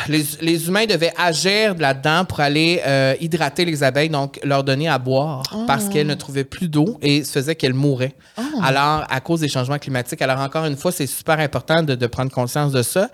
Les, 0.08 0.26
les 0.42 0.68
humains 0.68 0.86
devaient 0.86 1.14
agir 1.18 1.76
là-dedans 1.78 2.26
pour 2.26 2.40
aller 2.40 2.82
euh, 2.86 3.16
hydrater 3.20 3.66
les 3.66 3.84
abeilles, 3.84 4.10
donc 4.10 4.40
leur 4.44 4.64
donner 4.64 4.90
à 4.90 4.98
boire 4.98 5.44
parce 5.68 5.88
qu'elles 5.90 6.08
ne 6.08 6.16
trouvaient 6.16 6.44
plus 6.44 6.68
d'eau 6.68 6.98
et 7.02 7.24
ça 7.24 7.34
faisait 7.34 7.56
qu'elles 7.56 7.74
mouraient. 7.74 8.16
Alors, 8.62 9.06
à 9.10 9.20
cause 9.22 9.40
des 9.40 9.50
changements 9.50 9.80
climatiques. 9.80 10.22
Alors, 10.22 10.40
encore 10.40 10.66
une 10.66 10.78
fois, 10.78 10.92
c'est 10.92 11.08
super 11.08 11.40
important 11.40 11.84
de, 11.84 11.96
de 11.96 12.08
prendre 12.08 12.32
conscience 12.32 12.72
de 12.72 12.82
ça. 12.82 13.10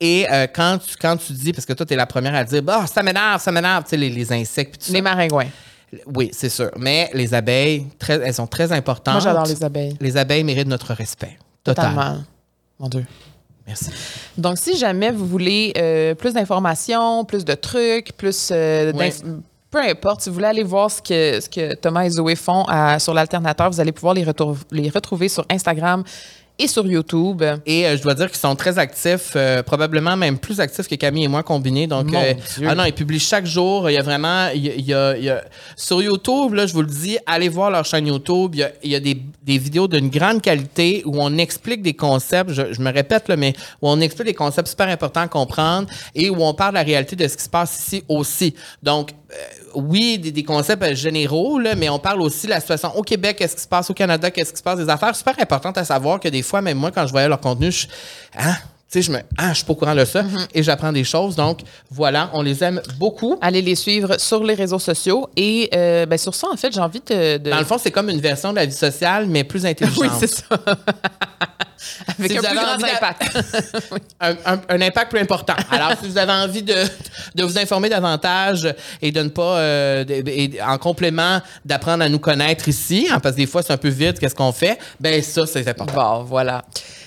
Et 0.00 0.26
euh, 0.30 0.46
quand, 0.52 0.78
tu, 0.78 0.96
quand 0.96 1.16
tu 1.16 1.32
dis, 1.32 1.52
parce 1.52 1.66
que 1.66 1.74
toi, 1.74 1.84
tu 1.84 1.92
es 1.92 1.96
la 1.96 2.06
première 2.06 2.34
à 2.34 2.44
dire, 2.44 2.62
bah, 2.62 2.86
ça 2.86 3.02
m'énerve, 3.02 3.40
ça 3.40 3.52
m'énerve, 3.52 3.84
tu 3.84 3.90
sais, 3.90 3.96
les, 3.96 4.08
les 4.08 4.32
insectes. 4.32 4.88
Les 4.88 5.02
maringouins. 5.02 5.48
Oui, 6.06 6.30
c'est 6.32 6.48
sûr. 6.48 6.70
Mais 6.76 7.10
les 7.14 7.34
abeilles, 7.34 7.86
très, 7.98 8.14
elles 8.14 8.34
sont 8.34 8.46
très 8.46 8.72
importantes. 8.72 9.14
Moi, 9.14 9.20
j'adore 9.22 9.44
les 9.46 9.62
abeilles. 9.62 9.96
Les 10.00 10.16
abeilles 10.16 10.44
méritent 10.44 10.68
notre 10.68 10.94
respect. 10.94 11.38
Total. 11.62 11.90
Totalement. 11.90 12.18
Mon 12.78 12.88
Dieu. 12.88 13.04
Merci. 13.70 13.90
Donc, 14.36 14.58
si 14.58 14.76
jamais 14.76 15.10
vous 15.12 15.26
voulez 15.26 15.72
euh, 15.78 16.14
plus 16.14 16.34
d'informations, 16.34 17.24
plus 17.24 17.44
de 17.44 17.54
trucs, 17.54 18.12
plus 18.16 18.50
euh, 18.52 18.92
Ouais. 18.92 19.12
peu 19.70 19.78
importe, 19.78 20.22
si 20.22 20.28
vous 20.28 20.34
voulez 20.34 20.46
aller 20.48 20.64
voir 20.64 20.90
ce 20.90 21.00
que, 21.00 21.40
ce 21.40 21.48
que 21.48 21.74
Thomas 21.76 22.04
et 22.04 22.10
Zoé 22.10 22.34
font 22.34 22.64
à- 22.68 22.98
sur 22.98 23.14
l'alternateur, 23.14 23.70
vous 23.70 23.78
allez 23.80 23.92
pouvoir 23.92 24.14
les, 24.14 24.24
retrou- 24.24 24.56
les 24.72 24.88
retrouver 24.90 25.28
sur 25.28 25.44
Instagram 25.48 26.02
et 26.62 26.68
sur 26.68 26.86
YouTube. 26.86 27.42
Et 27.66 27.86
euh, 27.86 27.96
je 27.96 28.02
dois 28.02 28.14
dire 28.14 28.28
qu'ils 28.28 28.38
sont 28.38 28.54
très 28.56 28.78
actifs, 28.78 29.32
euh, 29.36 29.62
probablement 29.62 30.16
même 30.16 30.38
plus 30.38 30.60
actifs 30.60 30.88
que 30.88 30.94
Camille 30.94 31.24
et 31.24 31.28
moi 31.28 31.42
combinés. 31.42 31.86
Donc, 31.86 32.10
Mon 32.10 32.20
euh, 32.20 32.34
Dieu. 32.56 32.66
ah 32.70 32.74
non, 32.74 32.84
ils 32.84 32.92
publient 32.92 33.18
chaque 33.20 33.46
jour. 33.46 33.88
Il 33.90 33.94
y 33.94 33.98
a 33.98 34.02
vraiment, 34.02 34.48
il 34.54 34.64
y 34.66 34.70
a, 34.70 34.74
il 34.74 34.84
y 34.86 34.94
a- 34.94 35.16
il 35.16 35.24
y 35.24 35.30
a- 35.30 35.42
sur 35.76 36.02
YouTube, 36.02 36.54
là, 36.54 36.66
je 36.66 36.72
vous 36.72 36.82
le 36.82 36.88
dis, 36.88 37.18
allez 37.26 37.48
voir 37.48 37.70
leur 37.70 37.84
chaîne 37.84 38.06
YouTube. 38.06 38.54
Il 38.54 38.58
y 38.60 38.62
a, 38.64 38.70
il 38.82 38.90
y 38.90 38.94
a 38.96 39.00
des, 39.00 39.16
des 39.42 39.58
vidéos 39.58 39.88
d'une 39.88 40.08
grande 40.10 40.42
qualité 40.42 41.02
où 41.06 41.16
on 41.20 41.36
explique 41.38 41.82
des 41.82 41.94
concepts. 41.94 42.50
Je, 42.52 42.72
je 42.72 42.80
me 42.80 42.92
répète 42.92 43.28
là, 43.28 43.36
mais 43.36 43.52
où 43.82 43.88
on 43.88 44.00
explique 44.00 44.26
des 44.26 44.34
concepts 44.34 44.68
super 44.68 44.88
importants 44.88 45.22
à 45.22 45.28
comprendre 45.28 45.88
et 46.14 46.30
où 46.30 46.42
on 46.42 46.54
parle 46.54 46.72
de 46.72 46.78
la 46.78 46.82
réalité 46.84 47.16
de 47.16 47.26
ce 47.26 47.36
qui 47.36 47.44
se 47.44 47.48
passe 47.48 47.78
ici 47.80 48.04
aussi. 48.08 48.54
Donc 48.82 49.10
euh, 49.32 49.34
oui, 49.76 50.18
des, 50.18 50.32
des 50.32 50.42
concepts 50.42 50.82
euh, 50.82 50.94
généraux, 50.94 51.58
là, 51.60 51.76
mais 51.76 51.88
on 51.88 52.00
parle 52.00 52.20
aussi 52.20 52.46
de 52.46 52.50
la 52.50 52.58
situation 52.60 52.96
au 52.96 53.02
Québec, 53.02 53.36
qu'est-ce 53.38 53.54
qui 53.54 53.62
se 53.62 53.68
passe 53.68 53.88
au 53.88 53.94
Canada, 53.94 54.28
qu'est-ce 54.30 54.50
qui 54.50 54.58
se 54.58 54.62
passe, 54.62 54.78
des 54.78 54.88
affaires 54.88 55.14
super 55.14 55.34
importantes 55.38 55.78
à 55.78 55.84
savoir 55.84 56.18
que 56.18 56.28
des 56.28 56.42
fois, 56.42 56.49
même 56.60 56.78
moi, 56.78 56.90
quand 56.90 57.06
je 57.06 57.12
voyais 57.12 57.28
leur 57.28 57.40
contenu, 57.40 57.70
je, 57.70 57.86
hein, 58.38 58.54
tu 58.92 59.00
sais, 59.00 59.02
je 59.02 59.12
me, 59.12 59.18
ah, 59.38 59.50
je 59.50 59.54
suis 59.58 59.64
pas 59.64 59.72
au 59.72 59.76
courant 59.76 59.94
de 59.94 60.04
ça 60.04 60.22
Mm-hmm. 60.22 60.46
et 60.52 60.62
j'apprends 60.64 60.90
des 60.92 61.04
choses. 61.04 61.36
Donc, 61.36 61.60
voilà, 61.92 62.28
on 62.32 62.42
les 62.42 62.64
aime 62.64 62.82
beaucoup. 62.98 63.38
Allez 63.40 63.62
les 63.62 63.76
suivre 63.76 64.18
sur 64.18 64.42
les 64.42 64.54
réseaux 64.54 64.80
sociaux. 64.80 65.28
Et 65.36 65.70
euh, 65.74 66.06
ben, 66.06 66.18
sur 66.18 66.34
ça, 66.34 66.48
en 66.52 66.56
fait, 66.56 66.72
j'ai 66.72 66.80
envie 66.80 67.00
de. 67.08 67.36
de- 67.38 67.50
Dans 67.50 67.58
le 67.60 67.64
fond, 67.64 67.78
c'est 67.78 67.92
comme 67.92 68.10
une 68.10 68.20
version 68.20 68.50
de 68.50 68.56
la 68.56 68.66
vie 68.66 68.72
sociale, 68.72 69.26
mais 69.28 69.44
plus 69.44 69.64
intelligente. 69.72 69.98
oui, 70.02 70.08
c'est 70.18 70.26
ça. 70.26 70.44
Avec 72.18 72.30
Si 72.32 72.38
un 72.38 72.42
plus 72.42 72.54
grand 72.56 72.74
impact. 72.74 73.38
un, 74.20 74.30
un- 74.46 74.60
un 74.68 74.80
impact 74.82 75.10
plus 75.10 75.20
important. 75.20 75.54
Alors, 75.70 75.92
si 76.00 76.08
vous 76.08 76.18
avez 76.18 76.32
envie 76.32 76.62
de, 76.62 76.74
de 77.34 77.44
vous 77.44 77.58
informer 77.58 77.88
davantage 77.88 78.74
et 79.00 79.10
de 79.12 79.22
ne 79.22 79.28
pas, 79.28 79.56
euh, 79.58 80.04
de- 80.04 80.22
et 80.28 80.58
en 80.66 80.78
complément 80.78 81.40
d'apprendre 81.64 82.04
à 82.04 82.08
nous 82.08 82.18
connaître 82.18 82.68
ici, 82.68 83.08
hein, 83.10 83.18
parce 83.20 83.34
que 83.34 83.40
des 83.40 83.46
fois 83.46 83.62
c'est 83.62 83.72
un 83.72 83.76
peu 83.78 83.88
vite, 83.88 84.18
qu'est-ce 84.18 84.34
qu'on 84.34 84.52
fait, 84.52 84.78
ben 85.00 85.22
ça, 85.22 85.46
c'est 85.46 85.66
important. 85.68 86.18
bon, 86.18 86.24
voilà. 86.24 86.62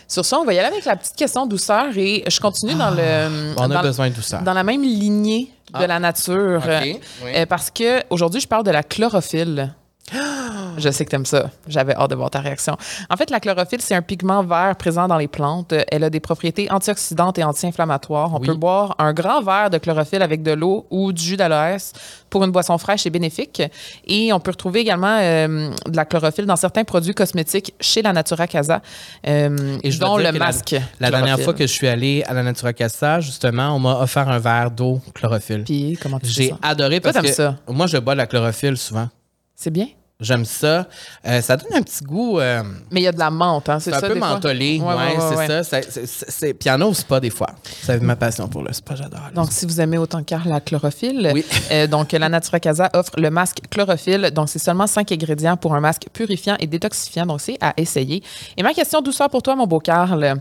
Sur 0.08 0.26
ça, 0.26 0.38
on 0.38 0.44
va 0.46 0.54
y 0.54 0.60
aller 0.60 0.68
avec 0.68 0.86
la 0.86 0.96
petite 0.96 1.16
question 1.16 1.46
douceur 1.46 1.86
et 1.96 2.24
je 2.28 2.40
continue 2.40 2.76
dans 2.76 2.92
le. 2.92 3.54
On 3.58 3.64
a 3.64 3.68
dans- 3.76 3.82
besoin 3.82 4.10
de 4.10 4.14
douceur. 4.16 4.42
Dans 4.42 4.54
la 4.54 4.64
même 4.64 4.82
lignée 4.84 5.52
de 5.74 5.80
Ah. 5.84 5.88
la 5.88 6.00
nature. 6.00 6.62
OK, 6.64 7.00
oui. 7.24 7.32
Euh, 7.36 7.46
parce 7.48 7.72
que 7.72 8.02
aujourd'hui, 8.10 8.40
je 8.42 8.48
parle 8.48 8.64
de 8.64 8.72
la 8.72 8.84
chlorophylle. 8.84 9.74
Je 10.78 10.90
sais 10.90 11.06
que 11.06 11.10
tu 11.10 11.16
aimes 11.16 11.26
ça. 11.26 11.50
J'avais 11.68 11.96
hâte 11.96 12.10
de 12.10 12.16
voir 12.16 12.30
ta 12.30 12.40
réaction. 12.40 12.76
En 13.10 13.16
fait, 13.16 13.30
la 13.30 13.40
chlorophylle, 13.40 13.82
c'est 13.82 13.96
un 13.96 14.02
pigment 14.02 14.44
vert 14.44 14.76
présent 14.76 15.08
dans 15.08 15.18
les 15.18 15.28
plantes. 15.28 15.74
Elle 15.92 16.04
a 16.04 16.10
des 16.10 16.20
propriétés 16.20 16.70
antioxydantes 16.72 17.38
et 17.40 17.44
anti-inflammatoires. 17.44 18.34
On 18.34 18.40
Oui. 18.40 18.48
peut 18.48 18.54
boire 18.56 18.96
un 19.00 19.14
grand 19.14 19.42
verre 19.42 19.70
de 19.70 19.78
chlorophylle 19.78 20.22
avec 20.22 20.44
de 20.44 20.52
l'eau 20.52 20.86
ou 20.90 21.14
du 21.14 21.22
jus 21.22 21.38
d'aloès 21.38 21.94
pour 22.30 22.44
une 22.44 22.52
boisson 22.52 22.78
fraîche 22.78 23.06
et 23.06 23.10
bénéfique. 23.12 23.62
Et 24.06 24.34
on 24.34 24.40
peut 24.40 24.52
retrouver 24.52 24.82
également 24.82 25.18
euh, 25.22 25.70
de 25.88 25.96
la 25.96 26.06
chlorophylle 26.06 26.46
dans 26.48 26.56
certains 26.56 26.84
produits 26.84 27.14
cosmétiques 27.14 27.74
chez 27.80 28.02
la 28.02 28.12
Natura 28.14 28.48
Casa, 28.48 28.82
euh, 29.28 29.78
Et 29.84 29.92
je 29.92 30.00
dont 30.00 30.18
le 30.18 30.24
la- 30.24 30.32
masque. 30.32 30.76
La, 31.00 31.12
dernière 31.12 31.40
fois 31.40 31.54
que 31.54 31.66
je 31.66 31.72
suis 31.72 31.88
allé 31.88 32.24
à 32.28 32.34
la 32.34 32.44
Natura 32.44 32.74
Casa, 32.74 33.20
justement, 33.22 33.70
on 33.76 33.80
m'a 33.80 34.00
offert 34.02 34.28
un 34.28 34.40
verre 34.40 34.72
d'eau 34.72 35.00
chlorophylle. 35.14 35.64
Puis, 35.64 35.98
comment 36.02 36.20
tu 36.20 36.26
fais 36.28 36.32
J'ai 36.44 36.54
adoré 36.62 37.00
parce 37.00 37.14
t'aimes 37.16 37.26
que 37.26 37.32
ça? 37.32 37.56
moi, 37.70 37.88
je 37.88 37.98
bois 37.98 38.14
de 38.16 38.18
la 38.18 38.28
chlorophylle 38.28 38.78
souvent. 38.78 39.08
C'est 39.56 39.72
bien? 39.72 39.88
J'aime 40.20 40.46
ça. 40.46 40.88
Euh, 41.26 41.42
ça 41.42 41.58
donne 41.58 41.74
un 41.74 41.82
petit 41.82 42.02
goût. 42.04 42.40
euh, 42.40 42.64
Mais 42.92 43.02
il 43.02 43.04
y 43.04 43.08
a 43.08 43.12
de 43.12 43.20
la 43.20 43.30
menthe, 43.30 43.68
hein, 43.68 43.80
c'est 43.80 43.90
C'est 43.90 43.98
un 43.98 44.00
ça? 44.00 44.08
peu 44.08 44.14
des 44.14 44.20
mentholé, 44.22 44.80
Ouais, 44.80 44.94
ouais, 44.94 45.18
ouais, 45.18 45.48
c'est 45.48 45.64
ça. 45.64 45.82
C'est- 45.82 46.94
spa 46.94 47.20
des 47.20 47.30
fois. 47.30 47.50
C'est 47.82 48.02
ma 48.02 48.16
passion 48.16 48.48
pour 48.48 48.62
le 48.64 48.72
spa, 48.72 48.96
j'adore. 48.96 49.20
Donc, 49.36 49.52
si 49.52 49.66
vous 49.66 49.82
aimez 49.82 49.98
autant 49.98 50.24
que 50.24 50.36
la 50.46 50.62
chlorophylle, 50.62 51.32
Oui. 51.34 51.44
euh, 51.72 51.88
donc 51.88 52.14
la 52.14 52.30
Natura 52.30 52.60
Casa 52.62 52.90
offre 52.94 53.14
le 53.20 53.30
masque 53.32 53.58
chlorophylle. 53.70 54.32
Donc, 54.32 54.48
c'est 54.48 54.60
seulement 54.60 54.88
cinq 54.88 55.12
ingrédients 55.12 55.58
pour 55.58 55.76
un 55.76 55.82
masque 55.82 56.06
purifiant 56.14 56.56
et 56.60 56.68
détoxifiant. 56.68 57.26
Donc, 57.26 57.42
c'est 57.42 57.58
à 57.60 57.74
essayer. 57.76 58.24
Et 58.56 58.64
ma 58.64 58.74
question 58.74 59.02
douceur 59.02 59.30
pour 59.30 59.42
toi, 59.42 59.56
mon 59.56 59.68
beau 59.68 59.80
Carl. 59.80 60.36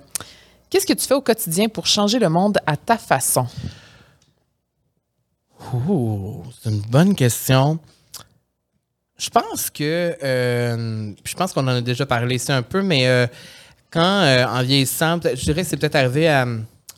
Qu'est-ce 0.70 0.86
que 0.86 0.92
tu 0.92 1.06
fais 1.08 1.14
au 1.14 1.20
quotidien 1.22 1.68
pour 1.68 1.86
changer 1.86 2.18
le 2.20 2.28
monde 2.28 2.58
à 2.66 2.76
ta 2.76 2.96
façon? 2.98 3.46
Ouh, 5.74 6.42
c'est 6.62 6.70
une 6.70 6.80
bonne 6.82 7.14
question. 7.14 7.78
Je 9.18 9.30
pense 9.30 9.70
que, 9.70 10.16
euh, 10.22 11.12
je 11.24 11.34
pense 11.34 11.52
qu'on 11.52 11.62
en 11.62 11.68
a 11.68 11.80
déjà 11.80 12.06
parlé 12.06 12.36
ici 12.36 12.50
un 12.50 12.62
peu, 12.62 12.82
mais 12.82 13.06
euh, 13.06 13.26
quand, 13.90 14.22
euh, 14.22 14.44
en 14.46 14.62
vieillissant, 14.62 15.20
je 15.22 15.42
dirais 15.44 15.62
que 15.62 15.68
c'est 15.68 15.76
peut-être 15.76 15.96
arrivé 15.96 16.28
à 16.28 16.46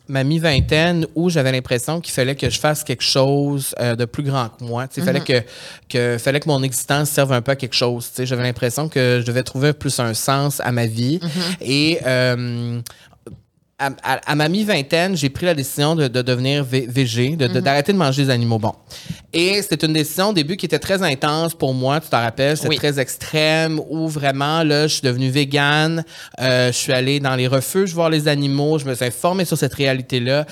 ma 0.07 0.23
mi-vingtaine 0.23 1.07
où 1.15 1.29
j'avais 1.29 1.51
l'impression 1.51 1.99
qu'il 1.99 2.13
fallait 2.13 2.35
que 2.35 2.49
je 2.49 2.59
fasse 2.59 2.83
quelque 2.83 3.03
chose 3.03 3.73
euh, 3.79 3.95
de 3.95 4.05
plus 4.05 4.23
grand 4.23 4.49
que 4.49 4.63
moi. 4.63 4.87
Il 4.95 5.03
fallait, 5.03 5.21
que, 5.21 5.41
que, 5.89 6.17
fallait 6.19 6.39
que 6.39 6.47
mon 6.47 6.61
existence 6.63 7.09
serve 7.09 7.33
un 7.33 7.41
peu 7.41 7.51
à 7.51 7.55
quelque 7.55 7.75
chose. 7.75 8.11
J'avais 8.19 8.43
l'impression 8.43 8.87
que 8.87 9.19
je 9.21 9.25
devais 9.25 9.43
trouver 9.43 9.73
plus 9.73 9.99
un 9.99 10.13
sens 10.13 10.59
à 10.59 10.71
ma 10.71 10.85
vie. 10.85 11.19
Et 11.61 11.99
euh, 12.05 12.79
à, 13.77 13.87
à- 14.03 14.31
à 14.31 14.35
ma 14.35 14.47
mi-vingtaine, 14.47 15.17
j'ai 15.17 15.29
pris 15.29 15.45
la 15.45 15.53
décision 15.53 15.95
de, 15.95 16.07
de 16.07 16.21
devenir 16.21 16.63
vé- 16.63 16.87
végé, 16.89 17.35
de- 17.35 17.47
de- 17.47 17.59
d'arrêter 17.59 17.91
de 17.91 17.97
manger 17.97 18.23
des 18.23 18.29
animaux 18.29 18.57
bons. 18.57 18.73
Et 19.33 19.61
c'était 19.61 19.85
une 19.85 19.91
décision 19.91 20.29
au 20.29 20.33
début 20.33 20.55
qui 20.55 20.65
était 20.65 20.79
très 20.79 21.03
intense 21.03 21.53
pour 21.53 21.73
moi, 21.73 21.99
tu 21.99 22.07
t'en 22.07 22.21
rappelles, 22.21 22.55
c'était 22.55 22.69
Oui. 22.69 22.77
très 22.77 22.99
extrême, 23.01 23.81
où 23.89 24.07
vraiment, 24.07 24.63
là, 24.63 24.87
je 24.87 24.93
suis 24.93 25.01
devenu 25.01 25.29
végane, 25.29 26.05
euh, 26.39 26.67
je 26.71 26.77
suis 26.77 26.93
allé 26.93 27.19
dans 27.19 27.35
les 27.35 27.47
refuges 27.47 27.93
voir 27.93 28.09
les 28.09 28.29
animaux, 28.29 28.79
je 28.79 28.85
me 28.85 28.95
suis 28.95 29.03
informé 29.05 29.43
sur 29.43 29.57
cette 29.57 29.73
réalité-là, 29.73 30.45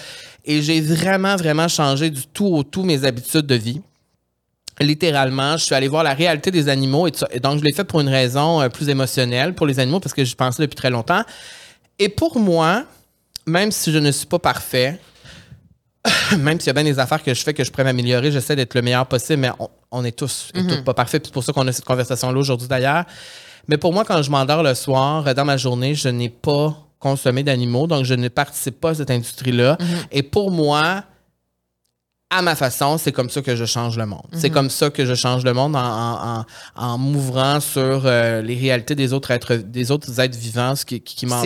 et 0.44 0.62
j'ai 0.62 0.82
vraiment, 0.82 1.38
vraiment 1.38 1.70
changé 1.70 2.10
du 2.10 2.28
tout 2.28 2.48
au 2.48 2.64
tout 2.64 2.84
mes 2.84 3.06
habitudes 3.06 3.46
de 3.46 3.56
vie 3.56 3.82
littéralement, 4.82 5.56
je 5.56 5.66
suis 5.66 5.76
allé 5.76 5.88
voir 5.88 6.04
la 6.04 6.14
réalité 6.14 6.50
des 6.52 6.68
animaux 6.68 7.08
et. 7.08 7.12
Et 7.32 7.40
donc 7.40 7.60
je 7.60 7.64
l'ai 7.64 7.74
fait 7.74 7.84
pour 7.84 8.02
une 8.02 8.10
raison 8.10 8.60
euh, 8.60 8.70
plus 8.70 8.90
émotionnelle 8.90 9.54
pour 9.54 9.68
les 9.68 9.80
animaux 9.80 10.00
parce 10.00 10.14
que 10.16 10.24
j'y 10.26 10.36
pensais 10.36 10.64
depuis 10.64 10.76
très 10.76 10.90
longtemps. 10.90 11.22
Et 12.00 12.10
pour 12.10 12.40
moi, 12.40 12.84
même 13.46 13.72
si 13.72 13.92
je 13.92 13.98
ne 13.98 14.12
suis 14.12 14.26
pas 14.28 14.40
parfait, 14.40 15.00
même 16.38 16.60
s'il 16.60 16.68
y 16.68 16.70
a 16.72 16.74
bien 16.74 16.84
des 16.84 17.00
affaires 17.00 17.24
que 17.24 17.34
je 17.34 17.44
fais 17.44 17.54
que 17.54 17.64
je 17.64 17.72
pourrais 17.72 17.86
m'améliorer, 17.86 18.32
j'essaie 18.32 18.56
d'être 18.56 18.74
le 18.76 18.82
meilleur 18.82 19.06
possible, 19.06 19.42
mais 19.42 19.52
on, 19.60 19.70
on 19.92 20.04
est 20.04 20.18
tous 20.18 20.50
et 20.56 20.66
toutes 20.66 20.84
pas 20.84 20.94
parfaits. 20.94 21.26
C'est 21.26 21.34
pour 21.34 21.44
ça 21.44 21.54
qu'on 21.54 21.68
a 21.68 21.72
cette 21.72 21.86
conversation-là 21.86 22.38
aujourd'hui 22.38 22.68
d'ailleurs. 22.68 23.06
Mais 23.68 23.78
pour 23.78 23.94
moi, 23.94 24.04
quand 24.04 24.22
je 24.22 24.30
m'endors 24.30 24.64
le 24.64 24.76
soir, 24.76 25.28
euh, 25.28 25.34
dans 25.34 25.46
ma 25.46 25.58
journée, 25.58 25.96
je 25.96 26.10
n'ai 26.10 26.30
pas 26.30 26.76
consommé 27.00 27.44
d'animaux, 27.44 27.88
donc 27.88 28.06
je 28.06 28.14
ne 28.14 28.28
participe 28.28 28.80
pas 28.80 28.92
à 28.92 28.96
cette 28.96 29.12
industrie-là. 29.12 29.78
Et 30.12 30.24
pour 30.24 30.52
moi, 30.52 31.04
à 32.30 32.42
ma 32.42 32.56
façon, 32.56 32.98
c'est 32.98 33.12
comme 33.12 33.30
ça 33.30 33.42
que 33.42 33.56
je 33.56 33.66
change 33.66 33.98
le 33.98 34.06
monde. 34.06 34.26
C'est 34.34 34.50
comme 34.50 34.70
ça 34.70 34.90
que 34.90 35.06
je 35.06 35.14
change 35.14 35.44
le 35.44 35.54
monde 35.54 35.76
en, 35.76 35.80
en, 35.80 36.40
en, 36.40 36.46
en 36.76 36.98
m'ouvrant 36.98 37.60
sur 37.60 38.04
euh, 38.06 38.42
les 38.42 38.56
réalités 38.56 38.96
des 38.96 39.14
autres 39.14 39.32
êtres, 39.32 39.56
des 39.56 39.92
autres 39.92 40.20
êtres 40.20 40.38
vivants 40.38 40.74
qui, 40.86 41.02
qui, 41.02 41.26
m'entourent. 41.26 41.44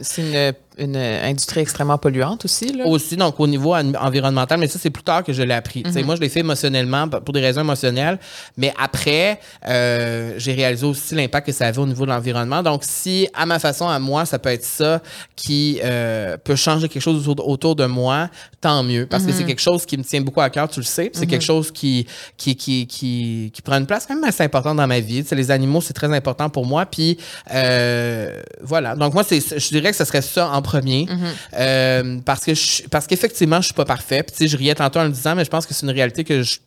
c'est 0.00 0.22
une, 0.22 0.36
une 0.36 0.52
industrie 0.78 1.60
extrêmement 1.60 1.98
polluante 1.98 2.44
aussi. 2.44 2.72
Là. 2.72 2.86
Aussi, 2.86 3.16
donc 3.16 3.38
au 3.40 3.46
niveau 3.46 3.74
en- 3.74 3.94
environnemental, 3.94 4.58
mais 4.58 4.68
ça, 4.68 4.78
c'est 4.80 4.90
plus 4.90 5.02
tard 5.04 5.22
que 5.24 5.32
je 5.32 5.42
l'ai 5.42 5.54
appris. 5.54 5.82
Tu 5.82 5.92
sais, 5.92 6.02
Moi, 6.02 6.16
je 6.16 6.20
l'ai 6.20 6.28
fait 6.28 6.40
émotionnellement, 6.40 7.08
pour 7.08 7.32
des 7.32 7.40
raisons 7.40 7.60
émotionnelles, 7.60 8.18
mais 8.56 8.72
après, 8.80 9.40
euh, 9.68 10.34
j'ai 10.36 10.52
réalisé 10.52 10.84
aussi 10.86 11.14
l'impact 11.14 11.46
que 11.46 11.52
ça 11.52 11.66
avait 11.66 11.78
au 11.78 11.86
niveau 11.86 12.04
de 12.04 12.10
l'environnement. 12.10 12.62
Donc, 12.62 12.82
si, 12.84 13.28
à 13.34 13.46
ma 13.46 13.58
façon, 13.58 13.88
à 13.88 13.98
moi, 13.98 14.24
ça 14.26 14.38
peut 14.38 14.48
être 14.50 14.64
ça 14.64 15.00
qui 15.36 15.80
euh, 15.84 16.36
peut 16.42 16.56
changer 16.56 16.88
quelque 16.88 17.02
chose 17.02 17.28
autour, 17.28 17.48
autour 17.48 17.76
de 17.76 17.86
moi, 17.86 18.28
tant 18.60 18.82
mieux, 18.82 19.06
parce 19.06 19.24
que 19.24 19.32
c'est 19.32 19.44
quelque 19.44 19.60
chose 19.60 19.84
qui 19.86 19.96
me 19.98 20.02
tient 20.02 20.20
beaucoup 20.20 20.40
à 20.40 20.50
cœur, 20.50 20.68
tu 20.68 20.80
le 20.80 20.84
sais, 20.86 21.10
c'est 21.12 21.26
quelque 21.26 21.44
chose 21.44 21.70
qui, 21.70 22.06
qui, 22.36 22.56
qui, 22.56 22.86
qui, 22.86 23.50
qui 23.52 23.62
prend 23.62 23.76
une 23.78 23.86
place 23.86 24.06
quand 24.06 24.14
même 24.14 24.24
assez 24.24 24.42
importante 24.42 24.76
dans 24.76 24.86
ma 24.86 25.00
vie. 25.00 25.22
Tu 25.22 25.28
sais, 25.28 25.34
les 25.36 25.50
animaux, 25.50 25.80
c'est 25.80 25.92
très 25.92 26.12
important 26.14 26.48
pour 26.48 26.66
moi, 26.66 26.86
puis 26.86 27.18
euh, 27.52 28.40
voilà. 28.62 28.96
Donc, 28.96 29.14
moi, 29.14 29.22
c'est, 29.24 29.40
je 29.40 29.68
dirais 29.68 29.90
que 29.90 29.96
ce 29.96 30.04
serait 30.04 30.22
ça 30.22 30.48
en 30.50 30.62
premier, 30.64 31.06
Euh, 31.54 32.18
parce 32.24 32.44
que 32.44 32.54
je- 32.54 32.82
parce 32.88 33.06
qu'effectivement, 33.06 33.60
je 33.60 33.66
suis 33.66 33.74
pas 33.74 33.84
parfait. 33.84 34.22
Puis, 34.24 34.32
tu 34.36 34.38
sais, 34.38 34.48
je 34.48 34.56
riais 34.56 34.74
tantôt 34.74 34.98
en 34.98 35.04
le 35.04 35.10
disant, 35.10 35.34
mais 35.36 35.44
je 35.44 35.50
pense 35.50 35.64
que 35.66 35.72
c'est 35.74 35.86
une 35.86 35.92
réalité 35.92 36.24
que 36.24 36.42
je, 36.42 36.58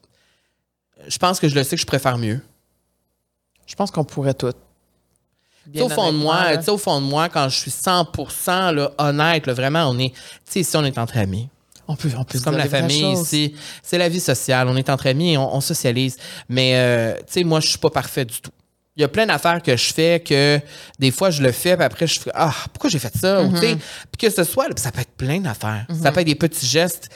je 1.08 1.18
pense 1.18 1.40
que 1.40 1.48
je 1.50 1.56
le 1.56 1.64
sais 1.64 1.76
que 1.76 1.82
je 1.82 1.86
préfère 1.86 2.18
mieux. 2.18 2.40
Je 3.66 3.76
pense 3.76 3.92
qu'on 3.92 4.04
pourrait 4.06 4.34
tout. 4.34 4.52
Tu 5.74 5.80
sais, 5.80 5.84
au 5.84 5.90
fond 5.96 6.14
de 6.14 6.18
moi, 6.18 6.58
tu 6.58 6.64
sais, 6.64 6.72
au 6.72 6.78
fond 6.78 7.02
de 7.02 7.06
moi, 7.06 7.28
quand 7.28 7.50
je 7.50 7.58
suis 7.58 7.72
100% 7.72 8.72
là, 8.72 8.92
honnête, 8.98 9.46
là, 9.48 9.54
vraiment, 9.54 9.90
on 9.90 10.00
est, 10.00 10.12
tu 10.12 10.16
sais, 10.46 10.60
ici, 10.62 10.78
on 10.78 10.86
est 10.86 10.98
entre 10.98 11.18
amis. 11.18 11.50
on 11.90 11.96
peut, 11.96 12.10
on 12.18 12.24
peut 12.26 12.38
C'est 12.38 12.44
comme 12.44 12.56
la 12.58 12.64
famille 12.82 13.02
ici. 13.22 13.56
C'est 13.84 13.98
la 13.98 14.10
vie 14.10 14.20
sociale. 14.20 14.68
On 14.68 14.76
est 14.78 14.90
entre 14.90 15.08
amis 15.08 15.34
et 15.34 15.38
on, 15.38 15.56
on 15.56 15.62
socialise. 15.62 16.18
Mais, 16.50 16.72
euh, 16.76 17.16
tu 17.20 17.24
sais, 17.34 17.44
moi, 17.46 17.60
je 17.62 17.68
suis 17.70 17.78
pas 17.78 17.90
parfait 17.90 18.26
du 18.26 18.40
tout. 18.42 18.52
Il 18.98 19.02
y 19.02 19.04
a 19.04 19.08
plein 19.08 19.28
d'affaires 19.28 19.62
que 19.62 19.78
je 19.78 19.94
fais 19.94 20.20
que 20.20 20.60
des 20.98 21.12
fois 21.12 21.30
je 21.30 21.44
le 21.44 21.52
fais, 21.52 21.76
puis 21.76 21.86
après 21.86 22.08
je 22.08 22.20
fais 22.20 22.32
Ah, 22.34 22.52
pourquoi 22.74 22.90
j'ai 22.90 22.98
fait 22.98 23.16
ça? 23.16 23.44
Mm-hmm. 23.44 23.78
Puis 24.12 24.28
que 24.28 24.30
ce 24.30 24.44
soit, 24.44 24.68
ça 24.78 24.92
peut 24.92 25.02
être 25.02 25.16
plein 25.16 25.40
d'affaires. 25.40 25.86
Ça 26.02 26.12
peut 26.12 26.22
être 26.22 26.28
des 26.28 26.36
petits 26.36 26.66
gestes 26.66 27.10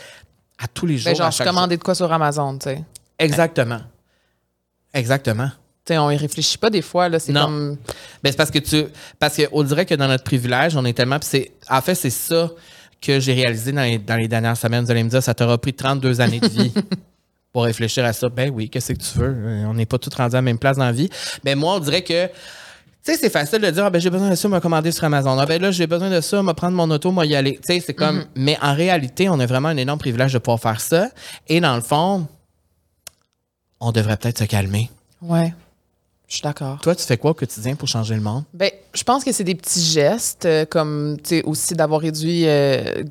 à 0.59 0.67
tous 0.67 0.85
les 0.85 0.97
jours. 0.97 1.11
Ben, 1.11 1.17
genre, 1.17 1.27
à 1.27 1.31
je 1.31 1.43
commandais 1.43 1.77
de 1.77 1.83
quoi 1.83 1.95
sur 1.95 2.11
Amazon, 2.13 2.57
tu 2.59 2.69
sais. 2.69 2.83
Exactement. 3.17 3.81
Exactement. 4.93 5.49
Tu 5.83 5.93
sais, 5.93 5.97
on 5.97 6.11
y 6.11 6.17
réfléchit 6.17 6.59
pas 6.59 6.69
des 6.69 6.83
fois, 6.83 7.09
là. 7.09 7.19
C'est 7.19 7.33
comme. 7.33 7.77
Ben, 8.23 8.29
c'est 8.29 8.37
parce 8.37 8.51
que 8.51 8.59
tu. 8.59 8.85
Parce 9.17 9.37
qu'on 9.37 9.63
dirait 9.63 9.87
que 9.87 9.95
dans 9.95 10.07
notre 10.07 10.23
privilège, 10.23 10.75
on 10.75 10.85
est 10.85 10.93
tellement. 10.93 11.17
c'est, 11.21 11.51
en 11.67 11.81
fait, 11.81 11.95
c'est 11.95 12.11
ça 12.11 12.51
que 13.01 13.19
j'ai 13.19 13.33
réalisé 13.33 13.71
dans 13.71 13.81
les, 13.81 13.97
dans 13.97 14.15
les 14.17 14.27
dernières 14.27 14.57
semaines. 14.57 14.85
Vous 14.85 14.91
allez 14.91 15.03
me 15.03 15.09
dire, 15.09 15.23
ça 15.23 15.33
t'aura 15.33 15.57
pris 15.57 15.73
32 15.73 16.21
années 16.21 16.39
de 16.39 16.47
vie 16.47 16.71
pour 17.53 17.63
réfléchir 17.63 18.05
à 18.05 18.13
ça. 18.13 18.29
Ben 18.29 18.49
oui, 18.53 18.69
qu'est-ce 18.69 18.93
que 18.93 18.97
tu 18.97 19.17
veux? 19.19 19.35
Euh, 19.35 19.65
On 19.67 19.73
n'est 19.73 19.85
pas 19.85 19.97
tous 19.97 20.13
rendus 20.15 20.35
à 20.35 20.37
la 20.37 20.41
même 20.41 20.59
place 20.59 20.77
dans 20.77 20.85
la 20.85 20.91
vie. 20.91 21.09
Ben 21.43 21.57
moi, 21.57 21.75
on 21.75 21.79
dirait 21.79 22.03
que. 22.03 22.27
Tu 22.27 23.13
sais, 23.13 23.17
c'est 23.17 23.31
facile 23.31 23.59
de 23.59 23.69
dire, 23.71 23.83
ah, 23.83 23.89
ben, 23.89 23.99
j'ai 23.99 24.11
besoin 24.11 24.29
de 24.29 24.35
ça, 24.35 24.47
m'a 24.47 24.61
commandé 24.61 24.91
sur 24.91 25.03
Amazon. 25.05 25.35
Ah, 25.39 25.45
ben 25.47 25.59
là, 25.59 25.71
j'ai 25.71 25.87
besoin 25.87 26.11
de 26.11 26.21
ça, 26.21 26.43
m'a 26.43 26.53
prendre 26.53 26.77
mon 26.77 26.89
auto, 26.91 27.11
m'a 27.11 27.25
y 27.25 27.35
aller. 27.35 27.55
Tu 27.55 27.73
sais, 27.73 27.79
c'est 27.79 27.95
comme. 27.95 28.25
Mais 28.35 28.57
en 28.61 28.75
réalité, 28.75 29.27
on 29.27 29.39
a 29.39 29.45
vraiment 29.45 29.69
un 29.69 29.77
énorme 29.77 29.99
privilège 29.99 30.33
de 30.33 30.37
pouvoir 30.37 30.59
faire 30.59 30.79
ça. 30.79 31.09
Et 31.47 31.59
dans 31.59 31.75
le 31.75 31.81
fond, 31.81 32.27
on 33.79 33.91
devrait 33.91 34.17
peut-être 34.17 34.37
se 34.39 34.43
calmer. 34.43 34.91
Ouais. 35.21 35.53
Je 36.27 36.35
suis 36.35 36.43
d'accord. 36.43 36.79
Toi, 36.79 36.95
tu 36.95 37.03
fais 37.03 37.17
quoi 37.17 37.31
au 37.31 37.33
quotidien 37.33 37.75
pour 37.75 37.89
changer 37.89 38.15
le 38.15 38.21
monde? 38.21 38.45
Ben, 38.53 38.71
je 38.93 39.03
pense 39.03 39.23
que 39.23 39.33
c'est 39.33 39.43
des 39.43 39.55
petits 39.55 39.83
gestes, 39.83 40.45
euh, 40.45 40.65
comme, 40.65 41.17
tu 41.21 41.29
sais, 41.37 41.43
aussi 41.43 41.73
d'avoir 41.73 41.99
réduit 41.99 42.47
euh, 42.47 43.03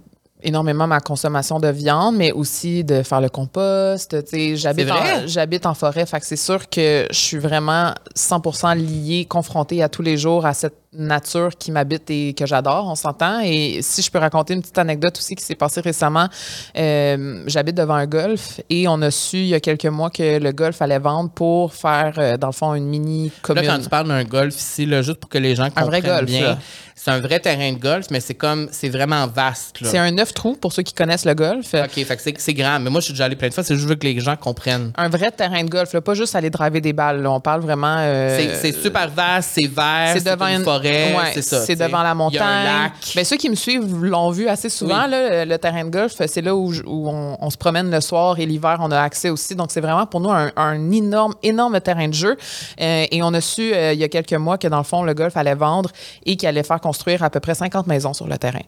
énormément 0.43 0.87
ma 0.87 1.01
consommation 1.01 1.59
de 1.61 1.69
viande, 1.69 2.17
mais 2.17 2.33
aussi 2.33 2.85
de 2.85 3.03
faire 3.03 3.21
le 3.21 3.29
compost. 3.29 4.25
Tu 4.25 4.31
sais, 4.31 4.57
j'habite 4.57 4.91
en, 4.91 5.27
j'habite 5.27 5.67
en 5.67 5.75
forêt, 5.75 6.07
fait 6.07 6.21
que 6.21 6.27
c'est 6.27 6.37
sûr 6.37 6.69
que 6.69 7.07
je 7.11 7.19
suis 7.19 7.39
vraiment 7.39 7.93
100% 8.17 8.77
liée, 8.77 9.25
confrontée 9.25 9.83
à 9.83 9.89
tous 9.89 10.03
les 10.03 10.17
jours 10.17 10.47
à 10.47 10.55
cette 10.55 10.77
nature 10.93 11.51
qui 11.59 11.71
m'habite 11.71 12.11
et 12.11 12.35
que 12.35 12.47
j'adore, 12.47 12.87
on 12.89 12.95
s'entend. 12.97 13.41
Et 13.45 13.79
si 13.83 14.03
je 14.03 14.11
peux 14.11 14.19
raconter 14.19 14.55
une 14.55 14.61
petite 14.61 14.79
anecdote 14.79 15.17
aussi 15.19 15.35
qui 15.37 15.45
s'est 15.45 15.55
passée 15.55 15.81
récemment, 15.81 16.29
euh, 16.77 17.43
j'habite 17.47 17.77
devant 17.77 17.95
un 17.95 18.07
golf 18.07 18.61
et 18.71 18.89
on 18.89 19.01
a 19.03 19.11
su 19.11 19.39
il 19.39 19.47
y 19.47 19.55
a 19.55 19.61
quelques 19.61 19.87
mois 19.87 20.11
que 20.11 20.39
le 20.39 20.53
golf 20.53 20.83
allait 20.83 20.99
vendre 20.99 21.31
pour 21.31 21.75
faire, 21.75 22.15
euh, 22.19 22.37
dans 22.37 22.49
le 22.49 22.53
fond, 22.53 22.75
une 22.75 22.87
mini 22.87 23.31
commune. 23.43 23.65
Là, 23.65 23.77
quand 23.77 23.83
tu 23.83 23.89
parles 23.89 24.09
d'un 24.09 24.25
golf 24.25 24.55
ici, 24.57 24.87
là, 24.87 25.03
juste 25.03 25.19
pour 25.21 25.31
que 25.31 25.39
les 25.39 25.55
gens 25.55 25.65
Un 25.65 25.71
comprennent 25.71 25.87
vrai 25.89 26.01
golf, 26.03 26.25
bien, 26.27 26.59
c'est 26.97 27.11
un 27.13 27.21
vrai 27.21 27.41
terrain 27.41 27.73
de 27.73 27.79
golf, 27.79 28.09
mais 28.11 28.21
c'est 28.21 28.35
comme, 28.35 28.69
c'est 28.73 28.89
vraiment 28.91 29.27
vaste. 29.27 29.77
C'est 29.83 29.97
un 29.97 30.11
neuf 30.11 30.35
trous 30.35 30.57
pour 30.57 30.73
ceux 30.73 30.83
qui 30.83 30.93
connaissent 30.93 31.25
le 31.25 31.35
golf. 31.35 31.73
OK, 31.73 32.05
fait 32.05 32.17
que 32.35 32.41
c'est, 32.43 32.53
grand. 32.55 32.79
Mais 32.81 32.91
moi, 32.91 33.01
je 33.01 33.07
suis 33.07 33.15
déjà 33.15 33.25
allé 33.25 33.37
plein 33.37 33.49
de 33.49 33.55
fois. 33.55 33.63
C'est 33.65 33.77
juste 33.77 33.97
que 33.99 34.07
les 34.07 34.21
gens 34.21 34.37
comprennent. 34.37 34.93
Un 34.97 35.09
vrai 35.09 35.31
terrain 35.31 35.65
de 35.65 35.71
golf, 35.71 35.93
là, 35.95 36.01
pas 36.03 36.15
juste 36.15 36.35
aller 36.35 36.51
driver 36.51 36.81
des 36.81 36.93
balles. 36.93 37.23
là. 37.23 37.31
On 37.31 37.41
parle 37.41 37.63
vraiment. 37.63 37.97
euh, 38.01 38.37
C'est, 38.37 38.73
c'est 38.73 38.83
super 38.83 39.09
vaste, 39.09 39.53
c'est 39.59 39.67
vert, 39.69 40.13
c'est, 40.15 40.25
devant 40.27 40.47
une 40.49 40.63
forêt, 40.63 40.80
ouais, 40.89 41.31
c'est 41.35 41.43
ça. 41.43 41.65
C'est 41.65 41.77
devant 41.77 42.03
la 42.03 42.15
montagne. 42.15 42.35
Il 42.35 42.39
y 42.39 42.43
a 42.43 42.49
un 42.49 42.83
lac. 42.85 42.93
Ben, 43.15 43.25
ceux 43.25 43.37
qui 43.37 43.51
me 43.51 43.55
suivent 43.55 44.05
l'ont 44.05 44.31
vu 44.31 44.49
assez 44.49 44.69
souvent. 44.69 45.05
Oui. 45.05 45.11
Là, 45.11 45.45
le 45.45 45.59
terrain 45.59 45.85
de 45.85 45.91
golf, 45.91 46.15
c'est 46.27 46.43
là 46.43 46.55
où, 46.55 46.73
on, 46.87 47.37
on 47.41 47.51
se 47.51 47.57
promène 47.57 47.91
le 47.91 48.01
soir 48.01 48.39
et 48.39 48.47
l'hiver, 48.47 48.79
on 48.81 48.91
a 48.91 49.01
accès 49.01 49.31
aussi. 49.31 49.55
Donc, 49.55 49.71
c'est 49.71 49.81
vraiment 49.81 50.07
pour 50.07 50.21
nous 50.21 50.31
un, 50.31 50.51
un 50.57 50.91
énorme, 50.91 51.35
énorme 51.43 51.81
terrain 51.81 52.09
de 52.09 52.15
jeu. 52.15 52.37
Euh, 52.81 53.07
et 53.11 53.23
on 53.23 53.33
a 53.35 53.41
su 53.41 53.73
euh, 53.73 53.93
il 53.93 53.99
y 53.99 54.05
a 54.05 54.09
quelques 54.09 54.33
mois 54.33 54.59
que, 54.59 54.69
dans 54.69 54.79
le 54.79 54.85
fond, 54.85 55.03
le 55.03 55.15
golf 55.15 55.37
allait 55.37 55.55
vendre 55.55 55.91
et 56.25 56.37
qu'il 56.37 56.49
allait 56.49 56.63
faire 56.63 56.81
construire 56.81 57.23
à 57.23 57.31
peu 57.31 57.41
près 57.41 57.55
50 57.55 57.87
maisons 57.87 58.13
sur 58.13 58.27
le 58.27 58.39
terrain. 58.39 58.63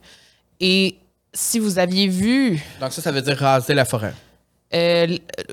Et 0.60 0.96
si 1.34 1.58
vous 1.58 1.78
aviez 1.78 2.08
vu 2.08 2.62
Donc, 2.80 2.92
ça, 2.92 3.02
ça 3.02 3.10
veut 3.10 3.22
dire 3.22 3.36
raser 3.36 3.74
la 3.74 3.84
forêt. 3.84 4.12
Euh, 4.74 5.06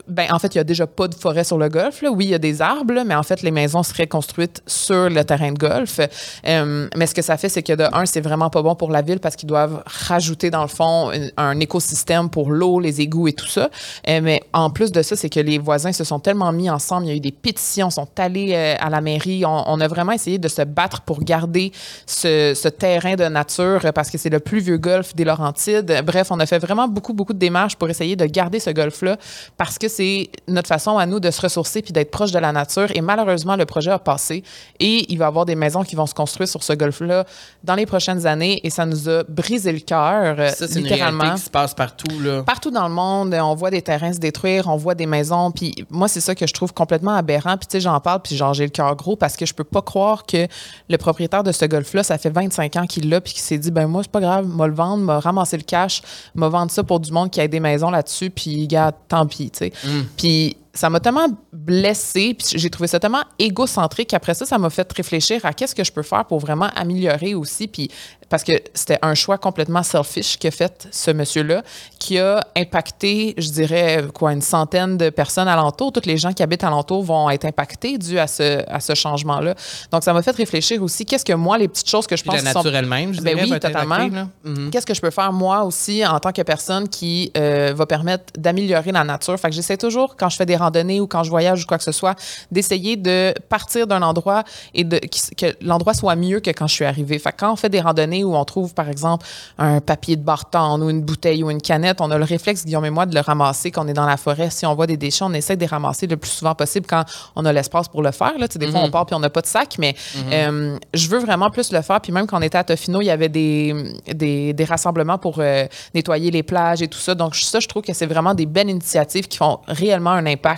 ben, 0.08 0.28
en 0.32 0.40
fait, 0.40 0.56
il 0.56 0.58
n'y 0.58 0.62
a 0.62 0.64
déjà 0.64 0.88
pas 0.88 1.08
de 1.08 1.16
forêt 1.16 1.44
sur 1.44 1.58
le 1.58 1.70
golf. 1.70 2.02
là. 2.02 2.12
Oui, 2.12 2.26
il 2.26 2.30
y 2.30 2.34
a 2.34 2.40
des 2.40 2.62
arbres, 2.62 2.94
là, 2.94 3.04
mais 3.04 3.16
en 3.16 3.24
fait, 3.24 3.42
les 3.42 3.52
maisons 3.52 3.84
seraient 3.84 4.08
construites 4.08 4.62
sur 4.66 5.10
le 5.10 5.24
terrain 5.24 5.52
de 5.52 5.58
golf. 5.58 6.00
Euh, 6.48 6.88
mais 6.96 7.06
ce 7.06 7.14
que 7.14 7.22
ça 7.22 7.38
fait, 7.38 7.50
c'est 7.50 7.64
que 7.64 7.74
de 7.74 7.86
un, 7.92 8.06
c'est 8.06 8.22
vraiment 8.22 8.50
pas 8.50 8.62
bon 8.62 8.76
pour 8.76 8.92
la 8.92 9.02
ville 9.02 9.20
parce 9.20 9.36
qu'ils 9.36 9.50
doivent 9.50 9.84
rajouter, 9.86 10.50
dans 10.50 10.62
le 10.62 10.68
fond, 10.68 11.12
un, 11.38 11.60
écosystème 11.60 12.30
pour 12.30 12.52
l'eau, 12.52 12.80
les 12.80 13.02
égouts 13.02 13.28
et 13.28 13.34
tout 13.34 13.48
ça. 13.48 13.70
Euh, 14.08 14.22
mais 14.24 14.42
en 14.54 14.70
plus 14.70 14.92
de 14.92 15.02
ça, 15.02 15.16
c'est 15.16 15.30
que 15.30 15.40
les 15.40 15.58
voisins 15.58 15.92
se 15.92 16.04
sont 16.04 16.20
tellement 16.20 16.52
mis 16.54 16.70
ensemble. 16.70 17.08
Il 17.08 17.10
y 17.10 17.12
a 17.12 17.16
eu 17.16 17.20
des 17.20 17.32
pétitions, 17.32 17.90
sont 17.90 18.08
allés 18.18 18.56
à 18.56 18.90
la 18.90 19.02
mairie. 19.02 19.44
On, 19.46 19.80
a 19.80 19.88
vraiment 19.88 20.12
essayé 20.12 20.38
de 20.38 20.48
se 20.48 20.62
battre 20.62 21.02
pour 21.02 21.24
garder 21.24 21.72
ce, 22.06 22.68
terrain 22.70 23.16
de 23.16 23.26
nature 23.26 23.82
parce 23.94 24.10
que 24.10 24.18
c'est 24.18 24.30
le 24.30 24.40
plus 24.40 24.60
vieux 24.60 24.78
golf 24.78 25.16
des 25.16 25.26
Laurentides. 25.26 26.02
Bref, 26.06 26.28
on 26.32 26.40
a 26.40 26.46
fait 26.46 26.60
vraiment 26.60 26.88
beaucoup, 26.88 27.14
beaucoup 27.14 27.34
de 27.34 27.40
démarches 27.40 27.76
pour 27.76 27.90
essayer 27.90 28.16
de 28.16 28.26
garder 28.26 28.60
ce 28.60 28.70
golf-là 28.70 29.09
parce 29.58 29.78
que 29.78 29.88
c'est 29.88 30.30
notre 30.48 30.68
façon 30.68 30.98
à 30.98 31.06
nous 31.06 31.20
de 31.20 31.32
se 31.32 31.42
ressourcer 31.42 31.82
puis 31.82 31.94
d'être 31.94 32.12
proche 32.12 32.32
de 32.32 32.40
la 32.40 32.52
nature. 32.52 32.88
Et 32.96 33.02
malheureusement, 33.02 33.56
le 33.56 33.66
projet 33.66 33.92
a 33.92 34.00
passé 34.00 34.44
et 34.80 35.12
il 35.12 35.18
va 35.18 35.26
y 35.26 35.28
avoir 35.28 35.46
des 35.46 35.56
maisons 35.56 35.84
qui 35.84 35.96
vont 35.96 36.06
se 36.06 36.14
construire 36.14 36.48
sur 36.50 36.64
ce 36.64 36.74
golf-là 36.74 37.26
dans 37.64 37.76
les 37.76 37.86
prochaines 37.86 38.26
années 38.26 38.60
et 38.64 38.70
ça 38.70 38.86
nous 38.86 39.10
a 39.10 39.24
brisé 39.24 39.72
le 39.72 39.80
cœur, 39.80 40.36
euh, 40.40 40.50
Ça, 40.50 40.68
c'est 40.68 40.80
une 40.80 40.84
littéralement. 40.86 41.20
réalité 41.20 41.40
qui 41.40 41.46
se 41.46 41.50
passe 41.50 41.74
partout. 41.74 42.20
Là. 42.20 42.44
Partout 42.44 42.72
dans 42.72 42.88
le 42.88 42.94
monde, 42.94 43.34
on 43.34 43.56
voit 43.56 43.72
des 43.72 43.82
terrains 43.82 44.14
se 44.14 44.20
détruire, 44.20 44.68
on 44.68 44.78
voit 44.78 44.96
des 44.96 45.06
maisons. 45.06 45.52
Puis 45.52 45.74
moi, 45.90 46.08
c'est 46.08 46.22
ça 46.22 46.36
que 46.36 46.48
je 46.48 46.54
trouve 46.54 46.74
complètement 46.74 47.16
aberrant. 47.16 47.58
Puis 47.58 47.68
tu 47.68 47.74
sais, 47.74 47.82
j'en 47.82 48.00
parle, 48.00 48.22
puis 48.22 48.36
genre, 48.36 48.54
j'ai 48.54 48.66
le 48.66 48.70
cœur 48.72 48.96
gros 48.96 49.16
parce 49.16 49.36
que 49.36 49.46
je 49.46 49.54
peux 49.54 49.64
pas 49.64 49.82
croire 49.82 50.26
que 50.26 50.48
le 50.90 50.98
propriétaire 50.98 51.44
de 51.44 51.52
ce 51.52 51.66
golf-là, 51.66 52.04
ça 52.04 52.18
fait 52.18 52.30
25 52.30 52.76
ans 52.76 52.86
qu'il 52.86 53.10
l'a, 53.10 53.22
puis 53.22 53.34
qu'il 53.34 53.42
s'est 53.42 53.58
dit, 53.58 53.72
ben 53.72 53.88
moi, 53.88 54.04
c'est 54.04 54.12
pas 54.12 54.22
grave, 54.22 54.48
m'a 54.48 54.68
le 54.68 54.74
vendre, 54.74 55.04
m'a 55.04 55.20
ramasser 55.20 55.58
le 55.58 55.64
cash, 55.64 56.02
m'a 56.36 56.50
vendre 56.50 56.72
ça 56.72 56.84
pour 56.84 57.00
du 57.00 57.12
monde 57.12 57.30
qui 57.30 57.42
a 57.42 57.48
des 57.48 57.60
maisons 57.60 57.90
là-dessus, 57.90 58.30
puis 58.30 58.68
gars, 58.68 58.92
tant 59.08 59.26
pis, 59.26 59.50
tu 59.52 59.58
sais. 59.60 59.74
Puis 60.18 60.58
ça 60.74 60.90
m'a 60.90 61.00
tellement 61.00 61.28
blessée, 61.52 62.36
puis 62.38 62.48
j'ai 62.60 62.70
trouvé 62.70 62.88
ça 62.88 63.00
tellement 63.00 63.24
égocentrique 63.40 64.10
qu'après 64.10 64.34
ça, 64.34 64.46
ça 64.46 64.58
m'a 64.58 64.70
fait 64.70 64.92
réfléchir 64.94 65.44
à 65.46 65.54
qu'est-ce 65.54 65.74
que 65.76 65.84
je 65.84 65.92
peux 65.92 66.04
faire 66.04 66.26
pour 66.26 66.40
vraiment 66.40 66.70
améliorer 66.76 67.34
aussi, 67.34 67.68
puis 67.68 67.90
parce 68.30 68.44
que 68.44 68.54
c'était 68.76 69.00
un 69.02 69.16
choix 69.16 69.38
complètement 69.40 69.82
selfish 69.82 70.38
qu'a 70.38 70.52
fait 70.52 70.88
ce 70.92 71.10
monsieur-là, 71.12 71.64
qui 71.98 72.20
a 72.20 72.42
impacté, 72.56 73.34
je 73.38 73.50
dirais, 73.50 74.06
quoi, 74.14 74.34
une 74.34 74.42
centaine 74.42 74.98
de 74.98 75.10
personnes 75.10 75.48
alentour. 75.48 75.92
Toutes 75.92 76.06
les 76.06 76.18
gens 76.18 76.32
qui 76.32 76.44
habitent 76.44 76.64
alentour 76.64 77.04
vont 77.04 77.30
être 77.32 77.46
impactés 77.46 77.98
dû 77.98 78.20
à 78.20 78.28
ce, 78.28 78.64
à 78.72 78.80
ce 78.80 78.94
changement-là. 78.94 79.56
Donc, 79.92 80.04
ça 80.04 80.14
m'a 80.14 80.22
fait 80.22 80.36
réfléchir 80.36 80.82
aussi, 80.84 81.06
qu'est-ce 81.06 81.26
que 81.26 81.34
moi, 81.34 81.58
les 81.58 81.68
petites 81.68 81.90
choses 81.90 82.06
que 82.06 82.16
je 82.16 82.22
Puis 82.22 82.30
pense 82.30 82.44
la 82.44 82.52
qui 82.52 82.54
sont 82.54 82.60
nature 82.60 82.76
elle-même, 82.76 83.14
je 83.14 83.22
ben 83.22 83.36
dirais, 83.36 83.50
oui, 83.52 83.60
totalement. 83.60 83.98
là. 83.98 84.28
Mhm. 84.44 84.70
Qu'est-ce 84.70 84.86
que 84.86 84.94
je 84.94 85.02
peux 85.02 85.10
faire 85.10 85.34
moi 85.34 85.64
aussi 85.64 86.06
en 86.06 86.20
tant 86.20 86.32
que 86.32 86.44
personne 86.44 86.88
qui 86.88 87.32
euh, 87.36 87.74
va 87.76 87.88
permettre 87.88 88.26
d'améliorer 88.38 88.92
la 88.92 89.04
nature? 89.04 89.40
Fait 89.40 89.50
que 89.50 89.56
j'essaie 89.56 89.78
toujours, 89.78 90.16
quand 90.16 90.30
je 90.30 90.36
fais 90.38 90.46
des 90.46 90.59
randonnées 90.60 91.02
ou 91.02 91.08
quand 91.08 91.24
je 91.24 91.30
voyage 91.30 91.64
ou 91.64 91.66
quoi 91.66 91.78
que 91.78 91.84
ce 91.84 91.92
soit, 91.92 92.16
d'essayer 92.52 92.96
de 92.96 93.34
partir 93.50 93.88
d'un 93.88 94.02
endroit 94.02 94.44
et 94.74 94.84
de, 94.84 95.00
que 95.38 95.56
l'endroit 95.62 95.94
soit 95.94 96.16
mieux 96.16 96.40
que 96.40 96.52
quand 96.52 96.68
je 96.68 96.76
suis 96.76 96.86
arrivée. 96.86 97.20
Fait 97.20 97.32
que 97.32 97.38
quand 97.40 97.52
on 97.52 97.56
fait 97.56 97.70
des 97.70 97.82
randonnées 97.82 98.24
où 98.24 98.36
on 98.36 98.46
trouve, 98.46 98.74
par 98.74 98.90
exemple, 98.90 99.26
un 99.58 99.82
papier 99.82 100.16
de 100.16 100.24
barton 100.24 100.82
ou 100.82 100.90
une 100.90 101.02
bouteille 101.02 101.44
ou 101.44 101.50
une 101.50 101.62
canette, 101.62 102.02
on 102.02 102.12
a 102.12 102.18
le 102.18 102.24
réflexe, 102.24 102.66
Guillaume 102.66 102.86
et 102.86 102.90
moi, 102.90 103.06
de 103.06 103.16
le 103.16 103.22
ramasser 103.22 103.72
quand 103.72 103.86
on 103.86 103.88
est 103.88 103.94
dans 103.94 104.06
la 104.06 104.18
forêt. 104.18 104.50
Si 104.50 104.66
on 104.66 104.76
voit 104.76 104.88
des 104.88 104.98
déchets, 104.98 105.24
on 105.24 105.34
essaie 105.34 105.56
de 105.56 105.62
les 105.62 105.68
ramasser 105.68 106.08
le 106.08 106.18
plus 106.18 106.32
souvent 106.32 106.56
possible 106.56 106.86
quand 106.88 107.04
on 107.36 107.46
a 107.46 107.54
l'espace 107.54 107.88
pour 107.88 108.02
le 108.02 108.12
faire. 108.12 108.38
Là. 108.38 108.48
Tu 108.48 108.54
sais, 108.54 108.60
Des 108.60 108.72
fois, 108.72 108.82
on 108.82 108.92
part 108.92 109.06
puis 109.06 109.16
on 109.16 109.20
n'a 109.20 109.30
pas 109.30 109.42
de 109.42 109.48
sac, 109.48 109.76
mais 109.80 109.96
euh, 110.32 110.78
je 110.94 111.08
veux 111.08 111.20
vraiment 111.20 111.50
plus 111.50 111.72
le 111.72 111.82
faire. 111.82 112.02
Puis 112.02 112.12
même 112.12 112.28
quand 112.28 112.38
on 112.38 112.42
était 112.42 112.58
à 112.58 112.64
Tofino, 112.64 113.02
il 113.02 113.06
y 113.06 113.10
avait 113.10 113.30
des, 113.30 113.94
des, 114.14 114.54
des 114.54 114.64
rassemblements 114.66 115.18
pour 115.18 115.38
euh, 115.40 115.66
nettoyer 115.94 116.32
les 116.32 116.44
plages 116.44 116.82
et 116.82 116.88
tout 116.88 117.00
ça. 117.00 117.16
Donc, 117.16 117.36
ça, 117.36 117.60
je 117.60 117.68
trouve 117.68 117.84
que 117.84 117.94
c'est 117.94 118.06
vraiment 118.06 118.34
des 118.34 118.46
belles 118.46 118.70
initiatives 118.70 119.28
qui 119.28 119.38
font 119.38 119.60
réellement 119.68 120.12
un 120.12 120.26
impact 120.26 120.49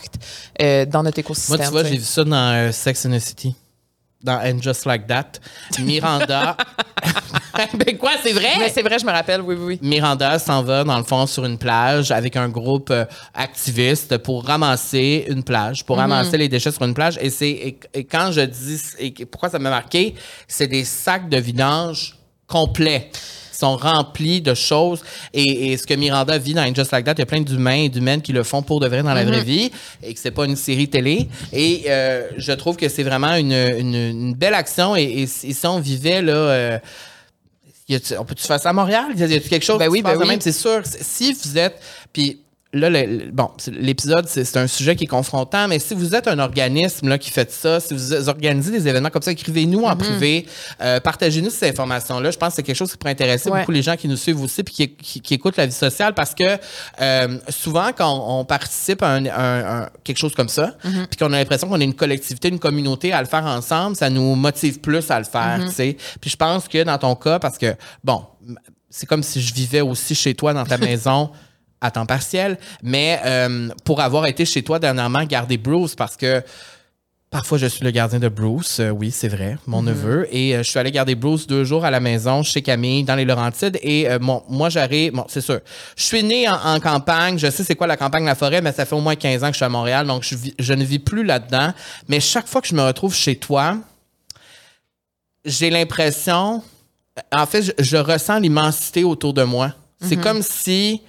euh, 0.61 0.85
dans 0.85 1.03
notre 1.03 1.19
écosystème. 1.19 1.57
Moi, 1.57 1.65
tu 1.65 1.71
vois, 1.71 1.83
j'ai 1.83 1.97
vu 1.97 2.03
ça 2.03 2.23
dans 2.23 2.35
euh, 2.35 2.71
Sex 2.71 3.05
and 3.05 3.11
the 3.11 3.19
City. 3.19 3.55
Dans 4.23 4.39
And 4.39 4.61
Just 4.61 4.85
Like 4.85 5.07
That. 5.07 5.39
Miranda. 5.79 6.55
ben 7.73 7.97
quoi, 7.97 8.11
c'est 8.21 8.33
vrai? 8.33 8.51
Mais 8.59 8.69
c'est 8.69 8.83
vrai, 8.83 8.99
je 8.99 9.05
me 9.05 9.11
rappelle, 9.11 9.41
oui, 9.41 9.55
oui, 9.57 9.65
oui. 9.65 9.79
Miranda 9.81 10.37
s'en 10.37 10.61
va, 10.61 10.83
dans 10.83 10.97
le 10.97 11.03
fond, 11.03 11.25
sur 11.25 11.43
une 11.43 11.57
plage 11.57 12.11
avec 12.11 12.35
un 12.35 12.47
groupe 12.47 12.91
euh, 12.91 13.05
activiste 13.33 14.17
pour 14.19 14.45
ramasser 14.45 15.25
une 15.27 15.43
plage, 15.43 15.83
pour 15.85 15.97
ramasser 15.97 16.37
les 16.37 16.49
déchets 16.49 16.71
sur 16.71 16.83
une 16.83 16.93
plage. 16.93 17.17
Et, 17.19 17.31
c'est, 17.31 17.49
et, 17.49 17.79
et 17.93 18.03
quand 18.03 18.31
je 18.31 18.41
dis, 18.41 18.79
et 18.99 19.25
pourquoi 19.25 19.49
ça 19.49 19.57
m'a 19.57 19.71
marqué, 19.71 20.13
c'est 20.47 20.67
des 20.67 20.85
sacs 20.85 21.27
de 21.27 21.37
vidange 21.37 22.15
complets 22.47 23.09
sont 23.61 23.77
remplis 23.77 24.41
de 24.41 24.53
choses. 24.53 25.01
Et, 25.33 25.71
et 25.71 25.77
ce 25.77 25.87
que 25.87 25.93
Miranda 25.93 26.37
vit 26.37 26.53
dans 26.53 26.75
Just 26.75 26.91
Like 26.91 27.05
That, 27.05 27.13
il 27.13 27.19
y 27.19 27.21
a 27.21 27.25
plein 27.25 27.41
d'humains 27.41 27.83
et 27.85 27.89
d'humaines 27.89 28.21
qui 28.21 28.33
le 28.33 28.43
font 28.43 28.61
pour 28.61 28.79
de 28.79 28.87
vrai 28.87 29.01
dans 29.03 29.13
la 29.13 29.23
vraie 29.23 29.43
vie 29.43 29.71
et 30.03 30.13
que 30.13 30.19
c'est 30.19 30.31
pas 30.31 30.45
une 30.45 30.57
série 30.57 30.89
télé. 30.89 31.29
Et 31.53 31.85
euh, 31.87 32.27
je 32.37 32.51
trouve 32.51 32.75
que 32.75 32.89
c'est 32.89 33.03
vraiment 33.03 33.35
une, 33.35 33.53
une, 33.53 33.95
une 33.95 34.33
belle 34.33 34.53
action. 34.53 34.95
Et, 34.95 35.03
et 35.03 35.27
si 35.27 35.51
et 35.51 35.53
si 35.53 35.65
on 35.65 35.79
vivait, 35.79 36.21
là... 36.21 36.33
euh, 36.33 36.79
on 38.19 38.25
peut-tu 38.25 38.45
faire 38.47 38.59
ça 38.59 38.69
à 38.69 38.73
Montréal? 38.73 39.07
Y 39.15 39.23
a 39.23 39.27
y 39.27 39.35
a 39.35 39.39
quelque 39.39 39.65
chose 39.65 39.77
Ben 39.77 39.85
qui 39.85 39.91
oui, 39.91 39.99
se 39.99 40.03
passe 40.03 40.17
ben 40.17 40.23
oui. 40.23 40.29
même? 40.29 40.41
C'est 40.41 40.51
sûr. 40.51 40.81
Si 40.85 41.33
vous 41.33 41.57
êtes. 41.57 41.79
Puis 42.13 42.40
là, 42.73 42.89
le- 42.89 43.31
bon, 43.33 43.49
l'épisode, 43.67 44.27
c'est 44.29 44.55
un 44.55 44.67
sujet 44.67 44.95
qui 44.95 45.03
est 45.03 45.07
confrontant, 45.07 45.67
mais 45.67 45.77
si 45.79 45.93
vous 45.93 46.15
êtes 46.15 46.27
un 46.29 46.39
organisme 46.39 47.09
là, 47.09 47.17
qui 47.17 47.29
fait 47.29 47.51
ça, 47.51 47.79
si 47.81 47.93
vous 47.93 48.29
organisez 48.29 48.71
des 48.71 48.87
événements 48.87 49.09
comme 49.09 49.21
ça, 49.21 49.31
écrivez-nous 49.31 49.81
Mm-hmm. 49.81 49.91
en 49.91 49.95
privé, 49.97 50.45
euh, 50.81 50.99
partagez-nous 51.01 51.49
ces 51.49 51.69
informations-là. 51.69 52.31
Je 52.31 52.37
pense 52.37 52.49
que 52.49 52.55
c'est 52.55 52.63
quelque 52.63 52.75
chose 52.77 52.91
qui 52.91 52.97
pourrait 52.97 53.11
intéresser 53.11 53.49
Ouais. 53.49 53.59
beaucoup 53.59 53.71
les 53.71 53.81
gens 53.81 53.97
qui 53.97 54.07
nous 54.07 54.15
suivent 54.15 54.41
aussi 54.41 54.63
puis 54.63 54.73
qui, 54.73 54.89
qui- 54.95 55.19
qui 55.21 55.33
écoutent 55.33 55.57
la 55.57 55.65
vie 55.65 55.71
sociale 55.73 56.13
parce 56.13 56.33
que 56.33 56.43
euh, 57.01 57.37
souvent, 57.49 57.89
quand 57.97 58.39
on 58.39 58.45
participe 58.45 59.03
à 59.03 59.09
un, 59.09 59.25
un- 59.25 59.81
un- 59.83 59.89
quelque 60.03 60.17
chose 60.19 60.33
comme 60.33 60.49
ça, 60.49 60.75
Mm-hmm. 60.85 61.07
puis 61.07 61.17
qu'on 61.19 61.33
a 61.33 61.37
l'impression 61.39 61.67
qu'on 61.67 61.79
est 61.81 61.83
une 61.85 61.93
collectivité, 61.93 62.47
une 62.47 62.59
communauté 62.59 63.11
à 63.11 63.19
le 63.21 63.27
faire 63.27 63.45
ensemble, 63.45 63.95
ça 63.97 64.09
nous 64.09 64.35
motive 64.35 64.79
plus 64.79 65.11
à 65.11 65.19
le 65.19 65.25
faire, 65.25 65.59
Mm-hmm. 65.59 65.67
tu 65.69 65.75
sais. 65.75 65.97
Puis 66.21 66.29
je 66.29 66.37
pense 66.37 66.67
que 66.69 66.83
dans 66.83 66.97
ton 66.97 67.15
cas, 67.15 67.37
parce 67.39 67.57
que, 67.57 67.75
bon, 68.03 68.23
c'est 68.89 69.05
comme 69.05 69.23
si 69.23 69.41
je 69.41 69.53
vivais 69.53 69.81
aussi 69.81 70.15
chez 70.15 70.33
toi 70.35 70.53
dans 70.53 70.65
ta 70.65 70.77
maison 70.77 71.31
à 71.81 71.91
temps 71.91 72.05
partiel, 72.05 72.57
mais 72.83 73.19
euh, 73.25 73.69
pour 73.83 73.99
avoir 74.01 74.27
été 74.27 74.45
chez 74.45 74.61
toi 74.63 74.77
dernièrement, 74.79 75.23
garder 75.25 75.57
Bruce, 75.57 75.95
parce 75.95 76.15
que 76.15 76.41
Parfois, 77.33 77.57
je 77.57 77.65
suis 77.65 77.85
le 77.85 77.91
gardien 77.91 78.19
de 78.19 78.27
Bruce, 78.27 78.81
euh, 78.81 78.89
oui, 78.89 79.09
c'est 79.09 79.29
vrai, 79.29 79.57
mon 79.65 79.81
neveu. 79.83 80.27
Et 80.35 80.53
euh, 80.53 80.63
je 80.63 80.69
suis 80.69 80.77
allé 80.77 80.91
garder 80.91 81.15
Bruce 81.15 81.47
deux 81.47 81.63
jours 81.63 81.85
à 81.85 81.89
la 81.89 82.01
maison 82.01 82.43
chez 82.43 82.61
Camille, 82.61 83.05
dans 83.05 83.15
les 83.15 83.23
Laurentides. 83.23 83.79
Et 83.83 84.09
euh, 84.09 84.19
moi, 84.19 84.67
j'arrive, 84.67 85.13
bon, 85.13 85.23
c'est 85.29 85.39
sûr, 85.39 85.61
je 85.95 86.03
suis 86.03 86.23
né 86.23 86.49
en, 86.49 86.55
en 86.61 86.79
campagne, 86.81 87.39
je 87.39 87.49
sais 87.49 87.63
c'est 87.63 87.75
quoi 87.77 87.87
la 87.87 87.95
campagne, 87.95 88.25
la 88.25 88.35
forêt, 88.35 88.59
mais 88.59 88.73
ça 88.73 88.85
fait 88.85 88.95
au 88.95 88.99
moins 88.99 89.15
15 89.15 89.45
ans 89.45 89.47
que 89.47 89.53
je 89.53 89.59
suis 89.59 89.63
à 89.65 89.69
Montréal, 89.69 90.05
donc 90.07 90.23
je, 90.25 90.35
vis- 90.35 90.53
je 90.59 90.73
ne 90.73 90.83
vis 90.83 90.99
plus 90.99 91.23
là-dedans. 91.23 91.71
Mais 92.09 92.19
chaque 92.19 92.47
fois 92.47 92.59
que 92.59 92.67
je 92.67 92.75
me 92.75 92.81
retrouve 92.83 93.15
chez 93.15 93.37
toi, 93.37 93.77
j'ai 95.45 95.69
l'impression, 95.69 96.61
en 97.31 97.45
fait, 97.45 97.61
je, 97.63 97.71
je 97.79 97.95
ressens 97.95 98.39
l'immensité 98.39 99.05
autour 99.05 99.33
de 99.33 99.43
moi. 99.43 99.71
C'est 100.03 100.17
comme 100.17 100.41
si, 100.41 101.01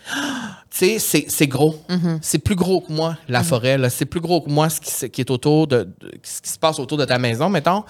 tu 0.72 0.78
sais, 0.78 0.98
c'est- 0.98 1.26
c'est 1.28 1.46
gros. 1.46 1.78
C'est 2.22 2.38
plus 2.38 2.54
gros 2.56 2.80
que 2.80 2.92
moi, 2.92 3.18
la 3.28 3.42
forêt. 3.42 3.76
là. 3.78 3.90
C'est 3.90 4.06
plus 4.06 4.20
gros 4.20 4.40
que 4.40 4.48
moi, 4.50 4.68
ce 4.70 5.06
qui, 5.06 5.20
est 5.20 5.30
autour 5.30 5.66
de, 5.66 5.84
de- 6.00 6.12
ce 6.22 6.40
qui 6.40 6.48
se 6.50 6.58
passe 6.58 6.78
autour 6.78 6.96
de 6.98 7.04
ta 7.04 7.18
maison, 7.18 7.48
mettons. 7.50 7.84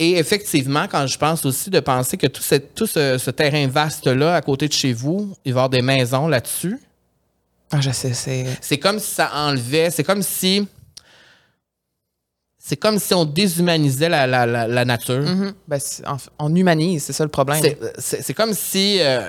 Et 0.00 0.16
effectivement, 0.18 0.86
quand 0.90 1.06
je 1.06 1.16
pense 1.18 1.44
aussi 1.44 1.70
de 1.70 1.80
penser 1.80 2.16
que 2.16 2.26
tout, 2.26 2.42
cette- 2.42 2.74
tout 2.74 2.86
ce, 2.86 3.18
ce 3.18 3.30
terrain 3.30 3.66
vaste-là, 3.68 4.34
à 4.36 4.40
côté 4.42 4.66
de 4.68 4.72
chez 4.72 4.92
vous, 4.92 5.32
il 5.44 5.52
va 5.52 5.58
y 5.60 5.62
avoir 5.64 5.70
des 5.70 5.82
maisons 5.82 6.26
là-dessus, 6.28 6.78
Ah, 7.70 7.80
je 7.80 7.90
sais, 7.90 8.14
c'est. 8.14 8.46
c'est 8.60 8.78
comme 8.78 8.98
si 8.98 9.10
ça 9.14 9.30
enlevait, 9.34 9.90
c'est 9.90 10.04
comme 10.04 10.22
si. 10.22 10.66
C'est 12.68 12.76
comme 12.76 12.98
si 12.98 13.14
on 13.14 13.24
déshumanisait 13.24 14.10
la, 14.10 14.26
la, 14.26 14.44
la, 14.44 14.68
la 14.68 14.84
nature. 14.84 15.22
Mhm. 15.22 15.52
Ben, 15.66 15.80
fait, 15.80 16.02
on 16.38 16.54
humanise, 16.54 17.02
c'est 17.04 17.14
ça 17.14 17.24
le 17.24 17.30
problème. 17.30 17.62
C'est- 17.96 18.34
comme 18.34 18.52
si. 18.52 18.98
euh, 19.00 19.20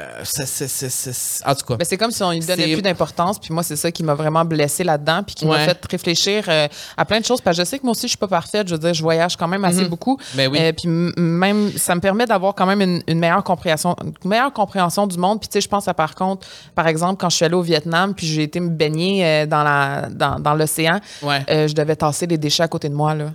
en 1.46 1.56
tout 1.56 1.66
cas. 1.66 1.76
Ben, 1.78 1.86
c'est 1.86 1.96
comme 1.96 2.12
si 2.12 2.22
on 2.22 2.32
lui 2.32 2.42
donnait 2.42 2.74
plus 2.74 2.82
d'importance. 2.82 3.40
Puis 3.40 3.54
moi, 3.54 3.64
c'est 3.64 3.78
ça 3.78 3.92
qui 3.94 4.04
m'a 4.04 4.14
vraiment 4.14 4.44
blessée 4.44 4.84
là-dedans. 4.84 5.24
Puis 5.24 5.36
qui 5.36 5.46
m'a 5.46 5.60
fait 5.60 5.78
réfléchir 5.90 6.44
euh, 6.50 6.68
à 6.98 7.06
plein 7.06 7.22
de 7.22 7.26
choses. 7.26 7.40
Parce 7.40 7.56
que 7.58 7.64
je 7.64 7.70
sais 7.70 7.80
que 7.80 7.84
moi 7.84 7.92
aussi, 7.92 8.04
je 8.04 8.10
suis 8.10 8.18
pas 8.18 8.28
parfaite. 8.28 8.68
Je 8.68 8.74
veux 8.74 8.80
dire, 8.80 8.94
je 8.94 9.02
voyage 9.02 9.38
quand 9.38 9.48
même 9.48 9.64
assez 9.64 9.86
beaucoup. 9.86 10.18
Ben 10.36 10.50
oui. 10.52 10.58
Euh, 10.60 10.74
puis 10.74 10.90
même, 10.90 11.72
ça 11.78 11.96
me 11.96 12.02
permet 12.02 12.26
d'avoir 12.26 12.54
quand 12.56 12.66
même 12.66 12.82
une, 12.82 13.02
une 13.08 13.20
meilleure 13.20 13.44
compréhension, 13.46 13.96
une 14.04 14.30
meilleure 14.30 14.52
compréhension 14.52 15.08
du 15.08 15.18
monde. 15.18 15.40
Puis 15.40 15.48
tu 15.48 15.54
sais, 15.54 15.62
je 15.62 15.70
pense 15.70 15.88
à 15.88 15.94
par 15.94 16.14
contre, 16.14 16.46
par 16.76 16.88
exemple, 16.88 17.16
quand 17.22 17.30
je 17.30 17.38
suis 17.38 17.46
allée 17.46 17.56
au 17.56 17.62
Vietnam, 17.62 18.14
puis 18.14 18.28
j'ai 18.28 18.44
été 18.44 18.60
me 18.60 18.70
baigner 18.70 19.48
dans 19.48 19.64
la 19.64 20.10
dans, 20.10 20.40
dans 20.40 20.56
l'océan, 20.56 21.00
Ouais. 21.24 21.46
je 21.48 21.74
devais 21.74 21.96
tasser 21.96 22.28
les 22.28 22.38
déchets 22.38 22.64
à 22.64 22.68
côté 22.68 22.90
de 22.90 22.94
moi 22.96 23.16
là. 23.16 23.29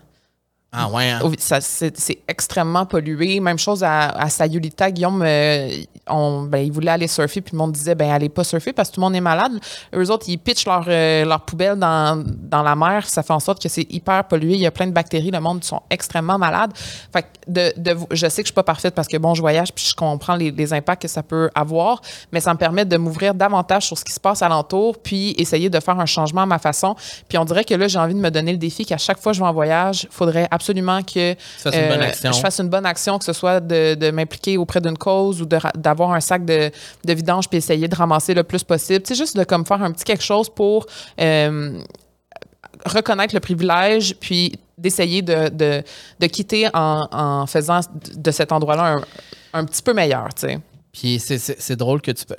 Ah 0.76 0.88
ouais. 0.88 1.10
hein. 1.10 1.20
C'est, 1.60 2.18
extrêmement 2.26 2.84
pollué. 2.84 3.38
Même 3.38 3.58
chose 3.58 3.84
à, 3.84 4.08
à 4.08 4.28
Sayulita. 4.28 4.90
Guillaume, 4.90 5.22
euh, 5.24 5.70
on, 6.08 6.42
ben, 6.42 6.58
il 6.58 6.72
voulait 6.72 6.90
aller 6.90 7.06
surfer, 7.06 7.40
puis 7.40 7.52
le 7.52 7.58
monde 7.58 7.72
disait, 7.72 7.94
ben, 7.94 8.10
allez 8.10 8.28
pas 8.28 8.42
surfer 8.42 8.72
parce 8.72 8.88
que 8.88 8.94
tout 8.96 9.00
le 9.00 9.04
monde 9.06 9.14
est 9.14 9.20
malade. 9.20 9.52
Eux 9.94 10.10
autres, 10.10 10.26
ils 10.28 10.38
pitchent 10.38 10.66
leur, 10.66 10.84
euh, 10.88 11.24
leur 11.24 11.42
poubelle 11.42 11.76
dans, 11.76 12.22
dans 12.26 12.62
la 12.62 12.74
mer. 12.74 13.06
Ça 13.06 13.22
fait 13.22 13.32
en 13.32 13.38
sorte 13.40 13.62
que 13.62 13.68
c'est 13.68 13.86
hyper 13.92 14.24
pollué. 14.24 14.54
Il 14.54 14.60
y 14.60 14.66
a 14.66 14.72
plein 14.72 14.86
de 14.86 14.92
bactéries. 14.92 15.30
Le 15.30 15.40
monde 15.40 15.62
sont 15.62 15.80
extrêmement 15.90 16.38
malades. 16.38 16.72
Fait 17.12 17.22
que 17.22 17.28
de, 17.46 17.72
de, 17.76 17.96
je 18.10 18.28
sais 18.28 18.42
que 18.42 18.46
je 18.46 18.52
suis 18.52 18.54
pas 18.54 18.64
parfaite 18.64 18.94
parce 18.94 19.06
que, 19.06 19.16
bon, 19.16 19.34
je 19.34 19.42
voyage, 19.42 19.72
puis 19.72 19.84
je 19.88 19.94
comprends 19.94 20.34
les, 20.34 20.50
les 20.50 20.72
impacts 20.72 21.02
que 21.02 21.08
ça 21.08 21.22
peut 21.22 21.50
avoir, 21.54 22.00
mais 22.32 22.40
ça 22.40 22.52
me 22.52 22.58
permet 22.58 22.84
de 22.84 22.96
m'ouvrir 22.96 23.34
davantage 23.34 23.86
sur 23.86 23.96
ce 23.98 24.04
qui 24.04 24.12
se 24.12 24.20
passe 24.20 24.42
alentour, 24.42 24.98
puis 24.98 25.34
essayer 25.38 25.70
de 25.70 25.78
faire 25.78 26.00
un 26.00 26.06
changement 26.06 26.42
à 26.42 26.46
ma 26.46 26.58
façon. 26.58 26.96
Puis 27.28 27.38
on 27.38 27.44
dirait 27.44 27.64
que 27.64 27.74
là, 27.74 27.86
j'ai 27.86 27.98
envie 27.98 28.14
de 28.14 28.20
me 28.20 28.30
donner 28.30 28.52
le 28.52 28.58
défi 28.58 28.84
qu'à 28.84 28.98
chaque 28.98 29.20
fois 29.20 29.32
que 29.32 29.36
je 29.36 29.42
vais 29.42 29.48
en 29.48 29.52
voyage, 29.52 30.08
faudrait 30.10 30.48
absolument 30.50 30.63
que 31.02 31.32
euh, 31.66 32.12
je 32.32 32.40
fasse 32.40 32.60
une 32.60 32.68
bonne 32.68 32.86
action, 32.86 33.18
que 33.18 33.24
ce 33.24 33.32
soit 33.32 33.60
de, 33.60 33.94
de 33.94 34.10
m'impliquer 34.10 34.56
auprès 34.56 34.80
d'une 34.80 34.96
cause 34.98 35.42
ou 35.42 35.46
d'avoir 35.46 36.12
un 36.12 36.20
sac 36.20 36.44
de, 36.44 36.70
de 37.04 37.12
vidange 37.12 37.48
puis 37.48 37.58
essayer 37.58 37.88
de 37.88 37.94
ramasser 37.94 38.34
le 38.34 38.42
plus 38.44 38.64
possible. 38.64 39.04
C'est 39.06 39.14
juste 39.14 39.36
de 39.36 39.44
comme 39.44 39.64
faire 39.66 39.82
un 39.82 39.92
petit 39.92 40.04
quelque 40.04 40.24
chose 40.24 40.48
pour 40.48 40.86
euh, 41.20 41.78
reconnaître 42.86 43.34
le 43.34 43.40
privilège 43.40 44.16
puis 44.20 44.52
d'essayer 44.76 45.22
de, 45.22 45.48
de, 45.48 45.82
de 46.20 46.26
quitter 46.26 46.68
en, 46.74 47.06
en 47.12 47.46
faisant 47.46 47.80
de 48.16 48.30
cet 48.30 48.52
endroit-là 48.52 48.96
un, 48.96 49.02
un 49.60 49.64
petit 49.64 49.82
peu 49.82 49.92
meilleur, 49.94 50.34
tu 50.34 50.48
sais. 50.48 50.58
Puis 50.92 51.18
c'est- 51.18 51.76
drôle 51.76 52.00
que 52.00 52.10
tu 52.12 52.24
peux. 52.24 52.36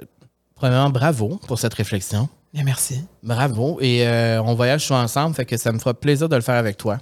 Premièrement, 0.56 0.90
bravo 0.90 1.40
pour 1.48 1.60
cette 1.60 1.74
réflexion. 1.74 2.30
Bien, 2.54 2.64
merci. 2.64 3.04
Bravo. 3.22 3.78
Et 3.82 4.08
euh, 4.08 4.42
on 4.44 4.54
voyage 4.56 4.86
souvent 4.86 5.02
ensemble, 5.02 5.36
fait 5.36 5.46
que 5.46 5.58
ça 5.58 5.74
me 5.74 5.80
fera 5.80 5.94
plaisir 5.94 6.30
de 6.30 6.36
le 6.38 6.42
faire 6.42 6.56
avec 6.56 6.78
toi. 6.78 7.00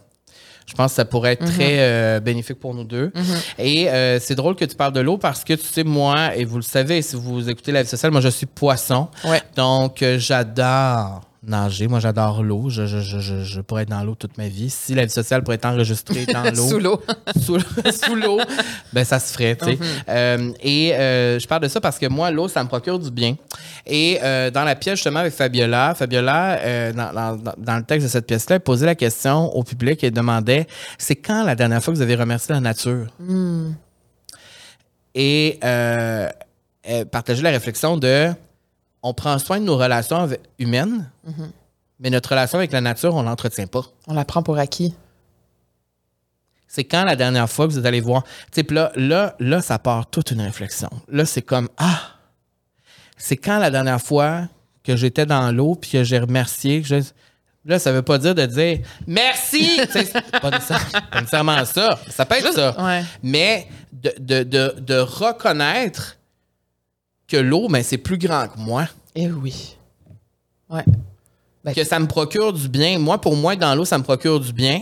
Je 0.66 0.74
pense 0.74 0.92
que 0.92 0.96
ça 0.96 1.06
pourrait 1.06 1.34
être 1.34 1.46
très 1.46 1.80
euh, 1.80 2.20
bénéfique 2.20 2.60
pour 2.60 2.74
nous 2.74 2.84
deux. 2.84 3.12
Et 3.60 3.90
euh, 3.90 4.20
c'est 4.20 4.36
drôle 4.36 4.56
que 4.56 4.66
tu 4.66 4.76
parles 4.76 4.94
de 4.94 5.02
l'eau 5.02 5.18
parce 5.18 5.44
que 5.44 5.54
tu 5.54 5.66
sais, 5.66 5.84
moi, 5.84 6.36
et 6.36 6.46
vous 6.46 6.58
le 6.58 6.64
savez, 6.64 7.02
si 7.02 7.16
vous 7.16 7.50
écoutez 7.50 7.72
la 7.72 7.84
vie 7.84 7.90
sociale, 7.90 8.12
moi, 8.12 8.22
je 8.22 8.30
suis 8.30 8.46
poisson. 8.46 9.08
Ouais. 9.26 9.42
Donc, 9.56 10.02
euh, 10.02 10.18
j'adore, 10.20 11.22
nager. 11.46 11.88
Moi, 11.88 12.00
j'adore 12.00 12.44
l'eau. 12.44 12.70
Je, 12.70 12.86
je, 12.86 13.00
je, 13.00 13.20
je, 13.20 13.44
je 13.44 13.62
pourrais 13.62 13.84
être 13.84 13.90
dans 13.90 14.04
l'eau 14.04 14.16
toute 14.16 14.38
ma 14.38 14.48
vie. 14.48 14.70
Si 14.70 14.96
la 14.96 15.04
vie 15.06 15.12
sociale 15.12 15.44
pourrait 15.44 15.56
être 15.56 15.66
enregistrée 15.66 16.26
dans 16.34 16.44
l'eau. 16.44 16.68
Sous 16.70 16.80
l'eau. 16.80 17.02
sous, 17.42 18.16
l'eau, 18.16 18.40
ben 18.94 19.04
ça 19.04 19.20
se 19.20 19.34
ferait, 19.34 19.56
tu 19.56 19.66
sais. 19.66 19.78
Euh, 20.10 20.52
et 20.62 20.94
euh, 20.96 21.40
je 21.40 21.48
parle 21.48 21.64
de 21.64 21.68
ça 21.68 21.82
parce 21.82 22.00
que 22.00 22.08
moi, 22.08 22.32
l'eau, 22.32 22.48
ça 22.48 22.64
me 22.64 22.68
procure 22.70 23.00
du 23.00 23.12
bien. 23.12 23.36
Et 23.86 24.20
euh, 24.24 24.50
dans 24.52 24.64
la 24.64 24.76
pièce, 24.76 24.96
justement, 24.96 25.20
avec 25.20 25.34
Fabiola, 25.34 25.94
Fabiola, 25.96 26.92
dans, 26.94 27.14
dans- 27.14 27.54
dans 27.58 27.78
le 27.78 27.84
texte 27.84 28.08
de 28.08 28.12
cette 28.12 28.26
pièce-là, 28.28 28.56
elle 28.58 28.62
posait 28.62 28.86
la 28.86 28.96
question 28.96 29.54
au 29.56 29.64
public 29.64 30.04
et 30.04 30.12
demandait 30.12 30.68
c'est 30.98 31.16
quand 31.16 31.44
la 31.44 31.56
dernière 31.56 31.84
fois 31.84 31.94
que 31.94 31.98
vous 31.98 32.04
avez 32.04 32.16
remercié 32.16 32.54
la 32.54 32.62
nature? 32.62 33.08
Et 35.16 35.60
euh, 35.64 36.30
elle 36.84 37.06
partageait 37.06 37.44
la 37.44 37.52
réflexion 37.52 37.98
de 37.98 38.30
on 39.04 39.14
prend 39.14 39.38
soin 39.38 39.60
de 39.60 39.66
nos 39.66 39.78
relations 39.78 40.18
avec- 40.18 40.42
humaines, 40.60 41.10
mais 42.00 42.10
notre 42.10 42.30
relation 42.30 42.58
avec 42.58 42.72
la 42.72 42.82
nature, 42.82 43.14
on 43.16 43.22
l'entretient 43.24 43.68
pas. 43.68 43.84
On 44.08 44.14
la 44.14 44.26
prend 44.26 44.42
pour 44.44 44.58
acquis. 44.58 44.96
C'est 46.68 46.84
quand 46.86 47.04
la 47.04 47.16
dernière 47.16 47.50
fois 47.50 47.68
que 47.68 47.74
vous 47.74 47.80
êtes 47.80 47.86
allé 47.86 48.02
voir? 48.02 48.24
Tu 48.52 48.64
là, 48.74 48.92
là, 48.96 49.36
là, 49.40 49.62
ça 49.62 49.78
part 49.78 50.10
toute 50.10 50.32
une 50.32 50.42
réflexion. 50.42 50.90
Là, 51.08 51.26
c'est 51.26 51.44
comme 51.44 51.70
Ah! 51.78 52.00
C'est 53.18 53.38
quand 53.38 53.60
la 53.60 53.70
dernière 53.70 54.02
fois 54.02 54.48
que 54.84 54.96
j'étais 54.96 55.26
dans 55.26 55.52
l'eau 55.52 55.76
puis 55.76 55.92
que 55.92 56.04
j'ai 56.04 56.18
remercié. 56.20 56.82
que 56.82 56.88
je- 56.88 57.12
Là, 57.66 57.80
ça 57.80 57.94
veut 57.94 58.02
pas 58.02 58.18
dire 58.18 58.36
de 58.36 58.46
dire 58.46 58.80
merci! 59.08 59.78
Pas, 60.42 60.50
nécessaire- 60.52 61.10
pas 61.12 61.20
nécessairement 61.22 61.64
ça. 61.64 61.98
Ça 62.10 62.26
peut 62.26 62.36
être 62.36 62.46
Juste- 62.48 62.56
ça. 62.58 62.84
ouais. 62.84 63.04
Mais 63.22 63.68
de, 63.94 64.14
de, 64.20 64.44
de, 64.44 64.76
de 64.80 64.96
reconnaître 65.00 66.18
que 67.34 67.38
l'eau, 67.42 67.68
ben, 67.68 67.82
c'est 67.84 67.98
plus 67.98 68.18
grand 68.20 68.48
que 68.48 68.60
moi. 68.60 68.88
Eh 69.16 69.28
oui. 69.28 69.76
Ouais. 70.70 70.84
Ben, 71.64 71.74
que 71.74 71.84
ça 71.84 72.00
me 72.00 72.06
procure 72.08 72.54
du 72.54 72.68
bien. 72.70 73.00
Moi, 73.00 73.20
pour 73.20 73.36
moi, 73.36 73.56
dans 73.56 73.74
l'eau, 73.74 73.86
ça 73.86 73.98
me 73.98 74.04
procure 74.04 74.40
du 74.40 74.54
bien. 74.54 74.82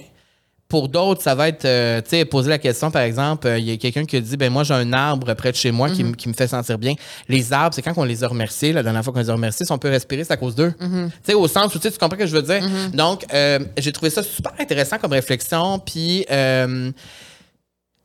Pour 0.67 0.87
d'autres, 0.89 1.21
ça 1.21 1.35
va 1.35 1.47
être, 1.49 1.65
euh, 1.65 2.01
tu 2.01 2.09
sais, 2.11 2.25
poser 2.25 2.49
la 2.49 2.57
question, 2.57 2.91
par 2.91 3.01
exemple, 3.01 3.45
euh, 3.47 3.59
il 3.59 3.65
y 3.69 3.71
a 3.73 3.77
quelqu'un 3.77 4.05
qui 4.05 4.19
dit, 4.21 4.37
ben 4.37 4.49
moi, 4.51 4.63
j'ai 4.63 4.73
un 4.73 4.93
arbre 4.93 5.33
près 5.33 5.51
de 5.51 5.57
chez 5.57 5.69
moi 5.71 5.89
qui, 5.89 5.99
m- 6.01 6.15
qui 6.15 6.29
me 6.29 6.33
fait 6.33 6.47
sentir 6.47 6.77
bien. 6.77 6.95
Les 7.27 7.51
arbres, 7.51 7.75
c'est 7.75 7.81
quand 7.81 7.93
on 7.97 8.05
les 8.05 8.23
a 8.23 8.27
remerciés, 8.29 8.71
la 8.71 8.81
dernière 8.81 9.03
fois 9.03 9.11
qu'on 9.11 9.19
les 9.19 9.29
a 9.29 9.33
remerciés, 9.33 9.65
si 9.65 9.71
on 9.73 9.77
peut 9.77 9.89
respirer, 9.89 10.23
c'est 10.23 10.31
à 10.33 10.37
cause 10.37 10.55
d'eux. 10.55 10.73
Tu 10.79 10.87
sais, 11.23 11.33
au 11.33 11.47
sens 11.49 11.75
où, 11.75 11.77
tu 11.77 11.83
sais, 11.83 11.91
tu 11.91 11.97
comprends 11.97 12.15
ce 12.17 12.21
que 12.23 12.27
je 12.27 12.35
veux 12.35 12.41
dire? 12.41 12.61
Donc, 12.93 13.25
euh, 13.33 13.59
j'ai 13.77 13.91
trouvé 13.91 14.09
ça 14.09 14.23
super 14.23 14.53
intéressant 14.59 14.97
comme 14.97 15.11
réflexion, 15.13 15.79
puis... 15.79 16.25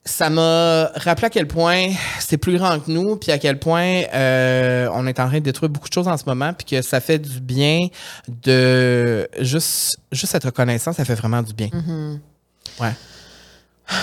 ça 0.06 0.30
m'a 0.30 0.86
rappelé 0.94 1.26
à 1.26 1.30
quel 1.30 1.48
point 1.48 1.88
c'est 2.20 2.38
plus 2.38 2.56
grand 2.56 2.78
que 2.78 2.90
nous, 2.90 3.16
puis 3.16 3.32
à 3.32 3.38
quel 3.38 3.58
point 3.58 4.04
euh, 4.14 4.88
on 4.94 5.06
est 5.06 5.18
en 5.18 5.26
train 5.26 5.40
de 5.40 5.44
détruire 5.44 5.68
beaucoup 5.68 5.88
de 5.88 5.92
choses 5.92 6.06
en 6.08 6.16
ce 6.16 6.24
moment, 6.26 6.52
puis 6.54 6.64
que 6.64 6.80
ça 6.80 7.00
fait 7.00 7.18
du 7.18 7.40
bien 7.40 7.88
de 8.28 9.28
juste, 9.40 9.98
juste 10.12 10.34
être 10.34 10.44
reconnaissant, 10.44 10.92
ça 10.92 11.04
fait 11.04 11.16
vraiment 11.16 11.42
du 11.42 11.52
bien. 11.52 11.68
Ouais. 12.80 12.92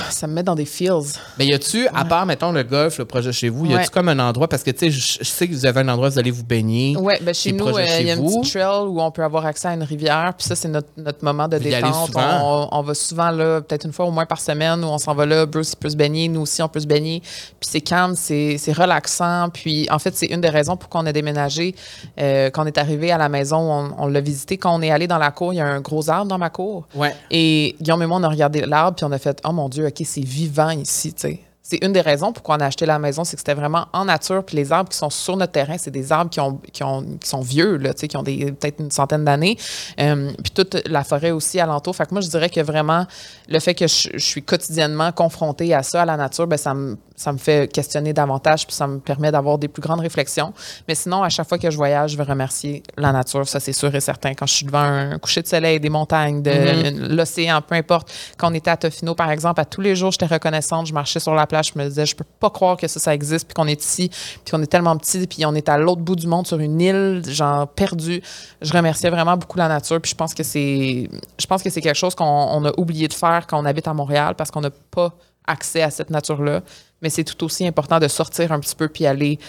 Ça 0.09 0.27
me 0.27 0.33
met 0.33 0.43
dans 0.43 0.55
des 0.55 0.65
feels. 0.65 1.17
Mais 1.37 1.45
y 1.45 1.53
a-tu, 1.53 1.87
à 1.93 2.05
part, 2.05 2.25
mettons, 2.25 2.51
le 2.53 2.63
golf, 2.63 2.99
le 2.99 3.05
projet 3.05 3.33
chez 3.33 3.49
vous, 3.49 3.65
y 3.65 3.73
a-tu 3.73 3.79
Ouais. 3.83 3.87
comme 3.91 4.07
un 4.07 4.19
endroit, 4.19 4.47
parce 4.47 4.63
que 4.63 4.71
tu 4.71 4.79
sais, 4.79 4.91
je 4.91 5.17
je 5.23 5.29
sais 5.29 5.47
que 5.47 5.53
vous 5.53 5.65
avez 5.65 5.81
un 5.81 5.89
endroit 5.89 6.07
où 6.07 6.11
vous 6.11 6.19
allez 6.19 6.31
vous 6.31 6.43
baigner. 6.45 6.95
Ouais, 6.95 7.19
ben 7.21 7.33
chez 7.33 7.51
nous, 7.51 7.65
projets 7.65 7.91
euh, 7.91 7.99
il 7.99 8.07
y 8.07 8.11
a 8.11 8.13
un 8.13 8.17
vous. 8.17 8.41
petit 8.41 8.51
trail 8.51 8.87
où 8.87 9.01
on 9.01 9.11
peut 9.11 9.23
avoir 9.23 9.45
accès 9.45 9.67
à 9.67 9.73
une 9.73 9.83
rivière. 9.83 10.33
Puis 10.37 10.47
ça, 10.47 10.55
c'est 10.55 10.69
notre, 10.69 10.87
notre 10.95 11.23
moment 11.25 11.47
de 11.49 11.57
Vous 11.57 11.63
détente. 11.63 12.11
On, 12.15 12.69
on 12.71 12.81
va 12.81 12.93
souvent 12.93 13.31
là, 13.31 13.59
peut-être 13.61 13.85
une 13.85 13.91
fois 13.91 14.05
au 14.05 14.11
moins 14.11 14.25
par 14.25 14.39
semaine, 14.39 14.83
où 14.83 14.87
on 14.87 14.97
s'en 14.97 15.13
va 15.15 15.25
là. 15.25 15.45
Bruce, 15.45 15.73
il 15.73 15.77
peut 15.77 15.89
se 15.89 15.97
baigner. 15.97 16.29
Nous 16.29 16.41
aussi, 16.41 16.61
on 16.61 16.69
peut 16.69 16.79
se 16.79 16.87
baigner. 16.87 17.19
Puis 17.21 17.69
c'est 17.69 17.81
calme, 17.81 18.15
c'est 18.15 18.57
c'est 18.57 18.71
relaxant. 18.73 19.49
Puis 19.53 19.87
en 19.91 19.99
fait, 19.99 20.15
c'est 20.15 20.27
une 20.27 20.39
des 20.41 20.49
raisons 20.49 20.77
pour 20.77 20.87
qu'on 20.89 21.05
a 21.05 21.11
déménagé. 21.11 21.75
Euh, 22.19 22.49
quand 22.51 22.63
on 22.63 22.67
est 22.67 22.77
arrivé 22.77 23.11
à 23.11 23.17
la 23.17 23.27
maison, 23.27 23.57
on, 23.57 23.91
on 23.97 24.07
l'a 24.07 24.21
visité. 24.21 24.57
Quand 24.57 24.73
on 24.73 24.81
est 24.81 24.91
allé 24.91 25.07
dans 25.07 25.17
la 25.17 25.31
cour, 25.31 25.51
il 25.53 25.57
y 25.57 25.61
a 25.61 25.65
un 25.65 25.81
gros 25.81 26.09
arbre 26.09 26.27
dans 26.27 26.37
ma 26.37 26.49
cour. 26.49 26.87
Ouais. 26.95 27.13
Et 27.31 27.75
Guillaume 27.81 28.01
et 28.03 28.05
moi, 28.05 28.17
on 28.19 28.23
a 28.23 28.29
regardé 28.29 28.61
l'arbre, 28.61 28.95
puis 28.95 29.05
on 29.05 29.11
a 29.11 29.17
fait 29.17 29.41
Oh 29.43 29.51
mon 29.51 29.67
Dieu, 29.73 29.87
OK, 29.87 30.01
c'est 30.05 30.21
vivant 30.23 30.69
ici, 30.69 31.13
tu 31.13 31.21
sais. 31.21 31.39
C'est 31.73 31.83
une 31.83 31.91
des 31.91 32.01
raisons 32.01 32.31
pourquoi 32.31 32.57
on 32.57 32.59
a 32.59 32.67
acheté 32.67 32.85
la 32.85 32.99
maison, 32.99 33.23
c'est 33.23 33.35
que 33.35 33.39
c'était 33.39 33.55
vraiment 33.55 33.87
en 33.93 34.05
nature. 34.05 34.43
Puis 34.43 34.55
les 34.55 34.71
arbres 34.71 34.89
qui 34.89 34.97
sont 34.97 35.09
sur 35.09 35.35
notre 35.35 35.53
terrain, 35.53 35.75
c'est 35.79 35.89
des 35.89 36.11
arbres 36.11 36.29
qui, 36.29 36.39
ont, 36.39 36.59
qui, 36.71 36.83
ont, 36.83 37.01
qui 37.19 37.27
sont 37.27 37.41
vieux, 37.41 37.77
là, 37.77 37.95
qui 37.95 38.15
ont 38.15 38.23
peut-être 38.23 38.79
une 38.79 38.91
centaine 38.91 39.25
d'années. 39.25 39.57
Euh, 39.99 40.31
puis 40.43 40.51
toute 40.51 40.87
la 40.87 41.03
forêt 41.03 41.31
aussi 41.31 41.59
alentour. 41.59 41.95
Fait 41.95 42.05
que 42.05 42.13
moi, 42.13 42.21
je 42.21 42.27
dirais 42.27 42.51
que 42.51 42.61
vraiment, 42.61 43.07
le 43.47 43.59
fait 43.59 43.73
que 43.73 43.87
je, 43.87 44.09
je 44.13 44.23
suis 44.23 44.43
quotidiennement 44.43 45.11
confrontée 45.11 45.73
à 45.73 45.81
ça, 45.81 46.03
à 46.03 46.05
la 46.05 46.15
nature, 46.15 46.45
ben, 46.45 46.57
ça, 46.57 46.75
me, 46.75 46.95
ça 47.15 47.33
me 47.33 47.39
fait 47.39 47.71
questionner 47.71 48.13
davantage, 48.13 48.67
puis 48.67 48.75
ça 48.75 48.85
me 48.85 48.99
permet 48.99 49.31
d'avoir 49.31 49.57
des 49.57 49.67
plus 49.67 49.81
grandes 49.81 50.01
réflexions. 50.01 50.53
Mais 50.87 50.93
sinon, 50.93 51.23
à 51.23 51.29
chaque 51.29 51.47
fois 51.47 51.57
que 51.57 51.71
je 51.71 51.77
voyage, 51.77 52.11
je 52.11 52.17
veux 52.17 52.23
remercier 52.23 52.83
la 52.97 53.11
nature, 53.11 53.47
ça 53.47 53.59
c'est 53.59 53.73
sûr 53.73 53.93
et 53.95 53.99
certain. 53.99 54.35
Quand 54.35 54.45
je 54.45 54.53
suis 54.53 54.65
devant 54.65 54.79
un 54.79 55.17
coucher 55.17 55.41
de 55.41 55.47
soleil, 55.47 55.79
des 55.79 55.89
montagnes, 55.89 56.43
de 56.43 57.15
l'océan, 57.15 57.61
peu 57.61 57.75
importe. 57.75 58.11
Quand 58.37 58.51
on 58.51 58.53
était 58.53 58.69
à 58.69 58.77
Tofino, 58.77 59.15
par 59.15 59.31
exemple, 59.31 59.59
à 59.59 59.65
tous 59.65 59.81
les 59.81 59.95
jours, 59.95 60.11
j'étais 60.11 60.25
reconnaissante. 60.25 60.87
Je 60.87 60.93
marchais 60.93 61.19
sur 61.19 61.33
la 61.33 61.47
plage, 61.47 61.62
je 61.63 61.71
me 61.77 61.87
disais, 61.87 62.05
je 62.05 62.15
peux 62.15 62.25
pas 62.39 62.49
croire 62.49 62.77
que 62.77 62.87
ça, 62.87 62.99
ça 62.99 63.13
existe, 63.13 63.47
puis 63.47 63.53
qu'on 63.53 63.67
est 63.67 63.81
ici, 63.81 64.09
puis 64.09 64.51
qu'on 64.51 64.61
est 64.61 64.67
tellement 64.67 64.97
petit, 64.97 65.25
puis 65.27 65.45
on 65.45 65.55
est 65.55 65.69
à 65.69 65.77
l'autre 65.77 66.01
bout 66.01 66.15
du 66.15 66.27
monde 66.27 66.45
sur 66.47 66.59
une 66.59 66.79
île, 66.81 67.23
genre 67.27 67.67
perdu. 67.67 68.21
Je 68.61 68.73
remerciais 68.73 69.09
vraiment 69.09 69.37
beaucoup 69.37 69.57
la 69.57 69.67
nature, 69.67 69.99
puis 70.01 70.11
je 70.11 70.15
pense 70.15 70.33
que 70.33 70.43
c'est, 70.43 71.09
je 71.39 71.45
pense 71.45 71.63
que 71.63 71.69
c'est 71.69 71.81
quelque 71.81 71.97
chose 71.97 72.15
qu'on 72.15 72.25
on 72.25 72.65
a 72.65 72.71
oublié 72.77 73.07
de 73.07 73.13
faire 73.13 73.47
quand 73.47 73.59
on 73.59 73.65
habite 73.65 73.87
à 73.87 73.93
Montréal, 73.93 74.35
parce 74.35 74.51
qu'on 74.51 74.61
n'a 74.61 74.71
pas 74.91 75.13
accès 75.45 75.81
à 75.81 75.89
cette 75.89 76.09
nature-là. 76.09 76.61
Mais 77.01 77.09
c'est 77.09 77.23
tout 77.23 77.43
aussi 77.43 77.67
important 77.67 77.99
de 77.99 78.07
sortir 78.07 78.51
un 78.51 78.59
petit 78.59 78.75
peu 78.75 78.87
puis 78.87 79.05
aller 79.05 79.39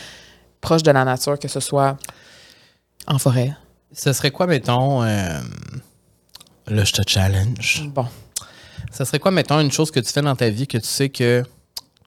proche 0.60 0.82
de 0.82 0.90
la 0.90 1.04
nature, 1.04 1.38
que 1.38 1.48
ce 1.48 1.60
soit 1.60 1.96
en 3.06 3.18
forêt. 3.18 3.54
Ce 3.92 4.12
serait 4.12 4.30
quoi, 4.30 4.46
mettons, 4.46 5.02
euh, 5.02 5.40
là, 6.66 6.84
je 6.84 6.92
te 6.92 7.02
challenge. 7.06 7.84
Bon. 7.88 8.06
Ça 8.90 9.04
serait 9.04 9.18
quoi, 9.18 9.30
mettons, 9.30 9.60
une 9.60 9.72
chose 9.72 9.90
que 9.90 10.00
tu 10.00 10.12
fais 10.12 10.22
dans 10.22 10.36
ta 10.36 10.50
vie 10.50 10.66
que 10.66 10.78
tu 10.78 10.86
sais 10.86 11.08
que 11.08 11.42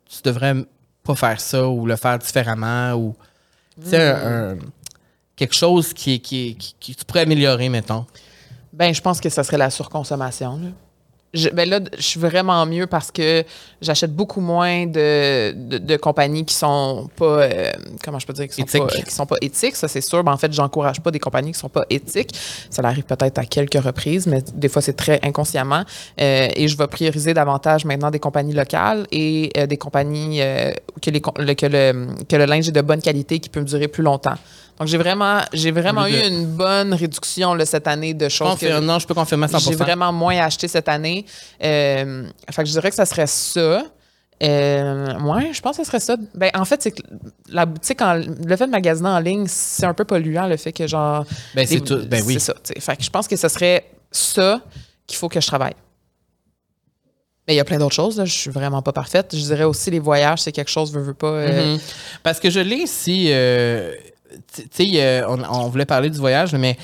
tu 0.10 0.22
devrais 0.24 0.54
pas 1.04 1.16
faire 1.16 1.40
ça 1.40 1.68
ou 1.68 1.86
le 1.86 1.96
faire 1.96 2.20
différemment 2.20 2.94
ou 2.94 3.16
tu 3.82 3.90
sais, 3.90 4.10
un- 4.10 4.52
un- 4.54 4.58
quelque 5.36 5.54
chose 5.56 5.94
qui, 5.94 6.20
qui, 6.20 6.56
qui, 6.56 6.76
qui 6.80 6.96
tu 6.96 7.06
pourrais 7.06 7.22
améliorer, 7.22 7.70
mettons. 7.70 8.06
Ben, 8.74 8.94
je 8.94 9.02
pense 9.02 9.20
que 9.22 9.30
ça 9.30 9.44
serait 9.44 9.58
la 9.58 9.70
surconsommation. 9.70 10.58
là. 10.58 10.70
Je, 11.38 11.50
ben 11.50 11.70
là, 11.70 11.80
je 11.98 12.02
suis 12.02 12.20
vraiment 12.20 12.66
mieux 12.66 12.88
parce 12.88 13.12
que 13.12 13.44
j'achète 13.82 14.14
beaucoup 14.14 14.42
moins 14.42 14.86
de, 14.86 15.54
de, 15.54 15.78
de 15.78 15.96
compagnies 15.98 16.46
qui 16.46 16.56
sont 16.56 17.10
pas, 17.16 17.26
euh, 17.26 17.72
comment 18.04 18.20
je 18.20 18.26
peux 18.26 18.34
dire, 18.34 18.48
qui 18.48 18.56
sont, 18.56 18.86
pas, 18.86 18.88
qui 18.88 19.14
sont 19.14 19.26
pas 19.26 19.38
éthiques, 19.42 19.76
ça 19.76 19.88
c'est 19.88 20.02
sûr. 20.02 20.24
Ben, 20.24 20.32
en 20.32 20.38
fait, 20.38 20.52
j'encourage 20.52 21.02
pas 21.02 21.12
des 21.12 21.20
compagnies 21.20 21.52
qui 21.52 21.60
sont 21.60 21.70
pas 21.70 21.86
éthiques. 21.90 22.32
Ça 22.70 22.82
arrive 22.84 23.04
peut-être 23.04 23.38
à 23.38 23.46
quelques 23.46 23.82
reprises, 23.82 24.28
mais 24.28 24.44
des 24.54 24.70
fois 24.70 24.82
c'est 24.82 24.98
très 24.98 25.20
inconsciemment. 25.24 25.84
Euh, 26.20 26.48
et 26.56 26.68
je 26.68 26.78
vais 26.78 26.88
prioriser 26.88 27.34
davantage 27.34 27.86
maintenant 27.86 28.12
des 28.12 28.20
compagnies 28.20 28.54
locales 28.54 29.08
et 29.12 29.52
euh, 29.58 29.68
des 29.68 29.78
compagnies 29.78 30.42
euh, 30.42 30.72
que, 31.02 31.10
les, 31.10 31.22
le, 31.38 31.54
que, 31.54 31.66
le, 31.66 32.08
que 32.28 32.36
le 32.36 32.46
linge 32.46 32.68
est 32.68 32.72
de 32.72 32.82
bonne 32.82 33.02
qualité 33.02 33.40
qui 33.40 33.50
peut 33.50 33.60
me 33.60 33.66
durer 33.66 33.88
plus 33.88 34.04
longtemps. 34.04 34.36
Donc 34.80 34.88
j'ai 34.88 34.98
vraiment, 34.98 35.42
j'ai 35.54 35.72
vraiment 35.72 36.06
eu 36.06 36.12
de- 36.12 36.28
une 36.28 36.46
bonne 36.46 36.94
réduction 36.94 37.54
là, 37.56 37.66
cette 37.66 37.88
année 37.88 38.14
de 38.14 38.30
choses. 38.30 38.60
que- 38.60 38.80
non, 38.80 39.00
je 39.00 39.08
peux 39.08 39.14
confirmer 39.16 39.46
à 39.46 39.48
100%. 39.48 39.70
j'ai 39.72 39.76
vraiment 39.76 40.14
moins 40.14 40.38
acheté 40.38 40.68
cette 40.68 40.88
année. 40.88 41.26
Euh, 41.64 42.28
fait 42.52 42.62
que 42.64 42.68
je 42.68 42.74
dirais 42.74 42.90
que 42.90 42.96
ça 42.96 43.06
serait 43.06 43.28
ça. 43.28 43.84
Euh, 44.44 45.20
ouais, 45.22 45.52
je 45.52 45.62
pense 45.62 45.78
que 45.78 45.84
ce 45.84 45.88
serait 45.88 46.00
ça. 46.00 46.16
Ben, 46.36 46.52
en 46.54 46.64
fait, 46.64 46.84
c'est 46.84 46.92
que 46.92 47.02
la 47.50 47.66
boutique, 47.66 48.00
en, 48.04 48.14
le 48.14 48.56
fait 48.56 48.68
de 48.68 48.72
magasiner 48.72 49.10
en 49.10 49.18
ligne, 49.20 49.46
c'est 49.48 49.86
un 49.88 49.96
peu 49.96 50.06
polluant, 50.06 50.46
le 50.46 50.58
fait 50.58 50.72
que 50.74 50.86
genre. 50.86 51.26
Ben, 51.56 51.66
c'est 51.66 51.80
tout- 51.80 52.06
ben 52.06 52.22
oui. 52.24 52.34
C'est 52.36 52.40
ça. 52.42 52.54
Fait 52.80 52.98
que 52.98 53.04
je 53.04 53.10
pense 53.10 53.28
que 53.28 53.36
ce 53.36 53.48
serait 53.48 53.86
ça 54.12 54.62
qu'il 55.08 55.18
faut 55.18 55.28
que 55.28 55.42
je 55.42 55.48
travaille. 55.48 55.74
Mais 57.48 57.54
il 57.54 57.58
y 57.58 57.62
a 57.62 57.66
plein 57.66 57.78
d'autres 57.80 57.96
choses. 57.96 58.18
Là. 58.18 58.26
Je 58.26 58.34
suis 58.34 58.52
vraiment 58.52 58.82
pas 58.82 58.92
parfaite. 58.92 59.30
Je 59.34 59.42
dirais 59.42 59.64
aussi 59.64 59.90
les 59.90 60.00
voyages, 60.00 60.42
c'est 60.42 60.52
quelque 60.52 60.70
chose, 60.70 60.92
veux, 60.92 61.02
veux 61.02 61.14
pas. 61.14 61.28
euh, 61.28 61.74
Mhm. 61.76 61.80
Parce 62.22 62.40
que 62.40 62.50
je 62.50 62.60
l'ai 62.60 62.76
ici, 62.76 63.30
euh, 63.32 63.94
tu 64.54 64.68
tu 64.70 64.90
sais, 64.94 65.24
on, 65.26 65.44
on 65.44 65.70
voulait 65.70 65.86
parler 65.86 66.10
du 66.10 66.18
voyage, 66.18 66.54
mais 66.56 66.78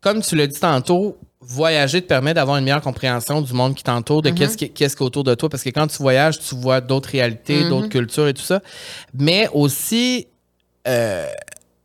comme 0.00 0.22
tu 0.22 0.36
l'as 0.36 0.46
dit 0.46 0.60
tantôt, 0.60 1.16
voyager 1.40 2.02
te 2.02 2.06
permet 2.06 2.34
d'avoir 2.34 2.56
une 2.56 2.64
meilleure 2.64 2.82
compréhension 2.82 3.40
du 3.40 3.52
monde 3.52 3.74
qui 3.74 3.82
t'entoure, 3.82 4.22
de 4.22 4.30
qu'est-ce 4.30 4.56
qui 4.56 4.70
qu'est-ce 4.70 4.96
qui 4.96 5.02
est 5.02 5.06
autour 5.06 5.24
de 5.24 5.34
toi. 5.34 5.48
Parce 5.48 5.62
que 5.62 5.70
quand 5.70 5.86
tu 5.86 5.98
voyages, 5.98 6.38
tu 6.38 6.54
vois 6.54 6.80
d'autres 6.80 7.10
réalités, 7.10 7.68
d'autres 7.68 7.88
cultures 7.88 8.28
et 8.28 8.34
tout 8.34 8.42
ça. 8.42 8.60
Mais 9.14 9.48
aussi, 9.52 10.26
euh, 10.86 11.26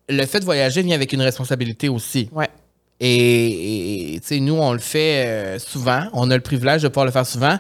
le 0.10 0.26
fait 0.26 0.40
de 0.40 0.46
voyager 0.46 0.82
vient 0.82 0.96
avec 0.96 1.14
une 1.14 1.22
responsabilité 1.22 1.90
aussi. 1.90 2.30
Ouais. 2.32 2.50
Et, 3.00 4.16
et, 4.16 4.20
tu 4.20 4.28
sais, 4.28 4.40
nous, 4.40 4.56
on 4.56 4.72
le 4.72 4.80
fait 4.80 5.26
euh, 5.26 5.60
souvent. 5.60 6.04
On 6.14 6.30
a 6.32 6.36
le 6.36 6.42
privilège 6.42 6.84
de 6.84 6.88
pouvoir 6.88 7.06
le 7.06 7.12
faire 7.12 7.26
souvent. 7.26 7.58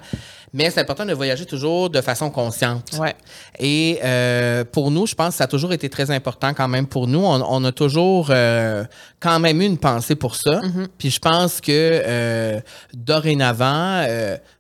Mais 0.53 0.69
c'est 0.69 0.79
important 0.81 1.05
de 1.05 1.13
voyager 1.13 1.45
toujours 1.45 1.89
de 1.89 1.99
façon 2.01 2.29
consciente. 2.29 2.91
Ouais. 2.99 3.15
Et 3.59 3.99
euh, 4.03 4.63
pour 4.63 4.91
nous, 4.91 5.07
je 5.07 5.15
pense 5.15 5.29
que 5.29 5.35
ça 5.35 5.45
a 5.45 5.47
toujours 5.47 5.73
été 5.73 5.89
très 5.89 6.11
important 6.11 6.53
quand 6.53 6.67
même 6.67 6.85
pour 6.85 7.07
nous. 7.07 7.19
On, 7.19 7.41
on 7.41 7.63
a 7.63 7.71
toujours 7.71 8.27
euh, 8.29 8.83
quand 9.19 9.39
même 9.39 9.61
eu 9.61 9.65
une 9.65 9.79
pensée 9.79 10.15
pour 10.15 10.35
ça. 10.35 10.61
Puis 10.99 11.09
je 11.09 11.19
pense 11.19 11.59
que 11.59 11.71
euh, 11.71 12.59
dorénavant, 12.93 14.05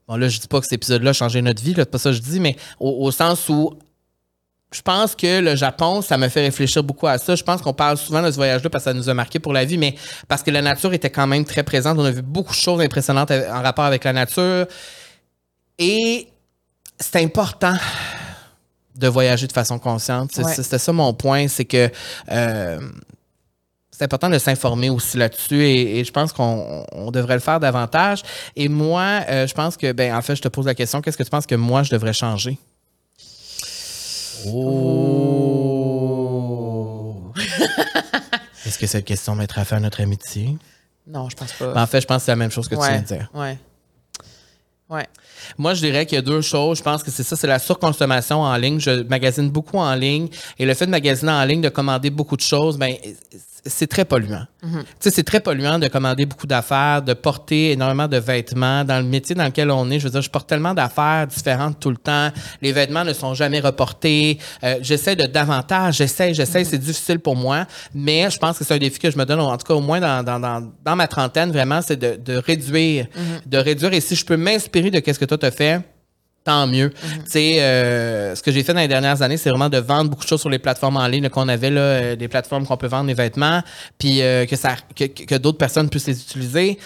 bon 0.07 0.15
là, 0.15 0.27
je 0.29 0.39
dis 0.39 0.47
pas 0.47 0.59
que 0.59 0.65
cet 0.65 0.73
épisode-là 0.73 1.11
a 1.11 1.13
changé 1.13 1.41
notre 1.43 1.61
vie, 1.61 1.73
c'est 1.75 1.85
pas 1.89 1.99
ça 1.99 2.09
que 2.09 2.15
je 2.15 2.21
dis, 2.21 2.39
mais 2.39 2.55
au, 2.79 3.05
au 3.05 3.11
sens 3.11 3.47
où 3.49 3.77
je 4.73 4.81
pense 4.81 5.15
que 5.15 5.39
le 5.39 5.55
Japon, 5.55 6.01
ça 6.01 6.17
me 6.17 6.27
fait 6.27 6.41
réfléchir 6.41 6.83
beaucoup 6.83 7.05
à 7.05 7.19
ça. 7.19 7.35
Je 7.35 7.43
pense 7.43 7.61
qu'on 7.61 7.73
parle 7.73 7.97
souvent 7.97 8.23
de 8.23 8.31
ce 8.31 8.35
voyage-là 8.37 8.69
parce 8.71 8.83
que 8.83 8.89
ça 8.89 8.93
nous 8.95 9.07
a 9.07 9.13
marqué 9.13 9.37
pour 9.37 9.53
la 9.53 9.65
vie, 9.65 9.77
mais 9.77 9.93
parce 10.27 10.41
que 10.41 10.49
la 10.49 10.63
nature 10.63 10.93
était 10.93 11.11
quand 11.11 11.27
même 11.27 11.45
très 11.45 11.61
présente. 11.61 11.99
On 11.99 12.05
a 12.05 12.11
vu 12.11 12.23
beaucoup 12.23 12.53
de 12.53 12.57
choses 12.57 12.81
impressionnantes 12.81 13.29
en 13.29 13.61
rapport 13.61 13.85
avec 13.85 14.03
la 14.03 14.13
nature. 14.13 14.65
Et 15.79 16.29
c'est 16.99 17.23
important 17.23 17.75
de 18.95 19.07
voyager 19.07 19.47
de 19.47 19.51
façon 19.51 19.79
consciente. 19.79 20.35
Ouais. 20.37 20.53
C'était 20.53 20.77
ça 20.77 20.93
mon 20.93 21.13
point, 21.13 21.47
c'est 21.47 21.65
que 21.65 21.89
euh, 22.31 22.79
c'est 23.91 24.03
important 24.03 24.29
de 24.29 24.37
s'informer 24.37 24.89
aussi 24.89 25.17
là-dessus 25.17 25.63
et, 25.63 25.99
et 25.99 26.03
je 26.03 26.11
pense 26.11 26.33
qu'on 26.33 26.85
on 26.91 27.11
devrait 27.11 27.35
le 27.35 27.39
faire 27.39 27.59
davantage. 27.59 28.21
Et 28.55 28.67
moi, 28.67 29.21
euh, 29.29 29.47
je 29.47 29.53
pense 29.53 29.77
que, 29.77 29.91
ben, 29.91 30.15
en 30.15 30.21
fait, 30.21 30.35
je 30.35 30.41
te 30.41 30.47
pose 30.47 30.65
la 30.65 30.75
question, 30.75 31.01
qu'est-ce 31.01 31.17
que 31.17 31.23
tu 31.23 31.29
penses 31.29 31.45
que 31.45 31.55
moi, 31.55 31.83
je 31.83 31.91
devrais 31.91 32.13
changer? 32.13 32.57
Oh! 34.45 35.73
Est-ce 38.65 38.77
que 38.79 38.87
cette 38.87 39.05
question 39.05 39.35
mettra 39.35 39.63
fin 39.65 39.77
à 39.77 39.79
notre 39.79 40.01
amitié? 40.01 40.57
Non, 41.05 41.29
je 41.29 41.35
pense 41.35 41.53
pas. 41.53 41.73
Ben, 41.73 41.83
en 41.83 41.87
fait, 41.87 42.01
je 42.01 42.07
pense 42.07 42.17
que 42.17 42.25
c'est 42.25 42.31
la 42.31 42.35
même 42.37 42.51
chose 42.51 42.67
que 42.67 42.75
tu 42.75 42.81
viens 42.81 43.01
de 43.01 43.05
dire. 43.05 43.29
Ouais. 43.33 43.57
Ouais. 44.89 45.07
Moi, 45.57 45.73
je 45.73 45.81
dirais 45.81 46.05
qu'il 46.05 46.15
y 46.15 46.19
a 46.19 46.21
deux 46.21 46.41
choses. 46.41 46.79
Je 46.79 46.83
pense 46.83 47.03
que 47.03 47.11
c'est 47.11 47.23
ça, 47.23 47.35
c'est 47.35 47.47
la 47.47 47.59
surconsommation 47.59 48.41
en 48.41 48.55
ligne. 48.57 48.79
Je 48.79 49.03
magasine 49.03 49.49
beaucoup 49.49 49.77
en 49.77 49.95
ligne. 49.95 50.27
Et 50.59 50.65
le 50.65 50.73
fait 50.73 50.85
de 50.85 50.91
magasiner 50.91 51.31
en 51.31 51.45
ligne, 51.45 51.61
de 51.61 51.69
commander 51.69 52.09
beaucoup 52.09 52.35
de 52.35 52.41
choses, 52.41 52.77
ben, 52.77 52.95
c'est 53.65 53.87
très 53.87 54.05
polluant. 54.05 54.45
Tu 54.61 54.69
sais, 54.99 55.09
c'est 55.09 55.23
très 55.23 55.39
polluant 55.39 55.79
de 55.79 55.87
commander 55.87 56.25
beaucoup 56.25 56.47
d'affaires, 56.47 57.01
de 57.01 57.13
porter 57.13 57.71
énormément 57.71 58.07
de 58.07 58.17
vêtements. 58.17 58.83
Dans 58.83 58.97
le 58.97 59.05
métier 59.05 59.35
dans 59.35 59.45
lequel 59.45 59.71
on 59.71 59.89
est, 59.89 59.99
je 59.99 60.05
veux 60.05 60.09
dire, 60.09 60.21
je 60.21 60.29
porte 60.29 60.47
tellement 60.47 60.73
d'affaires 60.73 61.27
différentes 61.27 61.79
tout 61.79 61.89
le 61.89 61.97
temps. 61.97 62.29
Les 62.61 62.71
vêtements 62.71 63.03
ne 63.03 63.13
sont 63.13 63.33
jamais 63.33 63.59
reportés. 63.59 64.37
Euh, 64.63 64.75
j'essaie 64.81 65.15
de 65.15 65.25
davantage, 65.25 65.97
j'essaie, 65.97 66.33
j'essaie. 66.33 66.63
C'est 66.63 66.77
difficile 66.77 67.19
pour 67.19 67.35
moi. 67.35 67.65
Mais 67.93 68.29
je 68.29 68.37
pense 68.37 68.57
que 68.57 68.63
c'est 68.63 68.73
un 68.73 68.77
défi 68.77 68.99
que 68.99 69.11
je 69.11 69.17
me 69.17 69.25
donne, 69.25 69.39
en 69.39 69.57
tout 69.57 69.65
cas 69.65 69.73
au 69.73 69.81
moins 69.81 69.99
dans, 69.99 70.23
dans, 70.23 70.39
dans, 70.39 70.71
dans 70.83 70.95
ma 70.95 71.07
trentaine, 71.07 71.51
vraiment, 71.51 71.81
c'est 71.81 71.97
de, 71.97 72.17
de 72.23 72.37
réduire. 72.37 73.07
De 73.45 73.57
réduire. 73.57 73.93
Et 73.93 74.01
si 74.01 74.15
je 74.15 74.25
peux 74.25 74.37
m'inspirer 74.37 74.91
de 74.91 74.99
qu'est-ce 74.99 75.19
que 75.19 75.25
toi 75.25 75.37
t'as 75.37 75.51
fait, 75.51 75.81
tant 76.43 76.67
mieux. 76.67 76.91
Tu 76.91 77.31
sais, 77.31 77.61
euh, 77.61 78.35
ce 78.35 78.43
que 78.43 78.51
j'ai 78.51 78.63
fait 78.63 78.73
dans 78.73 78.79
les 78.81 78.87
dernières 78.87 79.21
années, 79.21 79.37
c'est 79.37 79.49
vraiment 79.49 79.69
de 79.69 79.77
vendre 79.77 80.09
beaucoup 80.09 80.23
de 80.23 80.27
choses 80.29 80.41
sur 80.41 80.49
les 80.49 80.59
plateformes 80.59 80.97
en 80.97 81.07
ligne 81.07 81.29
qu'on 81.29 81.47
avait 81.47 81.69
là, 81.69 81.81
euh, 81.81 82.15
des 82.15 82.27
plateformes 82.27 82.65
qu'on 82.65 82.77
peut 82.77 82.87
vendre 82.87 83.07
des 83.07 83.13
vêtements, 83.13 83.61
puis 83.97 84.21
euh, 84.21 84.45
que 84.45 84.55
ça, 84.55 84.75
que, 84.95 85.05
que 85.05 85.35
d'autres 85.35 85.57
personnes 85.57 85.89
puissent 85.89 86.07
les 86.07 86.19
utiliser. 86.21 86.77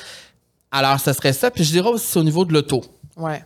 Alors, 0.72 0.99
ce 0.99 1.14
serait 1.14 1.34
ça. 1.34 1.49
Puis 1.49 1.64
je 1.64 1.72
dirais 1.72 1.89
aussi 1.89 2.18
au 2.18 2.24
niveau 2.24 2.45
de 2.45 2.53
l'auto. 2.53 2.84
Ouais. 3.16 3.43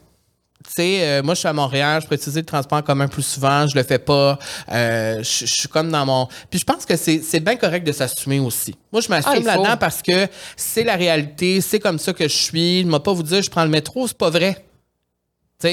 Tu 0.63 0.73
sais, 0.73 0.99
euh, 1.01 1.23
moi, 1.23 1.33
je 1.33 1.39
suis 1.39 1.47
à 1.47 1.53
Montréal, 1.53 2.01
je 2.03 2.07
peux 2.07 2.13
utiliser 2.13 2.41
le 2.41 2.45
transport 2.45 2.77
en 2.77 2.81
commun 2.83 3.07
plus 3.07 3.23
souvent, 3.23 3.65
je 3.67 3.75
le 3.75 3.81
fais 3.83 3.97
pas. 3.97 4.37
Euh, 4.71 5.17
je, 5.23 5.45
je 5.47 5.53
suis 5.53 5.67
comme 5.67 5.89
dans 5.91 6.05
mon. 6.05 6.27
Puis 6.51 6.59
je 6.59 6.65
pense 6.65 6.85
que 6.85 6.95
c'est 6.95 7.21
c'est 7.23 7.39
bien 7.39 7.55
correct 7.55 7.83
de 7.85 7.91
s'assumer 7.91 8.39
aussi. 8.39 8.75
Moi, 8.91 9.01
je 9.01 9.09
m'assume 9.09 9.31
Ah, 9.33 9.39
faut. 9.39 9.45
là-dedans 9.47 9.77
parce 9.77 10.03
que 10.03 10.27
c'est 10.55 10.83
la 10.83 10.95
réalité, 10.97 11.61
c'est 11.61 11.79
comme 11.79 11.97
ça 11.97 12.13
que 12.13 12.25
je 12.27 12.35
suis. 12.35 12.85
Ne 12.85 12.91
m'a 12.91 12.99
pas 12.99 13.11
vous 13.13 13.23
dire 13.23 13.41
je 13.41 13.49
prends 13.49 13.63
le 13.63 13.71
métro, 13.71 14.07
c'est 14.07 14.17
pas 14.17 14.29
vrai. 14.29 14.63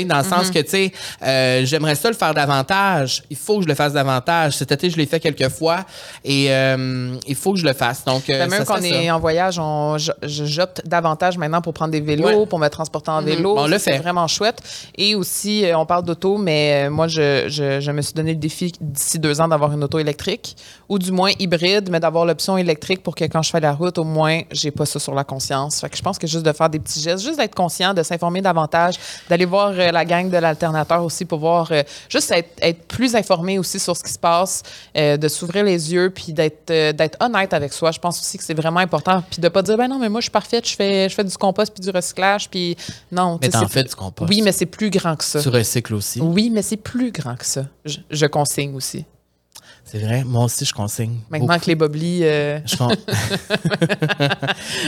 Dans 0.04 0.18
le 0.18 0.24
sens 0.24 0.50
que, 0.50 0.58
tu 0.60 0.68
sais, 0.70 0.92
euh, 1.22 1.62
j'aimerais 1.64 1.94
ça 1.94 2.08
le 2.08 2.14
faire 2.14 2.34
davantage. 2.34 3.22
Il 3.30 3.36
faut 3.36 3.56
que 3.58 3.62
je 3.64 3.68
le 3.68 3.74
fasse 3.74 3.92
davantage. 3.92 4.56
Cet 4.56 4.72
été, 4.72 4.90
je 4.90 4.96
l'ai 4.96 5.06
fait 5.06 5.20
quelques 5.20 5.48
fois 5.48 5.84
et 6.24 6.46
euh, 6.50 7.16
il 7.26 7.34
faut 7.34 7.52
que 7.52 7.58
je 7.58 7.64
le 7.66 7.72
fasse. 7.72 8.04
Donc, 8.04 8.28
euh, 8.30 8.38
Ben, 8.40 8.50
même 8.50 8.58
ça 8.60 8.64
quand 8.64 8.74
on 8.80 8.82
serait 8.82 9.04
est 9.04 9.10
en 9.10 9.18
voyage, 9.18 9.60
j'opte 10.22 10.82
davantage 10.86 11.38
maintenant 11.38 11.60
pour 11.60 11.72
prendre 11.74 11.92
des 11.92 12.00
vélos, 12.00 12.26
Ouais. 12.26 12.46
pour 12.46 12.58
me 12.58 12.68
transporter 12.68 13.10
en 13.10 13.22
vélo. 13.22 13.54
On 13.58 13.66
le 13.66 13.78
C'est 13.78 13.92
fait. 13.92 13.98
vraiment 13.98 14.26
chouette. 14.26 14.60
Et 14.96 15.14
aussi, 15.14 15.64
euh, 15.64 15.76
on 15.78 15.86
parle 15.86 16.04
d'auto, 16.04 16.36
mais 16.38 16.88
moi, 16.90 17.08
je, 17.08 17.44
je, 17.48 17.80
je 17.80 17.90
me 17.90 18.02
suis 18.02 18.14
donné 18.14 18.32
le 18.32 18.38
défi 18.38 18.72
d'ici 18.80 19.18
deux 19.18 19.40
ans 19.40 19.48
d'avoir 19.48 19.72
une 19.72 19.82
auto 19.84 19.98
électrique 19.98 20.56
ou 20.88 20.98
du 20.98 21.12
moins 21.12 21.30
hybride, 21.38 21.88
mais 21.90 22.00
d'avoir 22.00 22.24
l'option 22.24 22.56
électrique 22.58 23.02
pour 23.02 23.14
que 23.14 23.24
quand 23.24 23.42
je 23.42 23.50
fais 23.50 23.60
la 23.60 23.72
route, 23.72 23.98
au 23.98 24.04
moins, 24.04 24.40
j'ai 24.50 24.70
pas 24.70 24.86
ça 24.86 24.98
sur 24.98 25.14
la 25.14 25.24
conscience. 25.24 25.80
Fait 25.80 25.88
que 25.90 25.96
je 25.96 26.02
pense 26.02 26.18
que 26.18 26.26
juste 26.26 26.44
de 26.44 26.52
faire 26.52 26.70
des 26.70 26.78
petits 26.78 27.00
gestes, 27.00 27.24
juste 27.24 27.38
d'être 27.38 27.54
conscient, 27.54 27.94
de 27.94 28.02
s'informer 28.02 28.40
davantage, 28.40 28.94
d'aller 29.28 29.44
voir 29.44 29.72
euh, 29.78 29.92
la 29.92 30.04
gang 30.04 30.30
de 30.30 30.36
l'alternateur 30.36 31.04
aussi 31.04 31.24
pour 31.24 31.38
voir, 31.38 31.70
euh, 31.70 31.82
juste 32.08 32.30
être, 32.30 32.50
être 32.60 32.82
plus 32.86 33.14
informé 33.14 33.58
aussi 33.58 33.78
sur 33.78 33.96
ce 33.96 34.02
qui 34.02 34.12
se 34.12 34.18
passe, 34.18 34.62
euh, 34.96 35.16
de 35.16 35.28
s'ouvrir 35.28 35.64
les 35.64 35.92
yeux, 35.92 36.10
puis 36.10 36.32
d'être 36.32 36.66
d'être 36.68 37.16
honnête 37.20 37.54
avec 37.54 37.72
soi. 37.72 37.90
Je 37.92 37.98
pense 37.98 38.20
aussi 38.20 38.38
que 38.38 38.44
c'est 38.44 38.54
vraiment 38.54 38.80
important, 38.80 39.22
puis 39.30 39.40
de 39.40 39.48
pas 39.48 39.62
dire, 39.62 39.76
ben 39.76 39.88
non, 39.88 39.98
mais 39.98 40.08
moi, 40.08 40.20
je 40.20 40.24
suis 40.24 40.30
parfaite, 40.30 40.68
je 40.68 40.76
fais, 40.76 41.08
je 41.08 41.14
fais 41.14 41.24
du 41.24 41.36
compost 41.36 41.72
puis 41.72 41.82
du 41.82 41.90
recyclage, 41.90 42.48
puis 42.50 42.76
non. 43.10 43.38
Mais 43.40 43.48
t'en 43.48 43.66
fais 43.68 43.84
du 43.84 43.94
compost. 43.94 44.28
Oui, 44.30 44.42
mais 44.42 44.52
c'est 44.52 44.66
plus 44.66 44.90
grand 44.90 45.16
que 45.16 45.24
ça. 45.24 45.40
Tu 45.40 45.48
recycles 45.48 45.94
aussi. 45.94 46.20
Oui, 46.20 46.50
mais 46.50 46.62
c'est 46.62 46.76
plus 46.76 47.10
grand 47.12 47.36
que 47.36 47.46
ça. 47.46 47.64
Je, 47.84 47.98
je 48.10 48.26
consigne 48.26 48.74
aussi. 48.74 49.04
C'est 49.84 49.98
vrai. 50.00 50.22
Moi 50.24 50.44
aussi, 50.44 50.64
je 50.66 50.74
consigne. 50.74 51.20
Maintenant 51.30 51.58
que 51.58 51.64
les 51.66 51.74
boblis. 51.74 52.20
euh, 52.22 52.58
Je 52.66 52.76
con- 52.76 52.88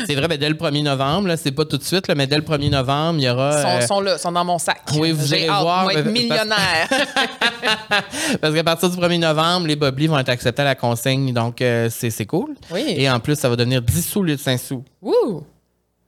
c'est 0.07 0.14
vrai, 0.14 0.28
mais 0.28 0.39
dès 0.39 0.49
le 0.49 0.55
1er 0.55 0.83
novembre, 0.83 1.35
c'est 1.37 1.53
pas 1.53 1.64
tout 1.64 1.78
de 1.78 1.83
suite, 1.83 2.09
là, 2.09 2.14
mais 2.14 2.26
dès 2.26 2.37
le 2.37 2.43
1er 2.43 2.70
novembre, 2.70 3.18
il 3.18 3.24
y 3.24 3.31
aura. 3.31 3.62
sont, 3.62 3.68
euh, 3.68 3.81
sont 3.87 4.01
là, 4.01 4.18
sont 4.18 4.33
dans 4.33 4.45
mon 4.45 4.59
sac. 4.59 4.81
Oui, 4.97 5.12
vous 5.12 5.35
hâte, 5.35 5.47
voir, 5.62 5.83
moi, 5.85 5.93
être 5.95 6.03
parce- 6.05 6.12
millionnaire. 6.12 6.89
parce 8.41 8.55
qu'à 8.55 8.64
partir 8.64 8.91
du 8.91 8.97
1er 8.97 9.18
novembre, 9.18 9.66
les 9.66 9.76
boblis 9.76 10.07
vont 10.07 10.18
être 10.18 10.28
acceptés 10.28 10.62
à 10.62 10.66
la 10.66 10.74
consigne, 10.74 11.33
donc 11.33 11.61
euh, 11.62 11.89
c'est 11.91 12.26
cool. 12.26 12.55
Oui. 12.70 12.95
Et 12.97 13.09
en 13.11 13.20
plus, 13.20 13.37
ça 13.37 13.49
va 13.49 13.57
devenir 13.57 13.83
10 13.83 14.03
sous 14.07 14.20
au 14.20 14.22
lieu 14.22 14.37
de 14.37 14.41
5 14.41 14.59
sous. 14.59 14.85
Wouh! 15.01 15.45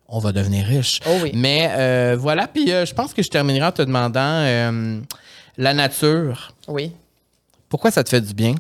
On 0.09 0.19
va 0.19 0.33
devenir 0.33 0.67
riche. 0.67 1.01
Oh 1.07 1.17
oui. 1.23 1.31
Mais 1.35 1.71
euh, 1.73 2.17
voilà, 2.19 2.47
puis 2.47 2.71
euh, 2.71 2.85
je 2.85 2.93
pense 2.93 3.15
que 3.15 3.23
je 3.23 3.31
terminerai 3.31 3.67
en 3.69 3.73
te 3.73 3.81
demandant 3.81 4.43
la 5.57 5.75
nature. 5.75 6.53
Oui. 6.69 6.93
Pourquoi 7.73 7.91
ça 7.91 8.05
te 8.05 8.11
fait 8.11 8.21
du 8.21 8.35
bien? 8.35 8.55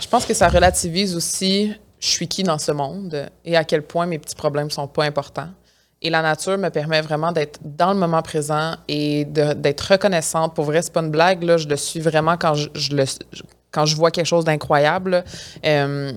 Je 0.00 0.08
pense 0.08 0.26
que 0.26 0.34
ça 0.34 0.48
relativise 0.48 1.14
aussi 1.14 1.72
je 2.00 2.08
suis 2.08 2.26
qui 2.26 2.42
dans 2.42 2.58
ce 2.58 2.72
monde 2.72 3.30
et 3.44 3.56
à 3.56 3.62
quel 3.62 3.82
point 3.82 4.04
mes 4.04 4.18
petits 4.18 4.34
problèmes 4.34 4.68
sont 4.68 4.88
pas 4.88 5.04
importants. 5.04 5.50
Et 6.00 6.10
la 6.10 6.22
nature 6.22 6.58
me 6.58 6.70
permet 6.70 7.00
vraiment 7.00 7.30
d'être 7.30 7.60
dans 7.62 7.92
le 7.92 8.00
moment 8.00 8.20
présent 8.20 8.74
et 8.88 9.24
d'être 9.26 9.92
reconnaissante. 9.92 10.56
Pour 10.56 10.64
vrai, 10.64 10.82
c'est 10.82 10.92
pas 10.92 11.02
une 11.02 11.12
blague, 11.12 11.44
là, 11.44 11.56
je 11.56 11.68
le 11.68 11.76
suis 11.76 12.00
vraiment 12.00 12.36
quand 12.36 12.54
je, 12.54 12.96
le, 12.96 13.04
quand 13.70 13.86
je 13.86 13.94
vois 13.94 14.10
quelque 14.10 14.26
chose 14.26 14.44
d'incroyable. 14.44 15.22
Euh, 15.64 16.12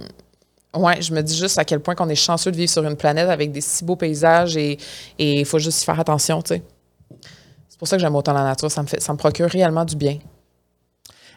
ouais, 0.74 1.00
je 1.00 1.14
me 1.14 1.22
dis 1.22 1.38
juste 1.38 1.60
à 1.60 1.64
quel 1.64 1.80
point 1.80 1.94
qu'on 1.94 2.10
est 2.10 2.16
chanceux 2.16 2.50
de 2.50 2.58
vivre 2.58 2.72
sur 2.72 2.84
une 2.84 2.98
planète 2.98 3.30
avec 3.30 3.52
des 3.52 3.62
si 3.62 3.86
beaux 3.86 3.98
paysages 3.98 4.58
et 4.58 4.80
il 5.20 5.46
faut 5.46 5.60
juste 5.60 5.84
y 5.84 5.86
faire 5.86 6.00
attention, 6.00 6.42
tu 6.42 6.56
sais. 6.56 6.64
C'est 7.70 7.78
pour 7.78 7.88
ça 7.88 7.98
que 7.98 8.02
j'aime 8.02 8.16
autant 8.16 8.34
la 8.34 8.44
nature. 8.44 8.72
Ça 8.72 8.82
me 8.82 9.18
procure 9.18 9.48
réellement 9.48 9.86
du 9.86 9.96
bien. 9.96 10.18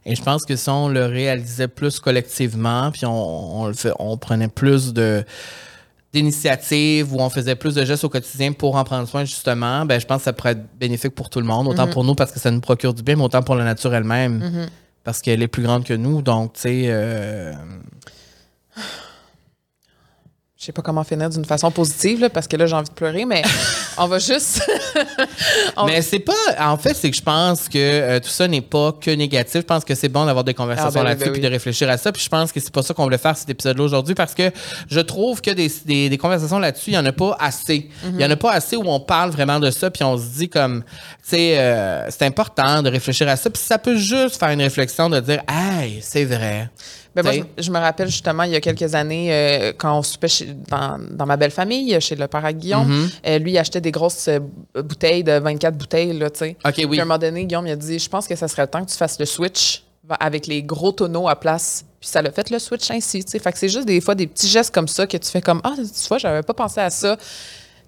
Et 0.09 0.17
je 0.17 0.23
pense 0.23 0.45
que 0.45 0.57
si 0.57 0.69
on 0.71 0.89
le 0.89 1.05
réalisait 1.05 1.69
plus 1.69 2.01
collectivement, 2.01 2.91
puis 2.91 3.05
on, 3.05 3.61
on 3.61 3.67
le 3.67 3.75
fait, 3.75 3.93
on 3.99 4.17
prenait 4.17 4.49
plus 4.49 4.93
de 4.93 5.25
d'initiatives 6.15 7.13
où 7.13 7.21
on 7.21 7.29
faisait 7.29 7.55
plus 7.55 7.75
de 7.75 7.85
gestes 7.85 8.03
au 8.05 8.09
quotidien 8.09 8.53
pour 8.53 8.77
en 8.77 8.85
prendre 8.85 9.07
soin 9.07 9.27
justement, 9.27 9.85
ben 9.85 10.01
je 10.01 10.07
pense 10.07 10.19
que 10.19 10.25
ça 10.25 10.33
pourrait 10.33 10.53
être 10.53 10.65
bénéfique 10.81 11.15
pour 11.15 11.29
tout 11.29 11.39
le 11.39 11.45
monde, 11.45 11.69
autant 11.69 11.87
pour 11.87 12.03
nous 12.03 12.15
parce 12.15 12.33
que 12.33 12.41
ça 12.41 12.51
nous 12.51 12.63
procure 12.63 12.95
du 12.95 13.03
bien, 13.03 13.17
mais 13.17 13.25
autant 13.25 13.43
pour 13.43 13.55
la 13.55 13.65
nature 13.65 13.95
elle-même 13.95 14.69
parce 15.05 15.21
qu'elle 15.21 15.43
est 15.43 15.49
plus 15.49 15.63
grande 15.63 15.85
que 15.85 15.93
nous, 15.93 16.23
donc 16.23 16.55
tu 16.55 16.61
sais. 16.61 16.83
euh, 16.87 17.53
Je 20.61 20.65
sais 20.65 20.73
pas 20.73 20.83
comment 20.83 21.05
finir 21.05 21.31
d'une 21.31 21.45
façon 21.45 21.71
positive, 21.71 22.19
là, 22.21 22.31
parce 22.31 22.49
que 22.49 22.57
là, 22.57 22.67
j'ai 22.67 22.75
envie 22.75 22.89
de 22.89 22.95
pleurer, 22.95 23.25
mais 23.25 23.43
on 23.97 24.09
va 24.09 24.19
juste. 24.19 24.61
On- 25.77 25.87
Mais 25.87 26.03
c'est 26.03 26.19
pas. 26.19 26.33
En 26.59 26.77
fait, 26.77 26.95
c'est 26.95 27.13
que 27.13 27.17
je 27.17 27.23
pense 27.23 27.69
que 27.69 27.79
euh, 27.79 28.19
tout 28.19 28.29
ça 28.29 28.49
n'est 28.49 28.61
pas 28.61 28.91
que 29.01 29.13
négatif. 29.13 29.61
Je 29.61 29.67
pense 29.67 29.85
que 29.85 29.95
c'est 29.95 30.09
bon 30.09 30.27
d'avoir 30.27 30.43
des 30.43 30.55
conversations 30.55 30.91
Ah, 31.01 31.05
ben 31.05 31.11
là-dessus 31.11 31.27
ben 31.27 31.33
puis 31.35 31.41
de 31.43 31.47
réfléchir 31.47 31.89
à 31.89 31.97
ça. 31.97 32.11
Puis 32.11 32.25
je 32.25 32.29
pense 32.29 32.51
que 32.51 32.59
c'est 32.59 32.73
pas 32.73 32.83
ça 32.83 32.93
qu'on 32.93 33.05
voulait 33.05 33.19
faire 33.19 33.37
cet 33.37 33.49
épisode-là 33.51 33.85
aujourd'hui 33.85 34.17
parce 34.17 34.35
que 34.35 34.51
je 34.91 34.99
trouve 34.99 35.41
que 35.41 35.53
des, 35.53 35.71
des, 35.85 36.09
des 36.09 36.19
conversations 36.19 36.59
là-dessus, 36.59 36.91
il 36.91 36.95
y 36.95 36.99
en 36.99 37.07
a 37.07 37.13
pas 37.13 37.37
assez. 37.39 37.89
Il 38.05 38.21
y 38.21 38.25
en 38.25 38.31
a 38.31 38.37
pas 38.37 38.51
assez 38.51 38.75
où 38.75 38.83
on 38.85 38.99
parle 38.99 39.31
vraiment 39.31 39.61
de 39.61 39.71
ça 39.71 39.93
puis 39.93 40.03
on 40.03 40.19
se 40.19 40.25
dit 40.39 40.49
comme, 40.49 40.83
tu 40.83 40.89
sais, 41.37 41.57
euh, 41.61 42.11
c'est 42.11 42.23
important 42.25 42.83
de 42.83 42.91
réfléchir 42.91 43.29
à 43.29 43.37
ça. 43.37 43.49
Puis 43.49 43.63
ça 43.65 43.79
peut 43.79 43.97
juste 43.97 44.41
faire 44.41 44.51
une 44.51 44.63
réflexion 44.63 45.09
de 45.09 45.21
dire, 45.21 45.41
hey, 45.49 46.01
c'est 46.03 46.25
vrai. 46.25 46.69
Ben 47.23 47.37
moi, 47.37 47.47
je, 47.59 47.71
me 47.71 47.79
rappelle 47.79 48.09
justement, 48.09 48.43
il 48.45 48.53
y 48.53 48.57
a 48.57 48.61
quelques 48.61 48.95
années, 48.95 49.29
euh, 49.33 49.73
quand 49.77 49.99
on 49.99 50.03
soupait 50.03 50.29
chez- 50.29 50.55
dans, 50.69 50.99
dans 51.11 51.27
ma 51.27 51.37
belle 51.37 51.51
famille, 51.51 52.01
chez 52.01 52.15
le 52.17 52.27
père 52.29 52.45
à 52.45 52.53
Guillaume, 52.53 52.89
Mm-hmm. 52.89 53.11
euh, 53.27 53.39
lui, 53.39 53.53
il 53.53 53.59
achetait 53.59 53.81
des 53.81 53.91
grosses 53.91 54.29
euh, 54.29 54.39
bouteilles 54.75 55.25
de 55.25 55.33
24 55.39 55.77
bouteilles, 55.77 56.17
là, 56.19 56.31
tu 56.31 56.39
sais. 56.41 56.57
OK, 56.65 56.75
oui. 56.79 56.87
Puis 56.89 56.99
à 57.01 57.03
un 57.03 57.05
moment 57.07 57.19
donné, 57.19 57.45
Guillaume, 57.45 57.67
il 57.67 57.73
a 57.73 57.77
dit 57.77 57.99
Je 57.99 58.09
pense 58.09 58.27
que 58.27 58.37
ça 58.37 58.49
serait 58.49 58.63
le 58.63 58.69
temps 58.69 58.85
que 58.85 58.91
tu 58.91 58.97
fasses 58.97 59.19
le 59.19 59.27
switch 59.27 59.83
avec 60.21 60.47
les 60.47 60.63
gros 60.63 60.93
tonneaux 60.93 61.29
à 61.29 61.37
place. 61.37 61.85
Puis 62.01 62.09
ça 62.09 62.23
l'a 62.23 62.31
fait 62.31 62.49
le 62.51 62.59
switch 62.59 62.91
ainsi, 62.91 63.25
tu 63.25 63.31
sais. 63.33 63.39
Fait 63.39 63.53
que 63.53 63.59
c'est 63.59 63.69
juste 63.69 63.87
des 63.87 64.01
fois 64.01 64.15
des 64.15 64.27
petits 64.27 64.49
gestes 64.49 64.73
comme 64.75 64.89
ça 64.89 65.07
que 65.07 65.17
tu 65.19 65.29
fais 65.31 65.43
comme 65.43 65.61
Ah, 65.65 65.75
tu 65.77 66.09
vois, 66.09 66.17
j'avais 66.19 66.43
pas 66.43 66.55
pensé 66.55 66.81
à 66.81 66.89
ça. 66.91 67.17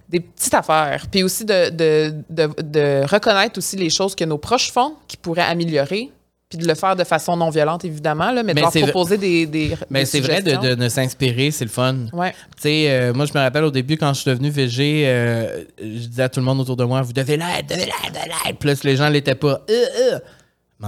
Des 0.09 0.21
petites 0.21 0.53
affaires. 0.53 1.07
Puis 1.11 1.23
aussi 1.23 1.45
de, 1.45 1.71
de, 1.71 2.13
de, 2.29 2.49
de 2.63 3.07
reconnaître 3.09 3.57
aussi 3.59 3.77
les 3.77 3.89
choses 3.91 4.15
que 4.17 4.25
nos 4.25 4.39
proches 4.39 4.73
font 4.73 4.95
qui 5.07 5.17
pourraient 5.17 5.43
améliorer. 5.43 6.11
Puis 6.51 6.59
de 6.59 6.67
le 6.67 6.75
faire 6.75 6.97
de 6.97 7.05
façon 7.05 7.37
non 7.37 7.49
violente, 7.49 7.85
évidemment, 7.85 8.33
là, 8.33 8.43
mais, 8.43 8.55
Mais 8.55 8.63
de 8.63 8.81
leur 8.81 8.89
proposer 8.89 9.17
des, 9.17 9.47
des. 9.47 9.77
Mais 9.91 10.05
c'est 10.05 10.19
vrai 10.19 10.43
de, 10.43 10.57
de, 10.57 10.75
de 10.75 10.89
s'inspirer, 10.89 11.53
c'est 11.53 11.65
le 11.65 11.71
fun. 11.71 11.95
Ouais. 12.13 12.33
Tu 12.33 12.63
sais, 12.63 12.91
euh, 12.91 13.15
moi, 13.15 13.25
je 13.27 13.33
me 13.33 13.39
rappelle 13.39 13.63
au 13.63 13.71
début, 13.71 13.97
quand 13.97 14.13
je 14.15 14.23
suis 14.23 14.31
devenu 14.33 14.51
VG, 14.51 15.05
euh, 15.07 15.63
je 15.81 16.09
disais 16.09 16.25
à 16.25 16.29
tout 16.29 16.41
le 16.41 16.47
monde 16.47 16.59
autour 16.59 16.75
de 16.75 16.83
moi, 16.83 17.03
vous 17.03 17.13
devez 17.13 17.37
l'être, 17.37 17.69
devez 17.69 17.85
l'être, 17.85 18.09
devez 18.09 18.35
l'être. 18.47 18.59
Plus 18.59 18.83
les 18.83 18.97
gens 18.97 19.09
l'étaient 19.09 19.37
pas. 19.37 19.63
Euh, 19.71 19.85
euh. 20.15 20.19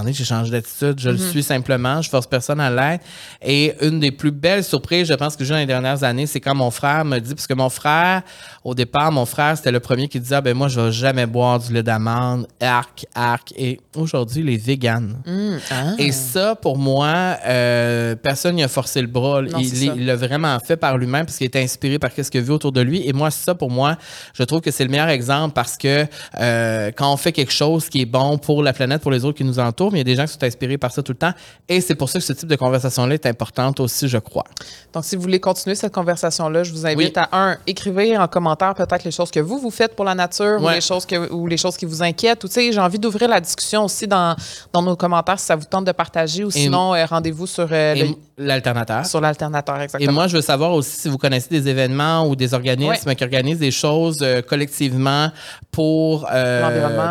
Donné, 0.01 0.13
j'ai 0.13 0.25
changé 0.25 0.51
d'attitude. 0.51 0.99
Je 0.99 1.11
le 1.11 1.19
suis 1.19 1.43
simplement. 1.43 2.01
Je 2.01 2.09
force 2.09 2.27
personne 2.27 2.61
à 2.61 2.71
l'être. 2.71 3.05
Et 3.43 3.75
une 3.83 4.01
des 4.01 4.11
plus 4.11 4.31
belles 4.31 4.65
surprises, 4.65 5.09
je 5.09 5.15
pense, 5.15 5.37
que 5.37 5.45
j'ai 5.45 5.51
eu 5.51 5.55
dans 5.55 5.61
les 5.61 5.67
dernières 5.67 6.03
années, 6.03 6.27
c'est 6.27 6.41
quand 6.41 6.55
mon 6.55 6.71
frère 6.71 7.05
me 7.05 7.19
dit, 7.19 7.35
parce 7.35 7.47
que 7.47 7.55
mon 7.55 7.69
frère, 7.69 8.23
au 8.65 8.75
départ, 8.75 9.13
mon 9.13 9.27
frère, 9.27 9.57
c'était 9.57 9.73
le 9.73 9.81
premier 9.81 10.09
qui 10.09 10.19
disait, 10.19 10.37
ah, 10.37 10.41
ben 10.41 10.57
moi, 10.57 10.69
je 10.69 10.81
vais 10.81 10.93
jamais 10.93 11.27
boire 11.27 11.59
du 11.59 11.73
lait 11.73 11.83
d'amande, 11.83 12.47
arc, 12.61 13.07
arc. 13.15 13.53
Et 13.57 13.81
aujourd'hui, 13.95 14.43
il 14.43 14.51
est 14.51 14.57
vegan. 14.57 15.17
Hum, 15.27 15.59
ah. 15.71 15.95
Et 15.99 16.13
ça, 16.13 16.55
pour 16.55 16.79
moi, 16.79 17.37
euh, 17.47 18.15
personne 18.17 18.55
n'y 18.55 18.65
a 18.65 18.69
forcé 18.69 19.01
le 19.01 19.09
bras. 19.09 19.43
Non, 19.43 19.59
il 19.59 20.07
l'a 20.07 20.17
vraiment 20.17 20.59
fait 20.61 20.77
par 20.77 20.97
lui-même 20.97 21.27
parce 21.27 21.37
qu'il 21.37 21.47
était 21.47 21.63
inspiré 21.63 21.99
par 21.99 22.11
ce 22.13 22.31
qu'il 22.31 22.41
a 22.41 22.45
vu 22.45 22.53
autour 22.53 22.73
de 22.73 22.81
lui. 22.81 23.07
Et 23.07 23.13
moi, 23.13 23.31
ça, 23.31 23.55
pour 23.55 23.71
moi, 23.71 23.97
je 24.33 24.43
trouve 24.45 24.61
que 24.61 24.71
c'est 24.71 24.85
le 24.85 24.91
meilleur 24.91 25.09
exemple 25.09 25.55
parce 25.55 25.77
que 25.77 26.07
euh, 26.41 26.91
quand 26.97 27.13
on 27.13 27.17
fait 27.17 27.33
quelque 27.33 27.53
chose 27.53 27.89
qui 27.89 28.03
est 28.03 28.07
bon 28.07 28.39
pour 28.39 28.63
la 28.63 28.73
planète, 28.73 29.03
pour 29.03 29.11
les 29.11 29.25
autres 29.25 29.37
qui 29.37 29.45
nous 29.45 29.59
entourent, 29.59 29.82
mais 29.91 29.99
il 29.99 30.01
y 30.01 30.03
a 30.03 30.05
des 30.05 30.17
gens 30.17 30.25
qui 30.27 30.33
sont 30.33 30.45
inspirés 30.45 30.79
par 30.79 30.93
ça 30.93 31.03
tout 31.03 31.13
le 31.13 31.19
temps. 31.19 31.33
Et 31.69 31.81
c'est 31.81 31.95
pour 31.95 32.09
ça 32.09 32.19
que 32.19 32.25
ce 32.25 32.33
type 32.33 32.49
de 32.49 32.57
conversation-là 32.57 33.15
est 33.15 33.27
importante 33.27 33.81
aussi, 33.81 34.09
je 34.09 34.19
crois. 34.19 34.45
Donc, 34.93 35.05
si 35.05 35.17
vous 35.17 35.23
voulez 35.23 35.41
continuer 35.41 35.75
cette 35.75 35.93
conversation-là, 35.95 36.63
je 36.63 36.73
vous 36.73 36.87
invite 36.87 36.99
Oui. 36.99 37.13
à, 37.17 37.29
un, 37.51 37.57
écrivez 37.67 38.17
en 38.17 38.29
commentaire 38.29 38.75
peut-être 38.75 39.05
les 39.05 39.11
choses 39.11 39.31
que 39.31 39.41
vous, 39.41 39.59
vous 39.59 39.71
faites 39.71 39.95
pour 39.97 40.05
la 40.05 40.15
nature 40.15 40.61
ou, 40.63 40.69
les 40.69 40.81
choses 40.81 41.07
que, 41.07 41.33
ou 41.33 41.47
les 41.47 41.57
choses 41.57 41.77
qui 41.77 41.85
vous 41.87 42.03
inquiètent. 42.03 42.43
Ou, 42.45 42.49
tu 42.49 42.55
sais, 42.55 42.73
j'ai 42.73 42.81
envie 42.81 42.99
d'ouvrir 42.99 43.29
la 43.29 43.41
discussion 43.41 43.85
aussi 43.85 44.07
dans, 44.07 44.37
dans 44.73 44.83
nos 44.83 44.97
commentaires 44.97 45.39
si 45.39 45.47
ça 45.47 45.57
vous 45.57 45.65
tente 45.65 45.85
de 45.87 45.93
partager 45.93 46.45
ou 46.45 46.51
sinon, 46.51 46.95
euh, 46.95 47.05
rendez-vous 47.07 47.47
sur, 47.47 47.69
euh, 47.71 47.95
Et 47.95 48.17
l'alternateur. 48.39 49.07
sur 49.07 49.21
l'alternateur, 49.21 49.81
Et 49.81 49.85
exactement. 49.85 50.13
moi, 50.13 50.27
je 50.29 50.37
veux 50.37 50.43
savoir 50.43 50.73
aussi 50.73 50.99
si 51.01 51.09
vous 51.09 51.19
connaissez 51.19 51.49
des 51.49 51.69
événements 51.69 52.27
ou 52.29 52.37
des 52.37 52.55
organismes 52.55 53.15
qui 53.15 53.25
organisent 53.25 53.59
des 53.59 53.71
choses 53.71 54.19
euh, 54.23 54.43
collectivement 54.43 55.31
pour 55.71 56.27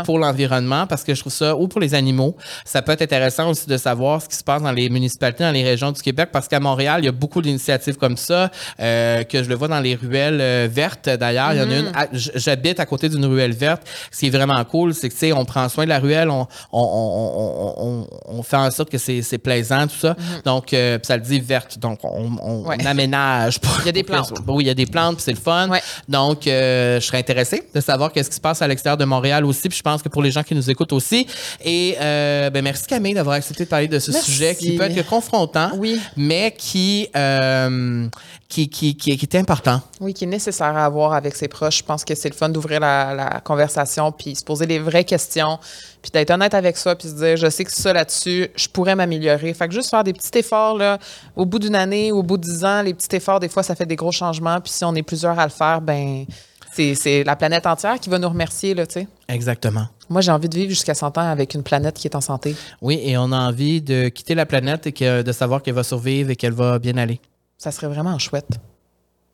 pour 0.05 0.19
l'environnement, 0.19 0.87
parce 0.87 1.03
que 1.03 1.13
je 1.13 1.19
trouve 1.21 1.33
ça, 1.33 1.55
ou 1.55 1.67
pour 1.67 1.79
les 1.81 1.93
animaux, 1.93 2.35
ça 2.65 2.81
peut 2.81 2.91
être 2.93 3.01
intéressant 3.01 3.49
aussi 3.49 3.67
de 3.67 3.77
savoir 3.77 4.21
ce 4.21 4.27
qui 4.29 4.35
se 4.35 4.43
passe 4.43 4.61
dans 4.61 4.71
les 4.71 4.89
municipalités, 4.89 5.43
dans 5.43 5.51
les 5.51 5.63
régions 5.63 5.91
du 5.91 6.01
Québec, 6.01 6.29
parce 6.31 6.47
qu'à 6.47 6.59
Montréal, 6.59 7.01
il 7.01 7.05
y 7.05 7.09
a 7.09 7.11
beaucoup 7.11 7.41
d'initiatives 7.41 7.95
comme 7.97 8.17
ça, 8.17 8.49
euh, 8.79 9.23
que 9.23 9.43
je 9.43 9.49
le 9.49 9.55
vois 9.55 9.67
dans 9.67 9.79
les 9.79 9.95
ruelles 9.95 10.39
euh, 10.41 10.67
vertes. 10.71 11.09
D'ailleurs, 11.09 11.53
il 11.53 11.59
y 11.59 11.61
en 11.61 11.69
a 11.71 11.75
une. 11.77 11.91
j- 12.13 12.31
J'habite 12.35 12.79
à 12.79 12.85
côté 12.85 13.09
d'une 13.09 13.25
ruelle 13.25 13.53
verte. 13.53 13.83
Ce 14.11 14.19
qui 14.19 14.27
est 14.27 14.29
vraiment 14.29 14.63
cool, 14.65 14.93
c'est 14.93 15.09
que 15.09 15.13
tu 15.13 15.19
sais, 15.19 15.33
on 15.33 15.45
prend 15.45 15.67
soin 15.69 15.83
de 15.85 15.89
la 15.89 15.99
ruelle, 15.99 16.29
on 16.29 16.47
on, 16.71 18.05
on, 18.27 18.37
on, 18.37 18.43
fait 18.43 18.57
en 18.57 18.69
sorte 18.71 18.89
que 18.89 18.97
c'est 18.97 19.37
plaisant 19.37 19.87
tout 19.87 19.95
ça. 19.99 20.15
Donc, 20.45 20.73
euh, 20.73 20.99
ça 21.03 21.15
le 21.17 21.23
dit 21.23 21.39
verte, 21.39 21.77
donc 21.79 21.99
on, 22.03 22.65
Ouais. 22.65 22.85
aménage. 22.85 23.59
Pour, 23.59 23.77
Il 23.81 23.85
y 23.87 23.89
a 23.89 23.91
des 23.91 24.03
pour 24.03 24.15
plantes. 24.15 24.33
oui, 24.47 24.63
il 24.65 24.67
y 24.67 24.69
a 24.69 24.73
des 24.73 24.85
plantes, 24.85 25.15
puis 25.15 25.23
c'est 25.23 25.31
le 25.31 25.37
fun. 25.37 25.69
Ouais. 25.69 25.81
Donc, 26.07 26.45
euh, 26.47 26.99
je 26.99 27.05
serais 27.05 27.17
intéressée 27.19 27.63
de 27.73 27.79
savoir 27.81 28.11
qu'est-ce 28.11 28.29
qui 28.29 28.35
se 28.35 28.41
passe 28.41 28.61
à 28.61 28.67
l'extérieur 28.67 28.97
de 28.97 29.05
Montréal 29.05 29.45
aussi. 29.45 29.69
Puis 29.69 29.77
je 29.77 29.83
pense 29.83 30.01
que 30.01 30.09
pour 30.09 30.21
les 30.21 30.31
gens 30.31 30.43
qui 30.43 30.53
nous 30.55 30.69
écoutent 30.69 30.93
aussi. 30.93 31.25
Et 31.63 31.95
euh, 32.01 32.49
ben, 32.51 32.63
merci 32.63 32.85
Camille 32.85 33.13
d'avoir 33.13 33.35
accepté 33.35 33.63
de 33.65 33.69
parler 33.69 33.87
de 33.87 33.97
ce 33.99 34.11
Merci. 34.11 34.31
sujet 34.31 34.55
qui 34.55 34.75
peut 34.77 34.83
être 34.83 35.07
confrontant, 35.07 35.71
Oui. 35.77 35.99
mais 36.15 36.53
qui, 36.57 37.09
euh, 37.15 38.07
qui, 38.49 38.69
qui, 38.69 38.95
qui, 38.95 39.17
qui 39.17 39.25
est 39.25 39.35
important. 39.35 39.81
Oui, 39.99 40.13
qui 40.13 40.25
est 40.25 40.27
nécessaire 40.27 40.75
à 40.77 40.85
avoir 40.85 41.13
avec 41.13 41.35
ses 41.35 41.47
proches. 41.47 41.79
Je 41.79 41.83
pense 41.83 42.03
que 42.05 42.13
c'est 42.15 42.29
le 42.29 42.35
fun 42.35 42.49
d'ouvrir 42.49 42.79
la, 42.79 43.13
la 43.13 43.39
conversation, 43.41 44.11
puis 44.11 44.35
se 44.35 44.43
poser 44.43 44.65
les 44.65 44.79
vraies 44.79 45.05
questions, 45.05 45.57
puis 46.01 46.11
d'être 46.11 46.31
honnête 46.31 46.53
avec 46.53 46.77
soi, 46.77 46.95
puis 46.95 47.07
se 47.07 47.15
dire, 47.15 47.37
je 47.37 47.49
sais 47.49 47.63
que 47.63 47.71
ça 47.71 47.93
là-dessus, 47.93 48.49
je 48.55 48.67
pourrais 48.67 48.95
m'améliorer. 48.95 49.53
Fait 49.53 49.67
que 49.67 49.73
juste 49.73 49.89
faire 49.89 50.03
des 50.03 50.13
petits 50.13 50.37
efforts, 50.37 50.77
là, 50.77 50.97
au 51.35 51.45
bout 51.45 51.59
d'une 51.59 51.75
année, 51.75 52.11
au 52.11 52.23
bout 52.23 52.37
de 52.37 52.43
dix 52.43 52.63
ans, 52.65 52.81
les 52.81 52.93
petits 52.93 53.15
efforts, 53.15 53.39
des 53.39 53.49
fois, 53.49 53.63
ça 53.63 53.75
fait 53.75 53.85
des 53.85 53.95
gros 53.95 54.11
changements. 54.11 54.59
Puis 54.59 54.71
si 54.73 54.83
on 54.85 54.93
est 54.95 55.03
plusieurs 55.03 55.39
à 55.39 55.45
le 55.45 55.51
faire, 55.51 55.81
ben 55.81 56.25
c'est 56.73 57.23
la 57.25 57.35
planète 57.35 57.67
entière 57.67 57.99
qui 57.99 58.09
va 58.09 58.17
nous 58.17 58.29
remercier, 58.29 58.73
là, 58.73 58.87
tu 58.87 58.93
sais. 58.93 59.07
Exactement. 59.27 59.87
Moi, 60.11 60.19
j'ai 60.19 60.31
envie 60.33 60.49
de 60.49 60.55
vivre 60.55 60.69
jusqu'à 60.69 60.93
100 60.93 61.17
ans 61.17 61.21
avec 61.21 61.53
une 61.53 61.63
planète 61.63 61.95
qui 61.95 62.05
est 62.05 62.15
en 62.17 62.21
santé. 62.21 62.53
Oui, 62.81 62.99
et 63.01 63.17
on 63.17 63.31
a 63.31 63.37
envie 63.47 63.81
de 63.81 64.09
quitter 64.09 64.35
la 64.35 64.45
planète 64.45 64.85
et 64.87 64.91
que, 64.91 65.21
de 65.21 65.31
savoir 65.31 65.61
qu'elle 65.63 65.73
va 65.73 65.83
survivre 65.83 66.29
et 66.29 66.35
qu'elle 66.35 66.51
va 66.51 66.79
bien 66.79 66.97
aller. 66.97 67.21
Ça 67.57 67.71
serait 67.71 67.87
vraiment 67.87 68.19
chouette. 68.19 68.49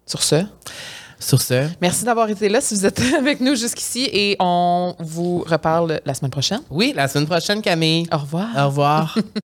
Sur 0.05 0.21
ce, 0.21 0.43
Sur 1.19 1.41
ce, 1.41 1.67
merci 1.81 2.05
d'avoir 2.05 2.29
été 2.29 2.47
là 2.47 2.61
si 2.61 2.75
vous 2.75 2.85
êtes 2.85 3.01
avec 3.17 3.41
nous 3.41 3.55
jusqu'ici 3.55 4.07
et 4.13 4.35
on 4.39 4.93
vous 4.99 5.39
reparle 5.47 5.99
la 6.05 6.13
semaine 6.13 6.29
prochaine. 6.29 6.61
oui, 6.69 6.93
la 6.95 7.07
semaine 7.07 7.25
prochaine, 7.25 7.59
Camille. 7.59 8.07
Au 8.13 8.17
revoir. 8.17 8.47
Au 8.55 8.67
revoir. 8.67 9.17